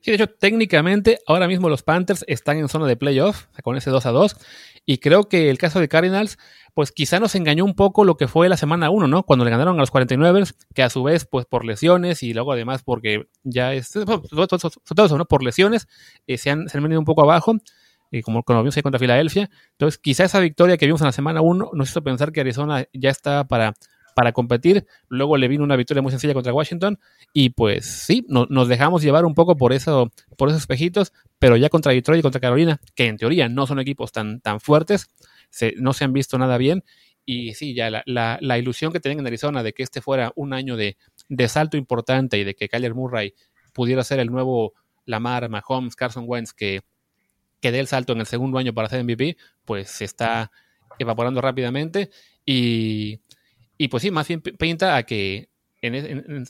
Sí, 0.00 0.10
de 0.10 0.16
hecho, 0.16 0.28
técnicamente 0.28 1.18
ahora 1.26 1.48
mismo 1.48 1.70
los 1.70 1.82
Panthers 1.82 2.24
están 2.28 2.58
en 2.58 2.68
zona 2.68 2.86
de 2.86 2.96
playoff 2.96 3.46
con 3.62 3.76
ese 3.76 3.90
2 3.90 4.04
a 4.04 4.10
2 4.10 4.36
y 4.84 4.98
creo 4.98 5.30
que 5.30 5.48
el 5.48 5.56
caso 5.56 5.80
de 5.80 5.88
Cardinals 5.88 6.38
pues 6.74 6.92
quizá 6.92 7.20
nos 7.20 7.34
engañó 7.34 7.64
un 7.64 7.74
poco 7.74 8.04
lo 8.04 8.16
que 8.16 8.28
fue 8.28 8.48
la 8.50 8.58
semana 8.58 8.90
1, 8.90 9.08
¿no? 9.08 9.22
Cuando 9.22 9.46
le 9.46 9.50
ganaron 9.50 9.76
a 9.76 9.80
los 9.80 9.90
49 9.90 10.44
que 10.74 10.82
a 10.82 10.90
su 10.90 11.02
vez 11.04 11.24
pues 11.24 11.46
por 11.46 11.64
lesiones 11.64 12.22
y 12.22 12.34
luego 12.34 12.52
además 12.52 12.82
porque 12.82 13.28
ya 13.44 13.72
es 13.72 13.88
sobre 13.88 14.06
todo 14.44 15.06
eso, 15.06 15.16
¿no? 15.16 15.24
Por 15.24 15.42
lesiones 15.42 15.88
eh, 16.26 16.36
se, 16.36 16.50
han, 16.50 16.68
se 16.68 16.76
han 16.76 16.82
venido 16.82 17.00
un 17.00 17.06
poco 17.06 17.22
abajo 17.22 17.54
y 18.10 18.22
como, 18.22 18.42
como 18.42 18.60
vimos 18.60 18.76
ahí 18.76 18.82
contra 18.82 18.98
Filadelfia. 18.98 19.50
Entonces, 19.72 19.98
quizá 19.98 20.24
esa 20.24 20.40
victoria 20.40 20.76
que 20.76 20.86
vimos 20.86 21.00
en 21.00 21.06
la 21.06 21.12
semana 21.12 21.40
1 21.40 21.70
nos 21.72 21.90
hizo 21.90 22.02
pensar 22.02 22.32
que 22.32 22.40
Arizona 22.40 22.86
ya 22.92 23.10
está 23.10 23.44
para, 23.44 23.74
para 24.14 24.32
competir. 24.32 24.86
Luego 25.08 25.36
le 25.36 25.48
vino 25.48 25.64
una 25.64 25.76
victoria 25.76 26.02
muy 26.02 26.10
sencilla 26.10 26.34
contra 26.34 26.52
Washington. 26.52 26.98
Y 27.32 27.50
pues 27.50 27.84
sí, 27.86 28.24
nos 28.28 28.68
dejamos 28.68 29.02
llevar 29.02 29.24
un 29.24 29.34
poco 29.34 29.56
por, 29.56 29.72
eso, 29.72 30.10
por 30.36 30.48
esos 30.48 30.62
espejitos, 30.62 31.12
pero 31.38 31.56
ya 31.56 31.68
contra 31.68 31.92
Detroit 31.92 32.20
y 32.20 32.22
contra 32.22 32.40
Carolina, 32.40 32.80
que 32.94 33.06
en 33.06 33.16
teoría 33.16 33.48
no 33.48 33.66
son 33.66 33.80
equipos 33.80 34.12
tan, 34.12 34.40
tan 34.40 34.60
fuertes, 34.60 35.08
no 35.76 35.92
se 35.92 36.04
han 36.04 36.12
visto 36.12 36.38
nada 36.38 36.56
bien. 36.58 36.84
Y 37.26 37.54
sí, 37.54 37.74
ya 37.74 37.90
la, 37.90 38.02
la, 38.06 38.38
la, 38.42 38.58
ilusión 38.58 38.92
que 38.92 39.00
tenían 39.00 39.20
en 39.20 39.26
Arizona 39.26 39.62
de 39.62 39.72
que 39.72 39.82
este 39.82 40.02
fuera 40.02 40.32
un 40.36 40.52
año 40.52 40.76
de, 40.76 40.98
de 41.30 41.48
salto 41.48 41.78
importante 41.78 42.36
y 42.36 42.44
de 42.44 42.54
que 42.54 42.68
Kyler 42.68 42.94
Murray 42.94 43.34
pudiera 43.72 44.04
ser 44.04 44.20
el 44.20 44.30
nuevo 44.30 44.74
Lamar, 45.06 45.48
Mahomes, 45.48 45.96
Carson 45.96 46.24
Wentz, 46.26 46.52
que 46.52 46.82
que 47.64 47.72
dé 47.72 47.80
el 47.80 47.86
salto 47.86 48.12
en 48.12 48.20
el 48.20 48.26
segundo 48.26 48.58
año 48.58 48.74
para 48.74 48.90
ser 48.90 49.02
MVP, 49.02 49.38
pues 49.64 49.88
se 49.88 50.04
está 50.04 50.50
evaporando 50.98 51.40
rápidamente. 51.40 52.10
Y, 52.44 53.20
pues 53.90 54.02
sí, 54.02 54.10
más 54.10 54.28
bien 54.28 54.42
pinta 54.42 54.96
a 54.96 55.04
que 55.04 55.48
en, 55.80 55.94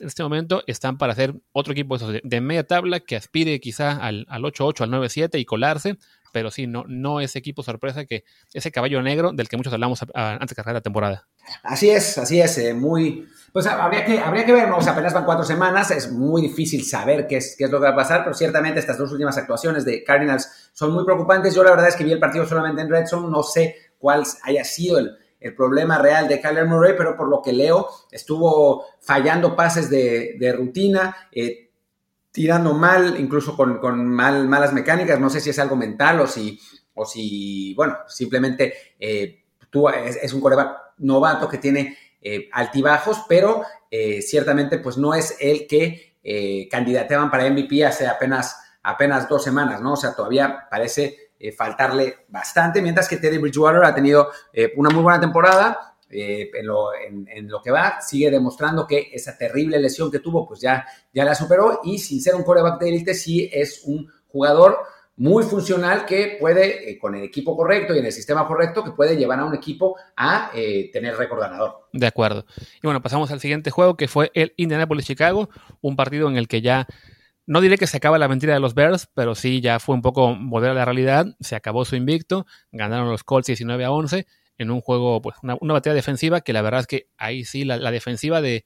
este 0.01 0.23
momento 0.23 0.61
están 0.67 0.97
para 0.97 1.13
hacer 1.13 1.33
otro 1.53 1.71
equipo 1.71 1.97
de, 1.97 2.41
media 2.41 2.67
tabla 2.67 2.99
que 2.99 3.15
aspire 3.15 3.61
quizá 3.61 3.91
al, 3.91 4.25
al 4.27 4.43
8-8, 4.43 4.81
al 4.81 4.91
9-7 4.91 5.39
y 5.39 5.45
colarse, 5.45 5.95
pero 6.35 6.51
sí, 6.51 6.67
no, 6.67 6.83
no 6.89 7.21
ese 7.21 7.39
equipo 7.39 7.63
sorpresa 7.63 8.03
que 8.03 8.25
ese 8.53 8.69
caballo 8.69 9.01
negro 9.01 9.31
del 9.31 9.47
que 9.47 9.55
muchos 9.55 9.71
hablamos 9.71 10.01
antes 10.13 10.49
de 10.49 10.55
cargar 10.55 10.73
la 10.73 10.81
temporada. 10.81 11.29
Así 11.63 11.89
es, 11.89 12.17
así 12.17 12.41
es, 12.41 12.57
eh, 12.57 12.73
muy, 12.73 13.25
pues 13.53 13.65
habría 13.67 14.03
que, 14.03 14.19
habría 14.19 14.45
que 14.45 14.51
ver, 14.51 14.67
¿no? 14.67 14.75
apenas 14.75 15.13
van 15.13 15.23
cuatro 15.23 15.45
semanas, 15.45 15.91
es 15.91 16.11
muy 16.11 16.41
difícil 16.41 16.83
saber 16.83 17.25
qué 17.25 17.37
es, 17.37 17.55
qué 17.57 17.63
es 17.63 17.71
lo 17.71 17.79
que 17.79 17.85
va 17.85 17.91
a 17.91 17.95
pasar, 17.95 18.25
pero 18.25 18.35
ciertamente 18.35 18.81
estas 18.81 18.97
dos 18.97 19.13
últimas 19.13 19.37
actuaciones 19.37 19.85
de 19.85 20.03
Cardinals 20.03 20.71
son 20.73 20.91
muy 20.91 21.05
preocupantes. 21.05 21.55
Yo 21.55 21.63
la 21.63 21.69
verdad 21.69 21.87
es 21.87 21.95
que 21.95 22.03
vi 22.03 22.11
el 22.11 22.19
partido 22.19 22.45
solamente 22.45 22.81
en 22.81 22.89
Red 22.89 23.05
Zone, 23.05 23.29
no 23.29 23.41
sé 23.41 23.77
cuál 23.97 24.25
haya 24.43 24.65
sido 24.65 24.99
el, 24.99 25.17
el 25.39 25.55
problema 25.55 25.99
real 25.99 26.27
de 26.27 26.41
Kyler 26.41 26.65
Murray, 26.65 26.95
pero 26.97 27.15
por 27.15 27.29
lo 27.29 27.41
que 27.41 27.53
leo, 27.53 27.87
estuvo 28.11 28.83
fallando 28.99 29.55
pases 29.55 29.89
de, 29.89 30.35
de 30.37 30.51
rutina, 30.51 31.15
eh, 31.31 31.64
tirando 32.35 32.73
mal, 32.73 33.15
incluso 33.17 33.55
con, 33.55 33.77
con 33.77 34.05
mal, 34.05 34.45
malas 34.49 34.73
mecánicas. 34.73 35.17
No 35.21 35.29
sé 35.29 35.39
si 35.39 35.51
es 35.51 35.57
algo 35.57 35.77
mental 35.77 36.19
o 36.19 36.27
si, 36.27 36.59
o 36.93 37.05
si 37.05 37.73
bueno, 37.75 37.95
simplemente 38.09 38.73
eh, 38.99 39.45
tú 39.69 39.87
es, 39.87 40.33
un 40.33 40.41
coreback 40.41 40.95
novato 40.97 41.47
que 41.47 41.59
tiene 41.59 41.97
eh, 42.21 42.49
altibajos, 42.51 43.23
pero 43.29 43.63
eh, 43.89 44.21
ciertamente 44.21 44.79
pues 44.79 44.97
no 44.97 45.13
es 45.13 45.37
el 45.39 45.65
que 45.65 46.13
candidateaban 46.71 47.29
para 47.29 47.47
MVP 47.47 47.85
hace 47.85 48.07
apenas, 48.07 48.59
apenas 48.81 49.29
dos 49.29 49.43
semanas, 49.43 49.79
¿no? 49.79 49.93
O 49.93 49.95
sea, 49.95 50.15
todavía 50.15 50.67
parece 50.71 51.29
faltarle 51.55 52.25
bastante, 52.29 52.81
mientras 52.81 53.07
que 53.07 53.17
Teddy 53.17 53.37
Bridgewater 53.37 53.85
ha 53.85 53.93
tenido 53.93 54.31
una 54.75 54.89
muy 54.89 55.03
buena 55.03 55.19
temporada, 55.19 55.94
eh, 56.09 56.51
en, 56.53 56.67
lo, 57.47 57.61
que 57.63 57.71
va, 57.71 57.99
sigue 58.01 58.29
demostrando 58.29 58.85
que 58.85 59.09
esa 59.11 59.37
terrible 59.37 59.79
lesión 59.79 60.11
que 60.11 60.19
tuvo, 60.19 60.47
pues 60.47 60.61
ya, 60.61 60.85
ya 61.13 61.25
la 61.25 61.35
superó 61.35 61.81
y 61.83 61.97
sin 61.97 62.21
ser 62.21 62.35
un 62.35 62.43
coreback 62.43 62.79
de 62.79 62.89
élite, 62.89 63.13
sí 63.13 63.49
es 63.51 63.81
un 63.85 64.07
jugador 64.27 64.77
muy 65.17 65.43
funcional 65.43 66.05
que 66.05 66.37
puede, 66.39 66.91
eh, 66.91 66.99
con 66.99 67.15
el 67.15 67.23
equipo 67.23 67.55
correcto 67.55 67.95
y 67.95 67.99
en 67.99 68.05
el 68.05 68.11
sistema 68.11 68.47
correcto, 68.47 68.83
que 68.83 68.91
puede 68.91 69.15
llevar 69.15 69.39
a 69.39 69.45
un 69.45 69.55
equipo 69.55 69.95
a 70.15 70.51
eh, 70.53 70.89
tener 70.91 71.15
récord 71.15 71.39
ganador. 71.39 71.87
De 71.93 72.05
acuerdo. 72.05 72.45
Y 72.57 72.81
bueno, 72.83 73.01
pasamos 73.01 73.31
al 73.31 73.39
siguiente 73.39 73.71
juego 73.71 73.95
que 73.95 74.07
fue 74.07 74.31
el 74.33 74.53
Indianapolis-Chicago, 74.57 75.49
un 75.81 75.95
partido 75.95 76.27
en 76.27 76.37
el 76.37 76.47
que 76.47 76.61
ya 76.61 76.87
no 77.47 77.61
diré 77.61 77.77
que 77.77 77.87
se 77.87 77.97
acaba 77.97 78.17
la 78.17 78.27
mentira 78.27 78.53
de 78.53 78.59
los 78.59 78.73
Bears, 78.73 79.07
pero 79.13 79.35
sí 79.35 79.61
ya 79.61 79.79
fue 79.79 79.95
un 79.95 80.01
poco 80.01 80.35
volver 80.37 80.71
a 80.71 80.73
la 80.73 80.85
realidad. 80.85 81.27
Se 81.39 81.55
acabó 81.55 81.85
su 81.85 81.95
invicto, 81.95 82.45
ganaron 82.71 83.09
los 83.09 83.23
Colts 83.23 83.47
19 83.47 83.85
a 83.85 83.91
11 83.91 84.25
en 84.57 84.71
un 84.71 84.81
juego, 84.81 85.21
pues 85.21 85.35
una, 85.43 85.57
una 85.61 85.73
batalla 85.73 85.93
defensiva 85.93 86.41
que 86.41 86.53
la 86.53 86.61
verdad 86.61 86.81
es 86.81 86.87
que 86.87 87.07
ahí 87.17 87.43
sí 87.45 87.65
la, 87.65 87.91
defensiva 87.91 88.41
de, 88.41 88.65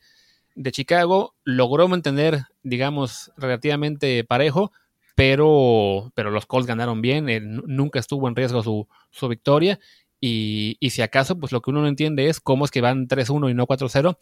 Chicago 0.72 1.36
logró 1.44 1.88
mantener, 1.88 2.44
digamos, 2.64 3.32
relativamente 3.38 4.24
parejo, 4.26 4.72
pero, 5.16 6.12
pero 6.16 6.32
los 6.32 6.46
Colts 6.46 6.68
ganaron 6.68 7.02
bien, 7.02 7.28
nunca 7.66 8.00
estuvo 8.00 8.28
en 8.28 8.36
riesgo 8.36 8.62
su, 8.62 8.88
su 9.10 9.28
victoria. 9.28 9.80
Y, 10.22 10.76
y, 10.82 10.90
si 10.90 11.02
acaso, 11.02 11.40
pues 11.40 11.54
lo 11.54 11.62
que 11.62 11.70
uno 11.70 11.82
no 11.82 11.88
entiende 11.88 12.28
es 12.28 12.42
cómo 12.42 12.66
es 12.66 12.72
que 12.72 12.82
van 12.82 13.08
3-1 13.08 13.52
y 13.52 13.54
no 13.54 13.66
4-0, 13.68 14.18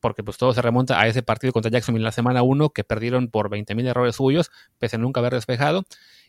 porque 0.00 0.24
pues 0.24 0.38
todo 0.38 0.54
se 0.54 0.62
remonta 0.62 0.98
a 0.98 1.06
ese 1.06 1.22
partido 1.22 1.52
contra 1.52 1.70
Jacksonville 1.70 2.00
en 2.02 2.06
la 2.06 2.12
semana 2.12 2.42
1, 2.42 2.70
que 2.70 2.84
perdieron 2.84 3.28
por 3.28 3.50
20.000 3.50 3.86
errores 3.86 4.16
suyos, 4.16 4.50
pese 4.78 4.96
a 4.96 4.98
nunca 4.98 5.20
haber 5.20 5.34
despejado. 5.34 5.84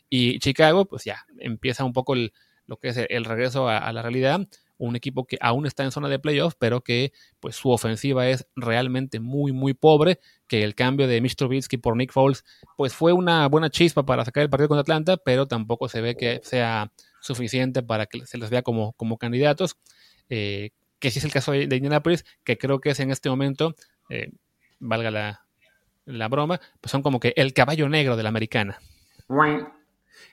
Y 0.09 0.39
Chicago, 0.39 0.85
pues 0.85 1.05
ya 1.05 1.25
empieza 1.39 1.85
un 1.85 1.93
poco 1.93 2.13
el, 2.13 2.33
lo 2.67 2.77
que 2.77 2.89
es 2.89 2.97
el, 3.09 3.25
regreso 3.25 3.67
a, 3.67 3.91
la 3.91 4.01
realidad 4.01 4.47
un 4.77 4.95
equipo 4.95 5.25
que 5.25 5.37
aún 5.39 5.65
está 5.65 5.83
en 5.83 5.91
zona 5.91 6.09
de 6.09 6.19
playoffs, 6.19 6.55
pero 6.59 6.81
que 6.81 7.13
pues 7.39 7.55
su 7.55 7.69
ofensiva 7.69 8.27
es 8.27 8.47
realmente 8.55 9.19
muy, 9.19 9.51
muy 9.51 9.73
pobre, 9.73 10.19
que 10.47 10.63
el 10.63 10.75
cambio 10.75 11.07
de 11.07 11.21
Mitch 11.21 11.35
Trubisky 11.35 11.77
por 11.77 11.95
Nick 11.95 12.11
Foles 12.11 12.43
pues 12.75 12.93
fue 12.93 13.13
una 13.13 13.47
buena 13.47 13.69
chispa 13.69 14.05
para 14.05 14.25
sacar 14.25 14.43
el 14.43 14.49
partido 14.49 14.69
contra 14.69 14.81
Atlanta, 14.81 15.17
pero 15.17 15.47
tampoco 15.47 15.87
se 15.89 16.01
ve 16.01 16.15
que 16.15 16.41
sea 16.43 16.91
suficiente 17.21 17.83
para 17.83 18.05
que 18.05 18.25
se 18.25 18.37
les 18.37 18.49
vea 18.49 18.61
como, 18.61 18.93
como 18.93 19.17
candidatos, 19.17 19.77
eh, 20.29 20.71
que 20.99 21.11
sí 21.11 21.19
es 21.19 21.25
el 21.25 21.31
caso 21.31 21.51
de, 21.51 21.63
Indianapolis, 21.63 22.25
que 22.43 22.57
creo 22.57 22.79
que 22.79 22.89
es 22.89 22.99
en 22.99 23.11
este 23.11 23.29
momento, 23.29 23.75
eh, 24.09 24.31
valga 24.79 25.11
la, 25.11 25.45
la, 26.05 26.27
broma, 26.27 26.59
pues 26.81 26.91
son 26.91 27.01
como 27.01 27.19
que 27.19 27.33
el 27.35 27.53
caballo 27.53 27.87
negro 27.89 28.17
de 28.17 28.23
la 28.23 28.29
americana. 28.29 28.79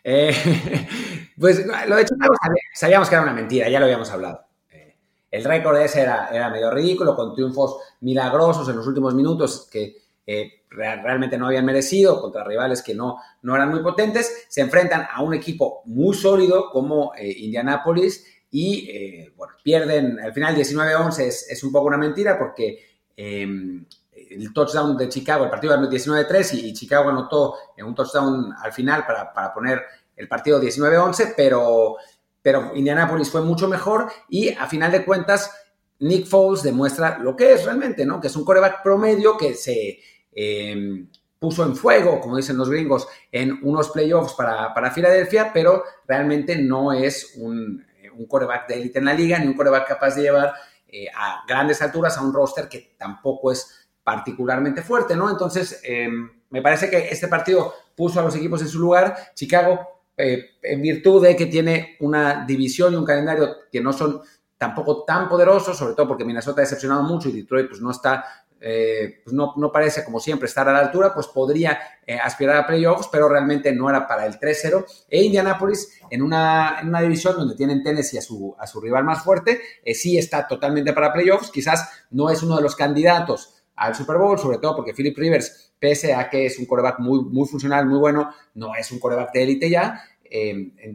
pues 1.40 1.66
lo 1.66 1.96
de 1.96 2.04
Chicago 2.04 2.34
sabíamos 2.74 3.08
que 3.08 3.14
era 3.14 3.22
una 3.22 3.32
mentira, 3.32 3.68
ya 3.68 3.80
lo 3.80 3.86
habíamos 3.86 4.10
hablado. 4.10 4.44
Eh, 4.70 4.94
el 5.30 5.44
récord 5.44 5.78
ese 5.78 6.02
era, 6.02 6.28
era 6.28 6.50
medio 6.50 6.70
ridículo, 6.70 7.16
con 7.16 7.34
triunfos 7.34 7.78
milagrosos 8.00 8.68
en 8.68 8.76
los 8.76 8.86
últimos 8.86 9.14
minutos 9.14 9.66
que 9.72 9.96
eh, 10.26 10.64
realmente 10.68 11.38
no 11.38 11.46
habían 11.46 11.64
merecido 11.64 12.20
contra 12.20 12.44
rivales 12.44 12.82
que 12.82 12.94
no, 12.94 13.16
no 13.42 13.56
eran 13.56 13.70
muy 13.70 13.80
potentes. 13.80 14.46
Se 14.48 14.60
enfrentan 14.60 15.06
a 15.10 15.22
un 15.22 15.32
equipo 15.32 15.82
muy 15.86 16.14
sólido 16.14 16.70
como 16.70 17.12
Indianapolis 17.18 18.24
y 18.50 19.30
bueno, 19.30 19.54
pierden 19.62 20.20
al 20.20 20.32
final 20.32 20.54
19-11 20.54 21.20
es, 21.20 21.50
es, 21.50 21.64
un 21.64 21.72
poco 21.72 21.86
una 21.86 21.96
mentira 21.96 22.38
porque 22.38 23.00
em, 23.16 23.84
el 24.30 24.52
touchdown 24.52 24.96
de 24.96 25.08
Chicago, 25.08 25.44
el 25.44 25.50
partido 25.50 25.74
era 25.74 25.82
19-3 25.82 26.54
y, 26.54 26.72
Chicago 26.72 27.10
anotó 27.10 27.56
en 27.76 27.86
un 27.86 27.94
touchdown 27.94 28.52
al 28.62 28.72
final 28.72 29.04
para, 29.06 29.32
para 29.32 29.52
poner 29.52 29.82
el 30.20 30.28
partido 30.28 30.60
19-11, 30.60 31.34
pero, 31.36 31.96
pero 32.42 32.72
Indianapolis 32.74 33.30
fue 33.30 33.40
mucho 33.40 33.68
mejor 33.68 34.10
y 34.28 34.50
a 34.50 34.66
final 34.66 34.92
de 34.92 35.04
cuentas 35.04 35.50
Nick 35.98 36.26
Foles 36.26 36.62
demuestra 36.62 37.18
lo 37.18 37.34
que 37.34 37.54
es 37.54 37.64
realmente, 37.64 38.04
¿no? 38.06 38.20
Que 38.20 38.28
es 38.28 38.36
un 38.36 38.44
coreback 38.44 38.82
promedio 38.82 39.36
que 39.36 39.54
se... 39.54 39.98
Em, 40.32 41.08
puso 41.40 41.64
en 41.64 41.74
fuego, 41.74 42.20
como 42.20 42.36
dicen 42.36 42.58
los 42.58 42.68
gringos, 42.68 43.08
en 43.32 43.58
unos 43.62 43.88
playoffs 43.88 44.34
para, 44.34 44.74
para 44.74 44.90
Filadelfia, 44.90 45.52
pero 45.54 45.82
realmente 46.06 46.54
no 46.56 46.92
es 46.92 47.32
un, 47.38 47.82
un 48.14 48.26
coreback 48.26 48.68
de 48.68 48.74
élite 48.74 48.98
en 48.98 49.06
la 49.06 49.14
liga, 49.14 49.38
ni 49.38 49.46
un 49.46 49.54
coreback 49.54 49.88
capaz 49.88 50.14
de 50.16 50.22
llevar 50.22 50.52
eh, 50.86 51.06
a 51.16 51.42
grandes 51.48 51.80
alturas 51.80 52.18
a 52.18 52.22
un 52.22 52.34
roster 52.34 52.68
que 52.68 52.94
tampoco 52.98 53.50
es 53.52 53.88
particularmente 54.04 54.82
fuerte, 54.82 55.16
¿no? 55.16 55.30
Entonces, 55.30 55.80
em, 55.82 56.30
me 56.50 56.60
parece 56.60 56.90
que 56.90 57.08
este 57.08 57.28
partido 57.28 57.74
puso 57.96 58.20
a 58.20 58.22
los 58.22 58.36
equipos 58.36 58.60
en 58.60 58.68
su 58.68 58.78
lugar. 58.78 59.16
Chicago, 59.34 59.99
eh, 60.20 60.50
en 60.62 60.82
virtud 60.82 61.22
de 61.22 61.36
que 61.36 61.46
tiene 61.46 61.96
una 62.00 62.44
división 62.46 62.92
y 62.92 62.96
un 62.96 63.04
calendario 63.04 63.56
que 63.70 63.80
no 63.80 63.92
son 63.92 64.20
tampoco 64.56 65.04
tan 65.04 65.28
poderosos, 65.28 65.76
sobre 65.76 65.94
todo 65.94 66.08
porque 66.08 66.24
Minnesota 66.24 66.60
ha 66.60 66.64
decepcionado 66.64 67.02
mucho 67.02 67.28
y 67.28 67.32
Detroit 67.32 67.68
pues 67.68 67.80
no 67.80 67.90
está 67.90 68.24
eh, 68.62 69.22
pues 69.24 69.32
no, 69.32 69.54
no, 69.56 69.72
parece 69.72 70.04
como 70.04 70.20
siempre 70.20 70.46
estar 70.46 70.68
a 70.68 70.72
la 70.72 70.80
altura, 70.80 71.14
pues 71.14 71.28
podría 71.28 71.78
eh, 72.06 72.18
aspirar 72.22 72.56
a 72.56 72.66
playoffs, 72.66 73.08
pero 73.10 73.28
realmente 73.28 73.72
no 73.72 73.88
era 73.88 74.06
para 74.06 74.26
el 74.26 74.38
3-0. 74.38 74.84
E 75.08 75.22
Indianapolis, 75.22 76.00
en 76.10 76.20
una, 76.22 76.78
en 76.80 76.88
una 76.88 77.00
división 77.00 77.36
donde 77.36 77.54
tienen 77.54 77.82
Tennessee 77.82 78.18
a 78.18 78.22
su, 78.22 78.54
a 78.58 78.66
su 78.66 78.80
rival 78.80 79.04
más 79.04 79.24
fuerte, 79.24 79.60
eh, 79.82 79.94
sí 79.94 80.18
está 80.18 80.46
totalmente 80.46 80.92
para 80.92 81.12
playoffs, 81.12 81.50
quizás 81.50 81.88
no 82.10 82.28
es 82.28 82.42
uno 82.42 82.56
de 82.56 82.62
los 82.62 82.76
candidatos 82.76 83.59
al 83.80 83.94
Super 83.94 84.18
Bowl, 84.18 84.38
sobre 84.38 84.58
todo 84.58 84.76
porque 84.76 84.92
Philip 84.92 85.16
Rivers, 85.16 85.72
pese 85.78 86.14
a 86.14 86.28
que 86.28 86.46
es 86.46 86.58
un 86.58 86.66
coreback 86.66 86.98
muy, 87.00 87.24
muy 87.24 87.48
funcional, 87.48 87.86
muy 87.86 87.98
bueno, 87.98 88.30
no 88.54 88.74
es 88.74 88.92
un 88.92 89.00
coreback 89.00 89.32
de 89.32 89.42
élite 89.42 89.70
ya. 89.70 90.02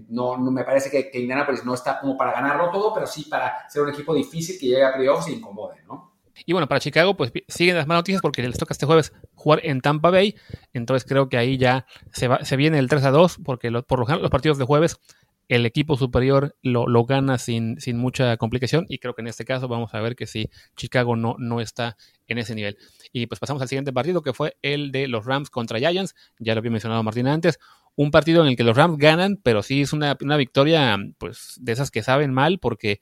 no, 0.10 0.38
no, 0.38 0.52
me 0.52 0.64
parece 0.64 0.92
que, 0.92 1.10
que 1.10 1.20
Indianapolis 1.20 1.66
no 1.66 1.74
está 1.74 2.00
como 2.00 2.16
para 2.16 2.32
ganarlo 2.32 2.70
todo, 2.70 2.94
pero 2.94 3.08
sí 3.08 3.24
para 3.24 3.68
ser 3.70 3.82
un 3.82 3.90
equipo 3.90 4.14
difícil 4.14 4.60
que 4.60 4.68
llegue 4.68 4.86
a 4.86 4.94
playoffs 4.94 5.28
y 5.30 5.34
incomode, 5.34 5.84
¿no? 5.88 6.14
Y 6.46 6.52
bueno, 6.52 6.68
para 6.68 6.80
Chicago, 6.80 7.16
pues 7.16 7.32
siguen 7.48 7.76
las 7.76 7.88
malas 7.88 8.02
noticias 8.02 8.22
porque 8.22 8.44
les 8.44 8.58
toca 8.58 8.74
este 8.74 8.86
jueves 8.86 9.14
jugar 9.34 9.62
en 9.64 9.82
Tampa 9.82 10.12
Bay. 10.12 10.36
Entonces 10.74 11.08
creo 11.08 11.30
que 11.30 11.38
ahí 11.38 11.58
ya 11.58 11.88
se, 12.12 12.28
va, 12.28 12.44
se 12.44 12.56
viene 12.56 12.78
el 12.78 12.90
3 12.90 13.06
a 13.06 13.12
2, 13.12 13.40
porque 13.44 13.72
por 13.88 14.00
lo 14.00 14.06
general 14.06 14.22
los 14.22 14.32
partidos 14.32 14.58
de 14.58 14.66
jueves 14.66 15.00
el 15.48 15.66
equipo 15.66 15.96
superior 15.96 16.56
lo, 16.62 16.88
lo 16.88 17.06
gana 17.06 17.38
sin, 17.38 17.80
sin, 17.80 17.98
mucha 17.98 18.36
complicación. 18.38 18.86
Y 18.90 18.98
creo 18.98 19.14
que 19.14 19.22
en 19.22 19.28
este 19.28 19.46
caso 19.46 19.68
vamos 19.68 19.94
a 19.94 20.02
ver 20.02 20.16
que 20.16 20.26
si 20.26 20.50
Chicago 20.76 21.16
no, 21.16 21.36
no 21.38 21.62
está 21.62 21.98
en 22.28 22.38
ese 22.38 22.56
nivel. 22.56 22.78
Y 23.12 23.28
pues 23.28 23.40
pasamos 23.40 23.62
al 23.62 23.68
siguiente 23.68 23.94
partido, 23.94 24.22
que 24.22 24.34
fue 24.34 24.58
el 24.62 24.92
de 24.92 25.08
los 25.08 25.26
Rams 25.26 25.50
contra 25.50 25.80
Giants. 25.80 26.16
Ya 26.40 26.54
lo 26.54 26.60
había 26.60 26.72
mencionado 26.72 27.04
Martín 27.04 27.28
antes. 27.28 27.60
Un 27.96 28.12
partido 28.12 28.42
en 28.42 28.50
el 28.50 28.58
que 28.58 28.64
los 28.64 28.76
Rams 28.76 28.98
ganan, 28.98 29.40
pero 29.42 29.64
sí 29.64 29.82
es 29.82 29.94
una, 29.94 30.18
una 30.22 30.38
victoria, 30.38 30.98
pues, 31.18 31.56
de 31.62 31.72
esas 31.72 31.92
que 31.92 32.04
saben 32.04 32.34
mal, 32.34 32.60
porque 32.60 33.00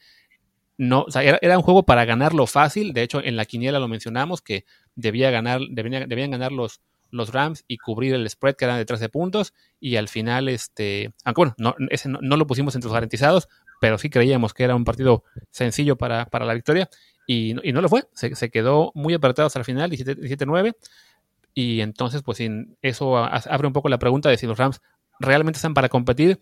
no, 0.77 1.05
era, 1.15 1.57
un 1.57 1.63
juego 1.63 1.83
para 1.83 2.05
ganarlo 2.05 2.45
fácil. 2.47 2.93
De 2.93 3.03
hecho, 3.03 3.23
en 3.23 3.35
la 3.35 3.45
quiniela 3.45 3.79
lo 3.79 3.87
mencionamos 3.87 4.41
que 4.41 4.65
debía 4.95 5.31
ganar, 5.31 5.61
debían 5.69 6.31
ganar 6.31 6.51
los, 6.51 6.81
los 7.13 7.31
Rams 7.31 7.63
y 7.67 7.77
cubrir 7.77 8.13
el 8.13 8.29
spread 8.29 8.55
que 8.55 8.65
eran 8.65 8.77
de 8.77 8.85
13 8.85 9.09
puntos. 9.09 9.53
Y 9.79 9.95
al 9.95 10.09
final, 10.09 10.49
este, 10.49 11.13
aunque 11.23 11.39
bueno, 11.39 11.55
no, 11.57 11.75
ese 11.89 12.09
no, 12.09 12.37
lo 12.37 12.47
pusimos 12.47 12.75
entre 12.75 12.87
los 12.87 12.93
garantizados, 12.93 13.47
pero 13.79 13.97
sí 13.97 14.09
creíamos 14.09 14.53
que 14.53 14.63
era 14.63 14.75
un 14.75 14.83
partido 14.83 15.23
sencillo 15.51 15.97
para, 15.97 16.25
para 16.25 16.45
la 16.45 16.53
victoria. 16.53 16.89
Y, 17.25 17.55
y, 17.67 17.71
no 17.71 17.81
lo 17.81 17.89
fue. 17.89 18.03
Se, 18.13 18.49
quedó 18.49 18.91
muy 18.95 19.13
apretado 19.13 19.47
hasta 19.47 19.59
el 19.59 19.65
final, 19.65 19.91
17-9. 19.91 20.75
Y 21.53 21.81
entonces, 21.81 22.23
pues 22.23 22.41
eso 22.81 23.17
abre 23.17 23.67
un 23.67 23.73
poco 23.73 23.89
la 23.89 23.99
pregunta 23.99 24.29
de 24.29 24.37
si 24.37 24.47
los 24.47 24.57
Rams 24.57 24.81
realmente 25.19 25.57
están 25.57 25.73
para 25.73 25.89
competir 25.89 26.39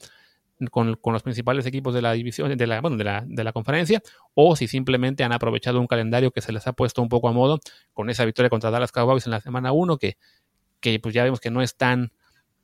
con, 0.69 0.97
los 1.03 1.23
principales 1.23 1.65
equipos 1.65 1.93
de 1.93 2.01
la 2.01 2.11
división, 2.13 2.55
de 2.55 2.67
la, 2.67 2.81
bueno, 2.81 2.97
de 2.97 3.03
la, 3.03 3.23
de 3.25 3.43
la 3.43 3.51
conferencia, 3.51 4.01
o 4.33 4.55
si 4.55 4.67
simplemente 4.67 5.23
han 5.23 5.33
aprovechado 5.33 5.79
un 5.79 5.87
calendario 5.87 6.31
que 6.31 6.41
se 6.41 6.51
les 6.51 6.67
ha 6.67 6.73
puesto 6.73 7.01
un 7.01 7.09
poco 7.09 7.29
a 7.29 7.31
modo 7.31 7.59
con 7.93 8.09
esa 8.09 8.25
victoria 8.25 8.49
contra 8.49 8.69
Dallas 8.69 8.91
Cowboys 8.91 9.25
en 9.25 9.31
la 9.31 9.41
semana 9.41 9.71
1, 9.71 9.97
que, 9.97 10.17
que 10.81 10.99
pues 10.99 11.13
ya 11.13 11.23
vemos 11.23 11.39
que 11.39 11.51
no 11.51 11.61
es 11.61 11.75
tan, 11.75 12.11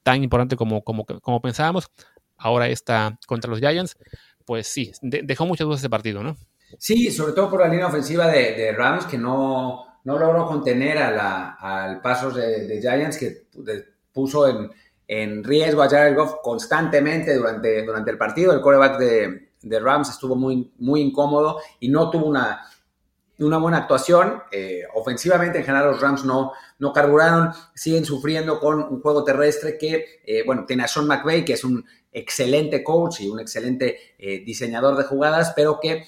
tan 0.04 0.24
importante 0.24 0.56
como, 0.56 0.84
como, 0.84 1.06
como 1.06 1.42
pensábamos. 1.42 1.90
Ahora 2.38 2.68
está 2.68 3.18
contra 3.26 3.50
los 3.50 3.60
Giants, 3.60 3.98
pues 4.46 4.68
sí, 4.68 4.92
dejó 5.02 5.46
muchas 5.46 5.66
dudas 5.66 5.80
ese 5.80 5.90
partido, 5.90 6.24
¿no? 6.24 6.38
Sí, 6.78 7.12
sobre 7.12 7.34
todo 7.34 7.50
por 7.50 7.62
la 7.62 7.68
línea 7.68 7.88
ofensiva 7.88 8.28
de, 8.28 8.72
Rams, 8.74 9.06
que 9.06 9.18
no, 9.18 10.00
no 10.04 10.20
logró 10.20 10.46
contener 10.46 10.98
a 10.98 11.12
la, 11.12 11.52
al 11.54 12.02
paso 12.02 12.32
de, 12.32 12.80
Giants, 12.82 13.18
que 13.18 13.48
puso 14.12 14.48
en, 14.48 14.70
en 15.08 15.44
riesgo 15.44 15.82
a 15.82 15.90
Jared 15.90 16.16
Goff 16.16 16.36
constantemente 16.44 17.36
durante, 17.36 17.84
durante 17.86 18.12
el 18.12 18.18
partido. 18.18 18.54
El 18.54 18.62
quarterback 18.62 19.00
de, 19.00 19.50
de 19.62 19.80
Rams 19.80 20.10
estuvo 20.10 20.36
muy, 20.36 20.72
muy 20.78 21.02
incómodo 21.02 21.60
y 21.80 21.90
no 21.90 22.10
tuvo 22.10 22.26
una, 22.26 22.62
una 23.46 23.58
buena 23.58 23.78
actuación. 23.80 24.42
Eh, 24.52 24.84
ofensivamente, 24.94 25.60
en 25.60 25.66
general, 25.66 25.92
los 25.92 26.02
Rams 26.02 26.26
no, 26.26 26.54
no 26.80 26.94
carburaron, 26.94 27.52
siguen 27.76 28.06
sufriendo 28.06 28.60
con 28.60 28.80
un 28.80 29.02
juego 29.02 29.24
terrestre 29.24 29.78
que, 29.78 30.22
eh, 30.26 30.44
bueno, 30.46 30.66
tiene 30.66 30.84
a 30.84 30.88
Sean 30.88 31.08
McVay, 31.08 31.46
que 31.46 31.54
es 31.54 31.64
un 31.64 31.86
excelente 32.12 32.84
coach 32.84 33.22
y 33.22 33.28
un 33.28 33.40
excelente 33.40 34.16
eh, 34.18 34.44
diseñador 34.46 34.98
de 34.98 35.04
jugadas, 35.04 35.54
pero 35.56 35.80
que 35.80 36.04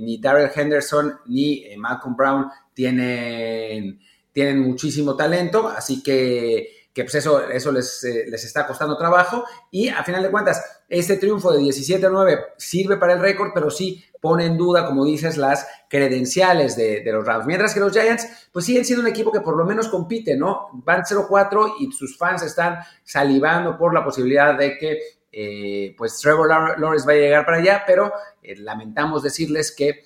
ni 0.00 0.18
Darrell 0.18 0.50
Henderson 0.54 1.18
ni 1.26 1.66
Malcolm 1.76 2.16
Brown 2.16 2.48
tienen, 2.72 4.00
tienen 4.32 4.60
muchísimo 4.60 5.16
talento, 5.16 5.68
así 5.68 6.02
que 6.02 6.83
que 6.94 7.02
pues 7.02 7.16
eso, 7.16 7.42
eso 7.48 7.72
les, 7.72 8.04
eh, 8.04 8.24
les, 8.28 8.44
está 8.44 8.66
costando 8.66 8.96
trabajo. 8.96 9.44
Y 9.72 9.88
a 9.88 10.04
final 10.04 10.22
de 10.22 10.30
cuentas, 10.30 10.82
este 10.88 11.16
triunfo 11.16 11.52
de 11.52 11.58
17 11.58 12.06
a 12.06 12.08
9 12.08 12.38
sirve 12.56 12.96
para 12.96 13.14
el 13.14 13.18
récord, 13.18 13.50
pero 13.52 13.68
sí 13.68 14.04
pone 14.20 14.46
en 14.46 14.56
duda, 14.56 14.86
como 14.86 15.04
dices, 15.04 15.36
las 15.36 15.66
credenciales 15.90 16.76
de, 16.76 17.02
los 17.06 17.26
Rams. 17.26 17.46
Mientras 17.46 17.74
que 17.74 17.80
los 17.80 17.92
Giants, 17.92 18.48
pues 18.52 18.64
siguen 18.64 18.84
siendo 18.84 19.02
un 19.02 19.08
equipo 19.08 19.32
que 19.32 19.40
por 19.40 19.56
lo 19.56 19.64
menos 19.64 19.88
compite, 19.88 20.36
¿no? 20.36 20.68
Van 20.72 21.02
0-4 21.02 21.74
y 21.80 21.90
sus 21.90 22.16
fans 22.16 22.42
están 22.42 22.78
salivando 23.02 23.76
por 23.76 23.92
la 23.92 24.04
posibilidad 24.04 24.56
de 24.56 24.78
que 24.78 25.00
eh, 25.32 25.96
pues 25.98 26.16
Trevor 26.20 26.48
Lawrence 26.78 27.06
vaya 27.06 27.18
a 27.18 27.22
llegar 27.24 27.44
para 27.44 27.58
allá, 27.58 27.82
pero 27.84 28.12
eh, 28.40 28.54
lamentamos 28.56 29.24
decirles 29.24 29.74
que 29.76 30.04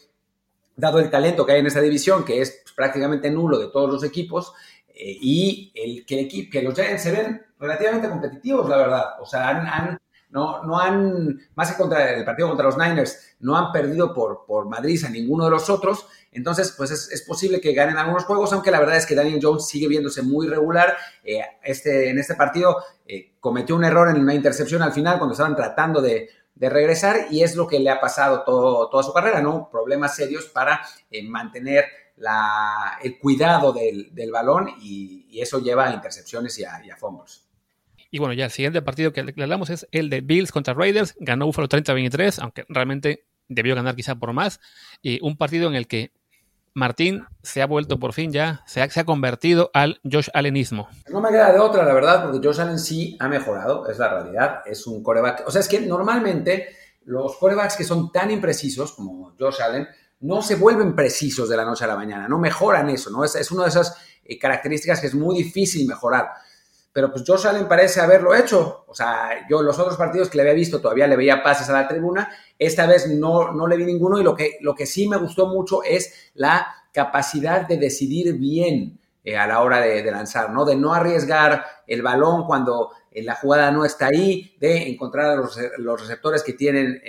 dado 0.74 1.00
el 1.00 1.10
talento 1.10 1.44
que 1.44 1.52
hay 1.52 1.60
en 1.60 1.66
esta 1.66 1.82
división, 1.82 2.24
que 2.24 2.40
es 2.40 2.62
prácticamente 2.74 3.30
nulo 3.30 3.58
de 3.58 3.68
todos 3.68 3.90
los 3.90 4.04
equipos, 4.04 4.54
eh, 4.98 5.16
y 5.20 5.72
el, 5.76 6.04
que, 6.04 6.60
los 6.60 6.74
Giants 6.74 7.02
se 7.02 7.12
ven 7.12 7.40
relativamente 7.58 8.08
competitivos, 8.08 8.68
la 8.68 8.76
verdad. 8.76 9.04
O 9.20 9.26
sea, 9.26 9.98
no, 10.30 10.80
han, 10.80 11.40
más 11.54 11.70
que 11.70 11.78
contra 11.78 12.14
el 12.14 12.24
partido 12.24 12.48
contra 12.48 12.66
los 12.66 12.76
Niners, 12.76 13.36
no 13.38 13.56
han 13.56 13.70
perdido 13.70 14.12
por, 14.12 14.66
Madrid 14.66 15.02
a 15.04 15.08
ninguno 15.08 15.44
de 15.44 15.52
los 15.52 15.70
otros. 15.70 16.06
Entonces, 16.32 16.74
pues 16.76 16.90
es, 16.90 17.22
posible 17.22 17.60
que 17.60 17.72
ganen 17.74 17.96
algunos 17.96 18.24
juegos, 18.24 18.52
aunque 18.52 18.72
la 18.72 18.80
verdad 18.80 18.96
es 18.96 19.06
que 19.06 19.14
Daniel 19.14 19.38
Jones 19.40 19.68
sigue 19.68 19.86
viéndose 19.86 20.22
muy 20.22 20.48
regular. 20.48 20.96
Eh, 21.22 21.42
este, 21.62 22.10
en 22.10 22.18
este 22.18 22.34
partido 22.34 22.78
eh, 23.06 23.36
cometió 23.38 23.76
un 23.76 23.84
error 23.84 24.08
en 24.08 24.20
una 24.20 24.34
intercepción 24.34 24.82
al 24.82 24.92
final 24.92 25.18
cuando 25.18 25.32
estaban 25.32 25.54
tratando 25.54 26.02
de, 26.02 26.28
regresar 26.60 27.28
y 27.30 27.44
es 27.44 27.54
lo 27.54 27.68
que 27.68 27.78
le 27.78 27.88
ha 27.88 28.00
pasado 28.00 28.42
todo, 28.42 28.90
toda 28.90 29.04
su 29.04 29.12
carrera, 29.12 29.40
¿no? 29.40 29.70
Problemas 29.70 30.16
serios 30.16 30.46
para 30.46 30.80
mantener 31.22 31.84
la, 32.18 32.98
el 33.02 33.18
cuidado 33.18 33.72
del, 33.72 34.14
del 34.14 34.30
balón 34.30 34.68
y, 34.80 35.26
eso 35.40 35.60
lleva 35.60 35.86
a 35.86 35.94
intercepciones 35.94 36.58
y 36.58 36.64
a, 36.64 36.84
y 36.84 36.90
fumbles. 36.98 37.46
Y 38.10 38.18
bueno, 38.18 38.34
ya 38.34 38.46
el 38.46 38.50
siguiente 38.50 38.82
partido 38.82 39.12
que 39.12 39.22
le 39.22 39.42
hablamos 39.42 39.70
es 39.70 39.86
el 39.92 40.10
de 40.10 40.20
Bills 40.20 40.50
contra 40.50 40.74
Raiders. 40.74 41.14
Ganó 41.20 41.46
Buffalo 41.46 41.68
30-23, 41.68 42.40
aunque 42.42 42.64
realmente 42.68 43.24
debió 43.46 43.76
ganar 43.76 43.94
quizá 43.94 44.16
por 44.16 44.32
más. 44.32 44.58
Y 45.00 45.20
un 45.24 45.36
partido 45.36 45.68
en 45.68 45.76
el 45.76 45.86
que 45.86 46.10
Martín 46.74 47.24
se 47.42 47.62
ha 47.62 47.66
vuelto 47.66 47.98
por 47.98 48.12
fin 48.14 48.32
ya, 48.32 48.62
se 48.66 48.82
ha, 48.82 48.88
se 48.88 49.00
ha 49.00 49.04
convertido 49.04 49.70
al 49.74 50.00
Josh 50.10 50.28
Allenismo. 50.32 50.88
No 51.08 51.20
me 51.20 51.28
queda 51.30 51.52
de 51.52 51.58
otra, 51.58 51.84
la 51.84 51.92
verdad, 51.92 52.24
porque 52.24 52.46
Josh 52.46 52.60
Allen 52.60 52.78
sí 52.78 53.16
ha 53.20 53.28
mejorado, 53.28 53.88
es 53.88 53.98
la 53.98 54.08
realidad. 54.08 54.62
Es 54.66 54.86
un 54.86 55.02
coreback. 55.02 55.44
O 55.46 55.50
sea, 55.50 55.60
es 55.60 55.68
que 55.68 55.80
normalmente 55.80 56.68
los 57.04 57.36
corebacks 57.36 57.76
que 57.76 57.84
son 57.84 58.12
tan 58.12 58.30
imprecisos 58.30 58.92
como 58.92 59.34
Josh 59.38 59.60
Allen 59.62 59.88
no 60.20 60.42
se 60.42 60.56
vuelven 60.56 60.96
precisos 60.96 61.48
de 61.48 61.56
la 61.56 61.64
noche 61.64 61.84
a 61.84 61.88
la 61.88 61.96
mañana, 61.96 62.28
no 62.28 62.38
mejoran 62.38 62.90
eso, 62.90 63.10
¿no? 63.10 63.24
Es, 63.24 63.34
es 63.36 63.50
una 63.50 63.64
de 63.64 63.70
esas 63.70 63.96
eh, 64.24 64.38
características 64.38 65.00
que 65.00 65.06
es 65.06 65.14
muy 65.14 65.36
difícil 65.36 65.86
mejorar. 65.86 66.28
Pero 66.92 67.12
pues 67.12 67.22
Josh 67.26 67.46
Allen 67.46 67.68
parece 67.68 68.00
haberlo 68.00 68.34
hecho. 68.34 68.84
O 68.88 68.94
sea, 68.94 69.46
yo 69.48 69.62
los 69.62 69.78
otros 69.78 69.96
partidos 69.96 70.28
que 70.28 70.36
le 70.36 70.42
había 70.42 70.54
visto 70.54 70.80
todavía 70.80 71.06
le 71.06 71.16
veía 71.16 71.42
pases 71.42 71.68
a 71.68 71.72
la 71.72 71.86
tribuna. 71.86 72.28
Esta 72.58 72.86
vez 72.86 73.08
no, 73.08 73.52
no 73.52 73.66
le 73.66 73.76
vi 73.76 73.84
ninguno 73.84 74.18
y 74.18 74.24
lo 74.24 74.34
que, 74.34 74.58
lo 74.60 74.74
que 74.74 74.86
sí 74.86 75.06
me 75.08 75.16
gustó 75.16 75.46
mucho 75.46 75.82
es 75.84 76.30
la 76.34 76.66
capacidad 76.92 77.68
de 77.68 77.76
decidir 77.76 78.34
bien 78.34 78.98
eh, 79.22 79.36
a 79.36 79.46
la 79.46 79.60
hora 79.60 79.80
de, 79.80 80.02
lanzar, 80.10 80.50
¿no? 80.50 80.64
De 80.64 80.74
no 80.74 80.92
arriesgar 80.92 81.64
el 81.86 82.02
balón 82.02 82.46
cuando 82.46 82.90
eh, 83.12 83.22
la 83.22 83.36
jugada 83.36 83.70
no 83.70 83.84
está 83.84 84.06
ahí, 84.06 84.56
de 84.58 84.88
encontrar 84.88 85.26
a 85.30 85.36
los, 85.36 85.56
los 85.78 86.00
receptores 86.00 86.42
que 86.42 86.54
tienen 86.54 87.00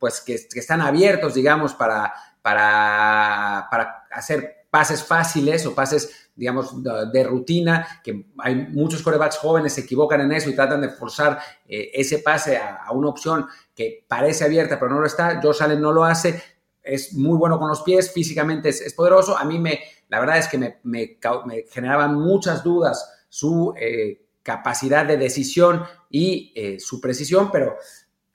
pues 0.00 0.20
que, 0.20 0.34
están 0.34 0.80
abiertos, 0.80 1.34
digamos, 1.34 1.74
para, 1.74 2.12
para, 2.42 3.68
para 3.70 4.06
hacer 4.10 4.64
pases 4.70 5.04
fáciles 5.04 5.66
o 5.66 5.74
pases, 5.74 6.30
digamos, 6.34 6.74
de, 7.12 7.24
rutina, 7.24 8.00
que 8.02 8.26
hay 8.38 8.54
muchos 8.54 9.02
corebacks 9.02 9.36
jóvenes 9.36 9.74
se 9.74 9.82
equivocan 9.82 10.22
en 10.22 10.32
eso 10.32 10.48
y 10.48 10.54
tratan 10.54 10.80
de 10.80 10.88
forzar 10.88 11.38
eh, 11.68 11.90
ese 11.92 12.20
pase 12.20 12.56
a, 12.56 12.90
una 12.92 13.08
opción 13.08 13.46
que 13.74 14.04
parece 14.08 14.44
abierta 14.44 14.78
pero 14.78 14.92
no 14.92 15.00
lo 15.00 15.06
está. 15.06 15.40
Josh 15.42 15.62
Allen 15.62 15.80
no 15.80 15.92
lo 15.92 16.04
hace, 16.04 16.42
es 16.82 17.12
muy 17.12 17.36
bueno 17.36 17.58
con 17.58 17.68
los 17.68 17.82
pies, 17.82 18.10
físicamente 18.12 18.70
es, 18.70 18.94
poderoso. 18.94 19.36
A 19.36 19.44
mí 19.44 19.58
me, 19.58 19.80
la 20.08 20.18
verdad 20.18 20.38
es 20.38 20.48
que 20.48 20.56
me, 20.56 20.80
me, 20.84 21.18
me 21.44 21.64
generaban 21.70 22.14
muchas 22.14 22.64
dudas 22.64 23.26
su 23.28 23.74
eh, 23.76 24.24
capacidad 24.42 25.04
de 25.04 25.16
decisión 25.16 25.84
y 26.08 26.52
eh, 26.54 26.80
su 26.80 27.00
precisión, 27.00 27.50
pero 27.50 27.76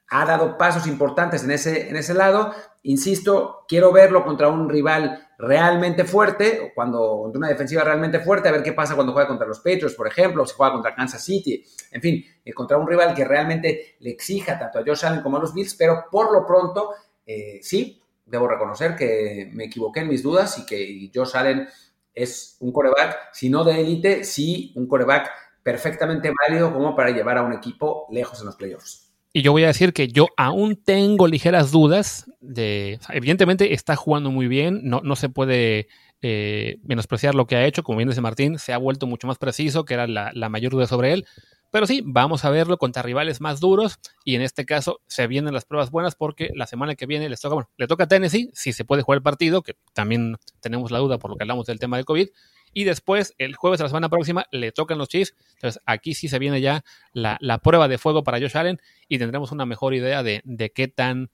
ha 0.08 0.24
dado 0.24 0.56
pasos 0.56 0.86
importantes 0.86 1.44
en 1.44 1.50
ese, 1.50 1.88
en 1.88 1.96
ese 1.96 2.14
lado. 2.14 2.52
Insisto, 2.82 3.64
quiero 3.66 3.92
verlo 3.92 4.24
contra 4.24 4.48
un 4.48 4.68
rival 4.68 5.26
realmente 5.38 6.04
fuerte, 6.04 6.72
cuando 6.74 7.20
contra 7.22 7.38
una 7.38 7.48
defensiva 7.48 7.82
realmente 7.82 8.20
fuerte, 8.20 8.48
a 8.48 8.52
ver 8.52 8.62
qué 8.62 8.72
pasa 8.72 8.94
cuando 8.94 9.12
juega 9.12 9.28
contra 9.28 9.46
los 9.46 9.58
Patriots, 9.58 9.94
por 9.94 10.06
ejemplo, 10.06 10.42
o 10.42 10.46
si 10.46 10.54
juega 10.54 10.72
contra 10.72 10.94
Kansas 10.94 11.22
City, 11.22 11.64
en 11.90 12.00
fin, 12.00 12.24
eh, 12.44 12.52
contra 12.52 12.78
un 12.78 12.86
rival 12.86 13.14
que 13.14 13.24
realmente 13.24 13.96
le 14.00 14.10
exija 14.10 14.58
tanto 14.58 14.78
a 14.78 14.82
Josh 14.86 15.04
Allen 15.04 15.22
como 15.22 15.36
a 15.36 15.40
los 15.40 15.52
Bills, 15.52 15.74
pero 15.74 16.04
por 16.10 16.32
lo 16.32 16.46
pronto, 16.46 16.94
eh, 17.26 17.58
sí, 17.62 18.00
debo 18.24 18.48
reconocer 18.48 18.96
que 18.96 19.50
me 19.52 19.64
equivoqué 19.64 20.00
en 20.00 20.08
mis 20.08 20.22
dudas 20.22 20.58
y 20.58 20.66
que 20.66 21.10
Josh 21.14 21.36
Allen 21.36 21.68
es 22.14 22.56
un 22.60 22.72
coreback, 22.72 23.30
si 23.32 23.50
no 23.50 23.62
de 23.62 23.80
élite, 23.80 24.24
sí 24.24 24.72
un 24.76 24.86
coreback 24.86 25.30
perfectamente 25.62 26.32
válido 26.46 26.72
como 26.72 26.94
para 26.94 27.10
llevar 27.10 27.38
a 27.38 27.42
un 27.42 27.52
equipo 27.52 28.06
lejos 28.10 28.40
en 28.40 28.46
los 28.46 28.56
playoffs. 28.56 29.05
Y 29.36 29.42
yo 29.42 29.52
voy 29.52 29.64
a 29.64 29.66
decir 29.66 29.92
que 29.92 30.08
yo 30.08 30.28
aún 30.38 30.76
tengo 30.82 31.26
ligeras 31.26 31.70
dudas 31.70 32.24
de... 32.40 32.98
Evidentemente 33.10 33.74
está 33.74 33.94
jugando 33.94 34.30
muy 34.30 34.48
bien, 34.48 34.80
no, 34.84 35.02
no 35.04 35.14
se 35.14 35.28
puede 35.28 35.88
eh, 36.22 36.78
menospreciar 36.84 37.34
lo 37.34 37.46
que 37.46 37.54
ha 37.56 37.66
hecho, 37.66 37.82
como 37.82 37.98
bien 37.98 38.08
dice 38.08 38.22
Martín, 38.22 38.58
se 38.58 38.72
ha 38.72 38.78
vuelto 38.78 39.06
mucho 39.06 39.26
más 39.26 39.36
preciso, 39.36 39.84
que 39.84 39.92
era 39.92 40.06
la, 40.06 40.48
mayor 40.48 40.72
duda 40.72 40.86
sobre 40.86 41.12
él. 41.12 41.26
Pero 41.70 41.86
sí, 41.86 42.00
vamos 42.02 42.46
a 42.46 42.50
verlo 42.50 42.78
contra 42.78 43.02
rivales 43.02 43.42
más 43.42 43.60
duros 43.60 43.98
y 44.24 44.36
en 44.36 44.40
este 44.40 44.64
caso 44.64 45.02
se 45.06 45.26
vienen 45.26 45.52
las 45.52 45.66
pruebas 45.66 45.90
buenas 45.90 46.14
porque 46.14 46.48
la 46.54 46.66
semana 46.66 46.94
que 46.94 47.04
viene 47.04 47.28
les 47.28 47.42
toca, 47.42 47.56
bueno, 47.56 47.68
le 47.76 47.86
toca 47.86 48.04
a 48.04 48.08
Tennessee, 48.08 48.48
si 48.54 48.72
se 48.72 48.86
puede 48.86 49.02
jugar 49.02 49.18
el 49.18 49.22
partido, 49.22 49.60
que 49.60 49.74
también 49.92 50.36
tenemos 50.60 50.90
la 50.90 50.98
duda 50.98 51.18
por 51.18 51.30
lo 51.30 51.36
que 51.36 51.44
hablamos 51.44 51.66
del 51.66 51.78
tema 51.78 51.98
del 51.98 52.06
COVID, 52.06 52.28
y 52.76 52.84
después, 52.84 53.34
el 53.38 53.56
jueves 53.56 53.78
de 53.78 53.84
la 53.84 53.88
semana 53.88 54.10
próxima, 54.10 54.44
le 54.50 54.70
tocan 54.70 54.98
los 54.98 55.08
Chiefs. 55.08 55.34
Entonces, 55.54 55.82
aquí 55.86 56.12
sí 56.12 56.28
se 56.28 56.38
viene 56.38 56.60
ya 56.60 56.84
la, 57.14 57.58
prueba 57.62 57.88
de 57.88 57.96
fuego 57.96 58.22
para 58.22 58.38
Josh 58.38 58.54
Allen 58.54 58.82
y 59.08 59.16
tendremos 59.18 59.50
una 59.50 59.64
mejor 59.64 59.94
idea 59.94 60.22
de, 60.22 60.42
qué 60.74 60.86
tan 60.86 61.30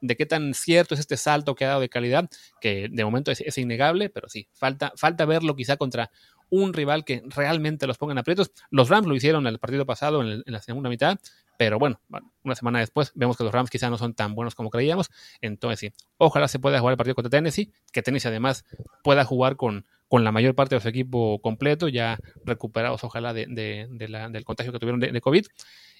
de 0.00 0.16
qué 0.16 0.24
tan 0.24 0.54
cierto 0.54 0.94
es 0.94 1.00
este 1.00 1.18
salto 1.18 1.54
que 1.54 1.66
ha 1.66 1.68
dado 1.68 1.80
de 1.82 1.90
calidad, 1.90 2.30
que 2.62 2.88
de 2.90 3.04
momento 3.04 3.30
es, 3.30 3.58
innegable, 3.58 4.08
pero 4.08 4.30
sí, 4.30 4.48
falta, 4.54 4.94
falta 4.96 5.26
verlo 5.26 5.54
quizá 5.54 5.76
contra 5.76 6.10
un 6.48 6.72
rival 6.72 7.04
que 7.04 7.22
realmente 7.26 7.86
los 7.86 7.98
ponga 7.98 8.12
en 8.12 8.18
aprietos. 8.18 8.52
Los 8.70 8.88
Rams 8.88 9.06
lo 9.06 9.14
hicieron 9.14 9.46
en 9.46 9.52
el 9.52 9.58
partido 9.58 9.84
pasado, 9.84 10.22
en, 10.22 10.42
en 10.46 10.52
la 10.52 10.62
segunda 10.62 10.88
mitad, 10.88 11.18
pero 11.58 11.78
bueno, 11.78 12.00
una 12.42 12.54
semana 12.54 12.78
después 12.78 13.12
vemos 13.14 13.36
que 13.36 13.44
los 13.44 13.52
Rams 13.52 13.68
quizá 13.68 13.90
no 13.90 13.98
son 13.98 14.14
tan 14.14 14.34
buenos 14.34 14.54
como 14.54 14.70
creíamos. 14.70 15.10
Entonces 15.42 15.78
sí, 15.78 15.92
ojalá 16.16 16.48
se 16.48 16.58
pueda 16.58 16.78
jugar 16.78 16.92
el 16.92 16.96
partido 16.96 17.14
contra 17.14 17.28
Tennessee, 17.28 17.70
que 17.92 18.02
Tennessee 18.02 18.28
además 18.28 18.64
pueda 19.02 19.24
jugar 19.24 19.56
con, 19.56 19.84
con 20.08 20.24
la 20.24 20.32
mayor 20.32 20.54
parte 20.54 20.74
de 20.74 20.80
su 20.80 20.88
equipo 20.88 21.40
completo, 21.40 21.88
ya 21.88 22.18
recuperados 22.44 23.02
ojalá 23.04 23.32
de, 23.32 23.46
del 23.48 24.44
contagio 24.44 24.72
que 24.72 24.78
tuvieron 24.78 25.00
de, 25.00 25.20
COVID. 25.20 25.46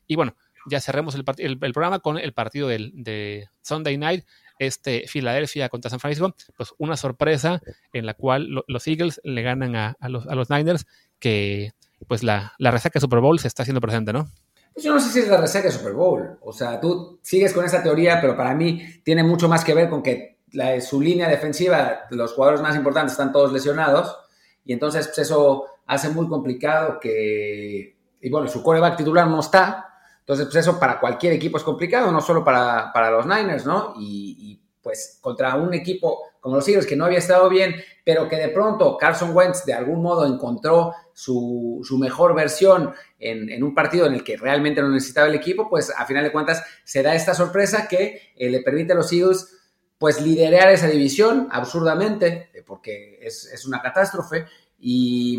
Y 0.06 0.16
bueno, 0.16 0.36
ya 0.68 0.80
cerremos 0.80 1.14
el, 1.14 1.24
el, 1.38 1.58
programa 1.58 1.98
con 1.98 2.18
el 2.18 2.32
partido 2.32 2.68
del, 2.68 2.92
de 2.94 3.48
Sunday 3.62 3.96
Night, 3.98 4.24
este 4.58 5.06
Filadelfia 5.08 5.68
contra 5.68 5.90
San 5.90 6.00
Francisco, 6.00 6.34
pues 6.56 6.72
una 6.78 6.96
sorpresa 6.96 7.60
en 7.92 8.06
la 8.06 8.14
cual 8.14 8.62
los 8.66 8.86
Eagles 8.86 9.20
le 9.24 9.42
ganan 9.42 9.76
a, 9.76 9.96
los, 10.08 10.26
a 10.26 10.34
los 10.34 10.50
Niners, 10.50 10.86
que 11.18 11.72
pues 12.06 12.22
la, 12.22 12.54
la 12.58 12.70
resaca 12.70 12.98
de 12.98 13.00
Super 13.00 13.20
Bowl 13.20 13.38
se 13.38 13.48
está 13.48 13.62
haciendo 13.62 13.80
presente, 13.80 14.12
¿no? 14.12 14.30
Pues 14.72 14.84
yo 14.84 14.92
no 14.92 15.00
sé 15.00 15.08
si 15.10 15.20
es 15.20 15.28
la 15.28 15.40
resaca 15.40 15.68
de 15.68 15.72
Super 15.72 15.94
Bowl. 15.94 16.38
O 16.42 16.52
sea, 16.52 16.78
tú 16.78 17.18
sigues 17.22 17.54
con 17.54 17.64
esa 17.64 17.82
teoría, 17.82 18.20
pero 18.20 18.36
para 18.36 18.54
mí 18.54 18.82
tiene 19.02 19.22
mucho 19.22 19.48
más 19.48 19.64
que 19.64 19.72
ver 19.72 19.88
con 19.88 20.02
que 20.02 20.35
su 20.80 21.00
línea 21.00 21.28
defensiva, 21.28 22.06
los 22.10 22.32
jugadores 22.32 22.60
más 22.60 22.76
importantes 22.76 23.12
están 23.12 23.32
todos 23.32 23.52
lesionados. 23.52 24.16
Y 24.64 24.72
entonces 24.72 25.06
pues, 25.06 25.18
eso 25.18 25.66
hace 25.86 26.08
muy 26.10 26.28
complicado 26.28 26.98
que... 27.00 27.96
Y 28.20 28.30
bueno, 28.30 28.48
su 28.48 28.62
coreback 28.62 28.96
titular 28.96 29.28
no 29.28 29.40
está. 29.40 29.86
Entonces, 30.26 30.46
pues 30.46 30.56
eso 30.56 30.80
para 30.80 30.98
cualquier 30.98 31.34
equipo 31.34 31.56
es 31.56 31.62
complicado, 31.62 32.10
no 32.10 32.20
solo 32.20 32.42
para, 32.42 32.92
para 32.92 33.12
los 33.12 33.26
Niners, 33.26 33.64
¿no? 33.64 33.94
Y, 33.96 34.60
pues 34.82 35.18
contra 35.20 35.56
un 35.56 35.74
equipo 35.74 36.30
como 36.38 36.54
los 36.54 36.68
Eagles 36.68 36.86
que 36.86 36.94
no 36.94 37.06
había 37.06 37.18
estado 37.18 37.48
bien, 37.48 37.74
pero 38.04 38.28
que 38.28 38.36
de 38.36 38.50
pronto 38.50 38.96
Carson 38.96 39.34
Wentz 39.34 39.64
de 39.64 39.74
algún 39.74 40.00
modo 40.00 40.24
encontró 40.24 40.94
su, 41.12 41.84
mejor 41.98 42.36
versión 42.36 42.92
en, 43.18 43.64
un 43.64 43.74
partido 43.74 44.06
en 44.06 44.14
el 44.14 44.22
que 44.22 44.36
realmente 44.36 44.80
no 44.80 44.88
necesitaba 44.88 45.26
el 45.26 45.34
equipo, 45.34 45.68
pues 45.68 45.90
a 45.90 46.06
final 46.06 46.22
de 46.22 46.30
cuentas 46.30 46.62
se 46.84 47.02
da 47.02 47.16
esta 47.16 47.34
sorpresa 47.34 47.88
que 47.88 48.32
eh, 48.36 48.48
le 48.48 48.60
permite 48.60 48.92
a 48.92 48.96
los 48.96 49.12
Eagles 49.12 49.55
pues 49.98 50.20
liderar 50.20 50.70
esa 50.70 50.88
división 50.88 51.48
absurdamente, 51.50 52.50
eh, 52.52 52.62
porque 52.64 53.18
es, 53.22 53.64
una 53.66 53.80
catástrofe. 53.80 54.46
Y, 54.78 55.38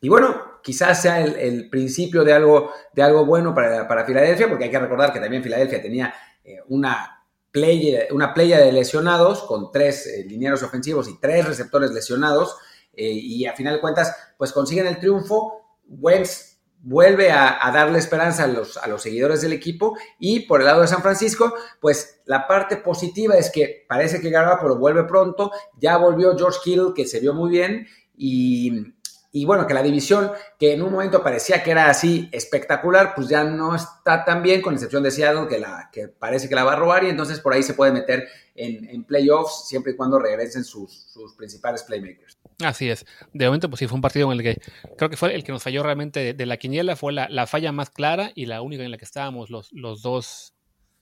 y, 0.00 0.08
bueno, 0.08 0.60
quizás 0.62 1.02
sea 1.02 1.20
el, 1.20 1.68
principio 1.68 2.24
de 2.24 2.32
algo, 2.32 2.70
de 2.92 3.02
algo 3.02 3.26
bueno 3.26 3.54
para, 3.54 3.86
para, 3.86 4.04
Filadelfia, 4.04 4.48
porque 4.48 4.64
hay 4.64 4.70
que 4.70 4.78
recordar 4.78 5.12
que 5.12 5.20
también 5.20 5.42
Filadelfia 5.42 5.82
tenía 5.82 6.14
eh, 6.44 6.60
una, 6.68 7.24
playa, 7.50 8.06
una 8.10 8.34
playa 8.34 8.58
de 8.58 8.72
lesionados 8.72 9.42
con 9.42 9.70
tres 9.70 10.08
linieros 10.26 10.62
ofensivos 10.62 11.08
y 11.08 11.18
tres 11.18 11.46
receptores 11.46 11.90
lesionados. 11.90 12.56
Eh, 12.92 13.10
y 13.10 13.46
a 13.46 13.54
final 13.54 13.74
de 13.74 13.80
cuentas, 13.80 14.16
pues 14.38 14.52
consiguen 14.52 14.86
el 14.86 14.98
triunfo. 14.98 15.78
Wentz 15.88 16.55
vuelve 16.86 17.32
a, 17.32 17.58
darle 17.74 17.98
esperanza 17.98 18.44
a 18.44 18.46
los, 18.46 18.76
a 18.76 18.86
los, 18.86 19.02
seguidores 19.02 19.42
del 19.42 19.52
equipo. 19.52 19.98
Y 20.20 20.40
por 20.40 20.60
el 20.60 20.66
lado 20.66 20.82
de 20.82 20.86
San 20.86 21.02
Francisco, 21.02 21.52
pues 21.80 22.20
la 22.26 22.46
parte 22.46 22.76
positiva 22.76 23.34
es 23.36 23.50
que 23.50 23.84
parece 23.88 24.20
que 24.20 24.30
pero 24.30 24.76
vuelve 24.76 25.02
pronto, 25.04 25.50
ya 25.80 25.96
volvió 25.96 26.36
George 26.38 26.60
Kittle 26.62 26.92
que 26.94 27.06
se 27.06 27.18
vio 27.18 27.34
muy 27.34 27.50
bien. 27.50 27.88
Y, 28.16 28.94
y 29.32 29.44
bueno, 29.44 29.66
que 29.66 29.74
la 29.74 29.82
división 29.82 30.30
que 30.60 30.74
en 30.74 30.82
un 30.82 30.92
momento 30.92 31.24
parecía 31.24 31.62
que 31.62 31.72
era 31.72 31.90
así 31.90 32.28
espectacular, 32.30 33.14
pues 33.16 33.28
ya 33.28 33.42
no 33.42 33.74
está 33.74 34.24
tan 34.24 34.40
bien, 34.42 34.62
con 34.62 34.74
excepción 34.74 35.02
de 35.02 35.10
Seattle, 35.10 35.48
que, 35.48 35.58
la, 35.58 35.90
que 35.92 36.06
parece 36.06 36.48
que 36.48 36.54
la 36.54 36.62
va 36.62 36.74
a 36.74 36.76
robar. 36.76 37.02
Y 37.02 37.08
entonces 37.08 37.40
por 37.40 37.52
ahí 37.52 37.64
se 37.64 37.74
puede 37.74 37.90
meter 37.90 38.28
en, 38.54 39.04
playoffs 39.04 39.66
siempre 39.66 39.92
y 39.92 39.96
cuando 39.96 40.20
regresen 40.20 40.62
sus, 40.64 41.08
principales 41.36 41.82
playmakers. 41.82 42.35
Así 42.64 42.88
es. 42.88 43.04
De 43.34 43.44
momento, 43.46 43.68
pues 43.68 43.80
sí, 43.80 43.86
fue 43.86 43.96
un 43.96 44.00
partido 44.00 44.32
en 44.32 44.38
el 44.38 44.42
que 44.42 44.60
creo 44.96 45.10
que 45.10 45.16
fue 45.16 45.34
el 45.34 45.44
que 45.44 45.52
nos 45.52 45.62
falló 45.62 45.82
realmente 45.82 46.32
de, 46.32 46.46
la 46.46 46.56
quiniela, 46.56 46.96
fue 46.96 47.12
la, 47.12 47.46
falla 47.46 47.70
más 47.70 47.90
clara 47.90 48.32
y 48.34 48.46
la 48.46 48.62
única 48.62 48.82
en 48.82 48.90
la 48.90 48.96
que 48.96 49.04
estábamos 49.04 49.50
los, 49.50 49.70
los 49.72 50.00
dos. 50.00 50.54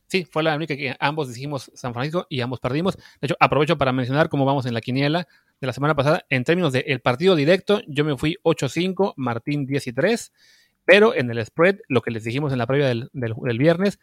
Sí, 0.08 0.26
fue 0.30 0.42
la 0.42 0.54
única 0.54 0.76
que 0.76 0.96
ambos 0.98 1.32
dijimos 1.32 1.70
San 1.74 1.92
Francisco 1.94 2.26
y 2.28 2.40
ambos 2.40 2.60
perdimos. 2.60 2.96
De 2.96 3.26
hecho, 3.26 3.36
aprovecho 3.38 3.78
para 3.78 3.92
mencionar 3.92 4.28
cómo 4.28 4.44
vamos 4.44 4.66
en 4.66 4.74
la 4.74 4.80
quiniela 4.80 5.28
de 5.60 5.66
la 5.66 5.72
semana 5.72 5.94
pasada. 5.94 6.26
En 6.28 6.44
términos 6.44 6.72
del 6.72 7.00
partido 7.00 7.36
directo, 7.36 7.80
yo 7.86 8.04
me 8.04 8.16
fui 8.16 8.36
8-5, 8.42 9.14
Martín 9.16 9.64
10 9.64 9.86
y 9.86 9.92
3. 9.92 10.32
Pero 10.84 11.14
en 11.14 11.30
el 11.30 11.44
spread, 11.44 11.78
lo 11.88 12.02
que 12.02 12.10
les 12.10 12.24
dijimos 12.24 12.52
en 12.52 12.58
la 12.58 12.66
previa 12.66 12.86
del, 12.86 13.08
del, 13.12 13.58
viernes, 13.58 13.98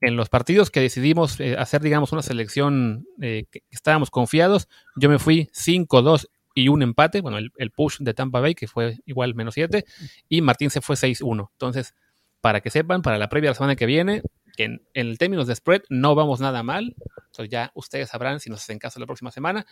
en 0.00 0.16
los 0.16 0.28
partidos 0.28 0.70
que 0.70 0.80
decidimos 0.80 1.38
eh, 1.38 1.56
hacer, 1.56 1.80
digamos, 1.80 2.12
una 2.12 2.22
selección 2.22 3.06
eh, 3.20 3.44
que, 3.50 3.62
estábamos 3.70 4.10
confiados, 4.10 4.68
yo 4.96 5.08
me 5.08 5.18
fui 5.18 5.48
5-2 5.54 6.28
y 6.54 6.68
un 6.68 6.82
empate, 6.82 7.20
bueno, 7.20 7.38
el, 7.38 7.70
push 7.72 7.98
de 7.98 8.14
Tampa 8.14 8.40
Bay, 8.40 8.54
que 8.54 8.68
fue 8.68 8.98
igual 9.06 9.34
menos 9.34 9.54
7, 9.54 9.84
y 10.28 10.40
Martín 10.40 10.70
se 10.70 10.80
fue 10.80 10.96
6-1. 10.96 11.50
Entonces, 11.52 11.94
para 12.40 12.60
que 12.60 12.70
sepan, 12.70 13.02
para 13.02 13.18
la 13.18 13.28
previa 13.28 13.48
de 13.48 13.52
la 13.52 13.56
semana 13.56 13.76
que 13.76 13.86
viene, 13.86 14.22
que 14.56 14.64
en, 14.64 14.82
en 14.94 15.16
términos 15.16 15.46
de 15.46 15.56
spread 15.56 15.82
no 15.88 16.14
vamos 16.14 16.40
nada 16.40 16.62
mal. 16.62 16.94
Entonces 17.26 17.50
ya 17.50 17.72
ustedes 17.74 18.10
sabrán 18.10 18.38
si 18.38 18.50
nos 18.50 18.62
hacen 18.62 18.78
caso 18.78 19.00
la 19.00 19.06
próxima 19.06 19.32
semana. 19.32 19.66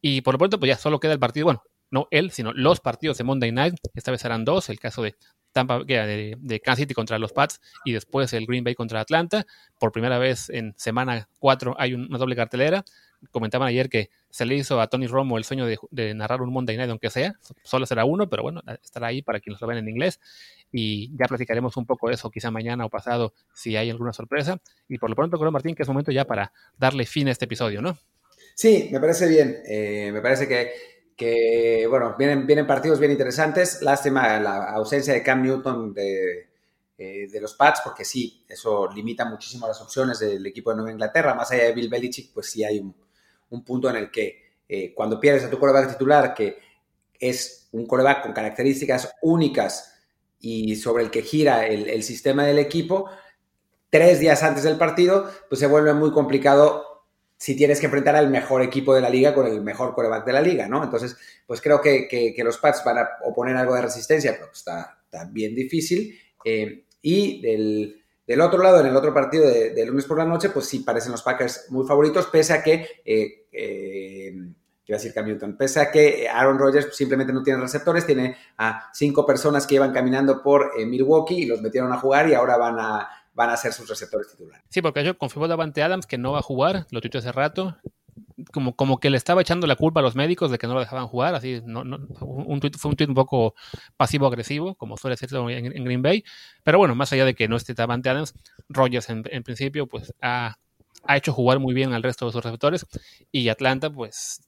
Y 0.00 0.22
por 0.22 0.34
lo 0.34 0.38
pronto, 0.38 0.58
pues 0.58 0.68
ya 0.68 0.76
solo 0.76 1.00
queda 1.00 1.12
el 1.12 1.18
partido, 1.18 1.44
bueno, 1.44 1.62
no 1.90 2.08
él, 2.10 2.30
sino 2.30 2.52
los 2.52 2.80
partidos 2.80 3.18
de 3.18 3.24
Monday 3.24 3.52
Night. 3.52 3.74
Esta 3.94 4.10
vez 4.10 4.20
serán 4.20 4.44
dos, 4.44 4.68
el 4.70 4.78
caso 4.80 5.02
de 5.02 5.14
Tampa, 5.52 5.84
de, 5.84 6.36
de 6.38 6.60
Kansas 6.60 6.80
City 6.80 6.94
contra 6.94 7.18
los 7.18 7.32
Pats 7.32 7.60
y 7.84 7.92
después 7.92 8.32
el 8.32 8.46
Green 8.46 8.64
Bay 8.64 8.74
contra 8.74 9.00
Atlanta. 9.00 9.46
Por 9.78 9.92
primera 9.92 10.18
vez 10.18 10.50
en 10.50 10.74
semana 10.76 11.28
4 11.38 11.76
hay 11.78 11.94
una 11.94 12.18
doble 12.18 12.34
cartelera. 12.34 12.84
Comentaban 13.30 13.68
ayer 13.68 13.88
que 13.88 14.10
se 14.30 14.44
le 14.46 14.54
hizo 14.54 14.80
a 14.80 14.88
Tony 14.88 15.06
Romo 15.06 15.38
el 15.38 15.44
sueño 15.44 15.66
de, 15.66 16.14
narrar 16.14 16.42
un 16.42 16.52
Monday 16.52 16.76
Night, 16.76 16.90
aunque 16.90 17.10
sea, 17.10 17.34
solo 17.62 17.86
será 17.86 18.04
uno, 18.04 18.28
pero 18.28 18.42
bueno, 18.42 18.62
estará 18.82 19.08
ahí 19.08 19.22
para 19.22 19.40
quienes 19.40 19.60
lo 19.60 19.66
ven 19.66 19.78
en 19.78 19.88
inglés. 19.88 20.20
Y 20.72 21.16
ya 21.16 21.26
platicaremos 21.26 21.76
un 21.76 21.86
poco 21.86 22.08
de 22.08 22.14
eso, 22.14 22.30
quizá 22.30 22.50
mañana 22.50 22.84
o 22.84 22.90
pasado, 22.90 23.32
si 23.54 23.76
hay 23.76 23.90
alguna 23.90 24.12
sorpresa. 24.12 24.60
Y 24.88 24.98
por 24.98 25.10
lo 25.10 25.16
pronto 25.16 25.38
creo, 25.38 25.52
Martín, 25.52 25.74
que 25.74 25.82
es 25.82 25.88
momento 25.88 26.10
ya 26.10 26.24
para 26.24 26.52
darle 26.76 27.06
fin 27.06 27.28
a 27.28 27.30
este 27.30 27.44
episodio, 27.44 27.80
¿no? 27.80 27.96
Sí, 28.54 28.88
me 28.92 29.00
parece 29.00 29.28
bien. 29.28 29.62
Eh, 29.66 30.10
me 30.12 30.20
parece 30.20 30.48
que, 31.16 31.86
bueno, 31.88 32.16
vienen, 32.18 32.46
vienen 32.46 32.66
partidos 32.66 32.98
bien 32.98 33.12
interesantes. 33.12 33.82
Lástima 33.82 34.40
la 34.40 34.70
ausencia 34.70 35.14
de 35.14 35.22
Cam 35.22 35.42
Newton 35.42 35.94
de, 35.94 36.48
eh, 36.96 37.26
de 37.28 37.40
los 37.40 37.54
Pats, 37.54 37.80
porque 37.82 38.04
sí, 38.04 38.44
eso 38.48 38.88
limita 38.92 39.24
muchísimo 39.24 39.66
las 39.66 39.80
opciones 39.80 40.20
del 40.20 40.46
equipo 40.46 40.70
de 40.70 40.76
Nueva 40.76 40.92
Inglaterra. 40.92 41.34
Más 41.34 41.50
allá 41.50 41.64
de 41.64 41.72
Bill 41.72 41.88
Belichick, 41.88 42.32
pues 42.32 42.50
sí 42.50 42.62
hay 42.62 42.78
un, 42.78 42.94
punto 43.62 43.90
en 43.90 43.96
el 43.96 44.10
que 44.10 44.42
eh, 44.66 44.94
cuando 44.94 45.20
pierdes 45.20 45.44
a 45.44 45.50
tu 45.50 45.58
coreback 45.58 45.92
titular, 45.92 46.32
que 46.34 46.58
es 47.20 47.68
un 47.72 47.86
coreback 47.86 48.22
con 48.22 48.32
características 48.32 49.14
únicas 49.22 49.94
y 50.40 50.76
sobre 50.76 51.04
el 51.04 51.10
que 51.10 51.22
gira 51.22 51.66
el, 51.66 51.88
el 51.88 52.02
sistema 52.02 52.44
del 52.46 52.58
equipo, 52.58 53.10
tres 53.90 54.18
días 54.18 54.42
antes 54.42 54.64
del 54.64 54.78
partido, 54.78 55.30
pues 55.48 55.60
se 55.60 55.66
vuelve 55.66 55.92
muy 55.94 56.10
complicado 56.10 56.94
si 57.36 57.56
tienes 57.56 57.80
que 57.80 57.86
enfrentar 57.86 58.16
al 58.16 58.30
mejor 58.30 58.62
equipo 58.62 58.94
de 58.94 59.00
la 59.00 59.10
liga 59.10 59.34
con 59.34 59.46
el 59.46 59.60
mejor 59.60 59.94
coreback 59.94 60.24
de 60.24 60.32
la 60.32 60.40
liga, 60.40 60.68
¿no? 60.68 60.82
Entonces, 60.82 61.16
pues 61.46 61.60
creo 61.60 61.80
que, 61.80 62.08
que, 62.08 62.44
los 62.44 62.58
Pats 62.58 62.82
van 62.84 62.98
a 62.98 63.08
oponer 63.24 63.56
algo 63.56 63.74
de 63.74 63.82
resistencia, 63.82 64.32
pero 64.32 64.50
está, 64.52 64.98
está 65.04 65.26
bien 65.26 65.54
difícil. 65.54 66.18
Eh, 66.44 66.84
y 67.02 67.42
del, 67.42 68.03
del, 68.26 68.40
otro 68.40 68.62
lado, 68.62 68.80
en 68.80 68.86
el 68.86 68.96
otro 68.96 69.12
partido 69.12 69.48
de, 69.48 69.86
lunes 69.86 70.04
por 70.04 70.18
la 70.18 70.24
noche, 70.24 70.50
pues 70.50 70.66
sí 70.66 70.80
parecen 70.80 71.12
los 71.12 71.22
Packers 71.22 71.66
muy 71.70 71.86
favoritos, 71.86 72.26
pese 72.26 72.52
a 72.52 72.62
que, 72.62 72.86
eh, 73.04 73.46
eh, 73.52 74.34
decir 74.86 75.14
Cam 75.14 75.56
pese 75.56 75.80
a 75.80 75.90
que 75.90 76.28
Aaron 76.28 76.58
Rodgers 76.58 76.94
simplemente 76.94 77.32
no 77.32 77.42
tiene 77.42 77.60
receptores, 77.60 78.06
tiene 78.06 78.36
a 78.58 78.90
cinco 78.92 79.24
personas 79.24 79.66
que 79.66 79.76
iban 79.76 79.92
caminando 79.92 80.42
por 80.42 80.72
Milwaukee 80.86 81.42
y 81.42 81.46
los 81.46 81.62
metieron 81.62 81.92
a 81.92 81.98
jugar 81.98 82.28
y 82.28 82.34
ahora 82.34 82.56
van 82.56 82.78
a 82.78 83.08
van 83.34 83.50
a 83.50 83.56
ser 83.56 83.72
sus 83.72 83.88
receptores 83.88 84.28
titulares. 84.30 84.64
Sí, 84.68 84.80
porque 84.80 85.04
yo 85.04 85.18
confirmó 85.18 85.48
Davante 85.48 85.82
Adams 85.82 86.06
que 86.06 86.18
no 86.18 86.32
va 86.32 86.38
a 86.38 86.42
jugar, 86.42 86.86
lo 86.90 87.00
tuiteé 87.00 87.18
hace 87.18 87.32
rato, 87.32 87.76
como, 88.52 88.74
como 88.74 88.98
que 88.98 89.10
le 89.10 89.16
estaba 89.16 89.40
echando 89.40 89.66
la 89.66 89.76
culpa 89.76 90.00
a 90.00 90.02
los 90.02 90.14
médicos 90.14 90.50
de 90.50 90.58
que 90.58 90.66
no 90.66 90.74
lo 90.74 90.80
dejaban 90.80 91.06
jugar, 91.06 91.34
así, 91.34 91.60
no, 91.64 91.82
un 91.82 92.60
fue 92.78 92.90
un 92.90 92.96
tweet 92.96 93.08
un 93.08 93.14
poco 93.14 93.54
pasivo-agresivo, 93.96 94.74
como 94.74 94.96
suele 94.96 95.16
ser 95.16 95.28
en, 95.34 95.84
Green 95.84 96.02
Bay, 96.02 96.24
pero 96.62 96.78
bueno, 96.78 96.94
más 96.94 97.12
allá 97.12 97.24
de 97.24 97.34
que 97.34 97.48
no 97.48 97.56
esté 97.56 97.74
Davante 97.74 98.08
Adams, 98.08 98.34
Rogers 98.68 99.08
en, 99.10 99.42
principio 99.42 99.86
pues 99.86 100.12
ha, 100.20 100.56
ha, 101.04 101.16
hecho 101.16 101.32
jugar 101.32 101.58
muy 101.58 101.74
bien 101.74 101.92
al 101.92 102.02
resto 102.02 102.26
de 102.26 102.32
sus 102.32 102.44
receptores 102.44 102.86
y 103.30 103.48
Atlanta 103.48 103.90
pues 103.90 104.40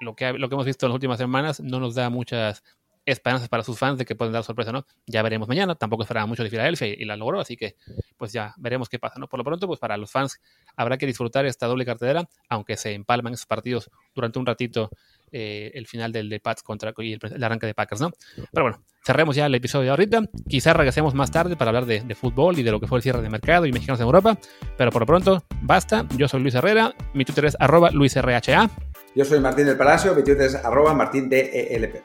lo 0.00 0.14
que, 0.14 0.32
lo 0.32 0.48
que 0.48 0.54
hemos 0.54 0.66
visto 0.66 0.86
en 0.86 0.90
las 0.90 0.94
últimas 0.94 1.18
semanas 1.18 1.60
no 1.60 1.80
nos 1.80 1.94
da 1.94 2.10
muchas 2.10 2.62
esperanzas 3.06 3.48
para 3.48 3.62
sus 3.62 3.78
fans 3.78 3.98
de 3.98 4.04
que 4.04 4.14
pueden 4.14 4.32
dar 4.32 4.44
sorpresa, 4.44 4.72
¿no? 4.72 4.86
Ya 5.06 5.22
veremos 5.22 5.48
mañana, 5.48 5.74
tampoco 5.74 6.02
esperaba 6.02 6.26
mucho 6.26 6.42
de 6.42 6.50
Filadelfia 6.50 6.88
y, 6.88 7.04
la 7.04 7.16
logró, 7.16 7.40
así 7.40 7.56
que 7.56 7.76
pues 8.16 8.32
ya 8.32 8.54
veremos 8.56 8.88
qué 8.88 8.98
pasa, 8.98 9.18
¿no? 9.18 9.28
Por 9.28 9.38
lo 9.38 9.44
pronto, 9.44 9.66
pues 9.66 9.78
para 9.78 9.96
los 9.96 10.10
fans 10.10 10.40
habrá 10.76 10.96
que 10.96 11.06
disfrutar 11.06 11.46
esta 11.46 11.66
doble 11.66 11.84
cartelera, 11.84 12.28
aunque 12.48 12.76
se 12.76 12.92
empalman 12.92 13.34
esos 13.34 13.46
partidos 13.46 13.90
durante 14.14 14.38
un 14.38 14.46
ratito 14.46 14.90
eh, 15.36 15.72
el 15.74 15.88
final 15.88 16.12
del 16.12 16.28
de 16.28 16.38
Pats 16.38 16.62
contra 16.62 16.94
y 16.98 17.14
el, 17.14 17.44
arranque 17.44 17.66
de 17.66 17.74
Packers, 17.74 18.00
¿no? 18.00 18.12
Pero 18.52 18.64
bueno, 18.64 18.84
cerremos 19.04 19.34
ya 19.34 19.46
el 19.46 19.54
episodio 19.56 19.86
de 19.86 19.90
ahorita. 19.90 20.22
Quizás 20.48 20.76
regresemos 20.76 21.12
más 21.12 21.32
tarde 21.32 21.56
para 21.56 21.70
hablar 21.70 21.86
de, 21.86 22.14
fútbol 22.14 22.56
y 22.58 22.62
de 22.62 22.70
lo 22.70 22.78
que 22.78 22.86
fue 22.86 22.98
el 22.98 23.02
cierre 23.02 23.20
de 23.20 23.28
mercado 23.28 23.66
y 23.66 23.72
mexicanos 23.72 23.98
en 23.98 24.06
Europa. 24.06 24.38
Pero 24.78 24.92
por 24.92 25.02
lo 25.02 25.06
pronto, 25.06 25.44
basta. 25.60 26.06
Yo 26.16 26.28
soy 26.28 26.40
Luis 26.40 26.54
Herrera. 26.54 26.94
Mi 27.14 27.24
Twitter 27.24 27.46
es 27.46 27.56
arroba 27.58 27.90
LuisRHA. 27.90 28.70
Yo 29.14 29.24
soy 29.24 29.40
Martín 29.40 29.66
del 29.66 29.76
Palacio. 29.76 30.14
Mi 30.14 30.22
Twitter 30.22 30.46
es 30.46 30.54
arroba 30.56 30.92
Martín 30.94 31.28
DELP. 31.28 32.04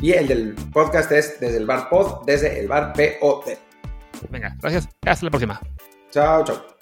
Y 0.00 0.12
el 0.12 0.28
del 0.28 0.54
podcast 0.72 1.10
es 1.12 1.40
desde 1.40 1.58
el 1.58 1.66
bar 1.66 1.88
pod, 1.88 2.24
desde 2.24 2.60
el 2.60 2.68
bar 2.68 2.92
POT. 2.92 3.48
Venga, 4.30 4.56
gracias. 4.60 4.88
Hasta 5.04 5.26
la 5.26 5.30
próxima. 5.30 5.60
Chao, 6.10 6.44
chao. 6.44 6.77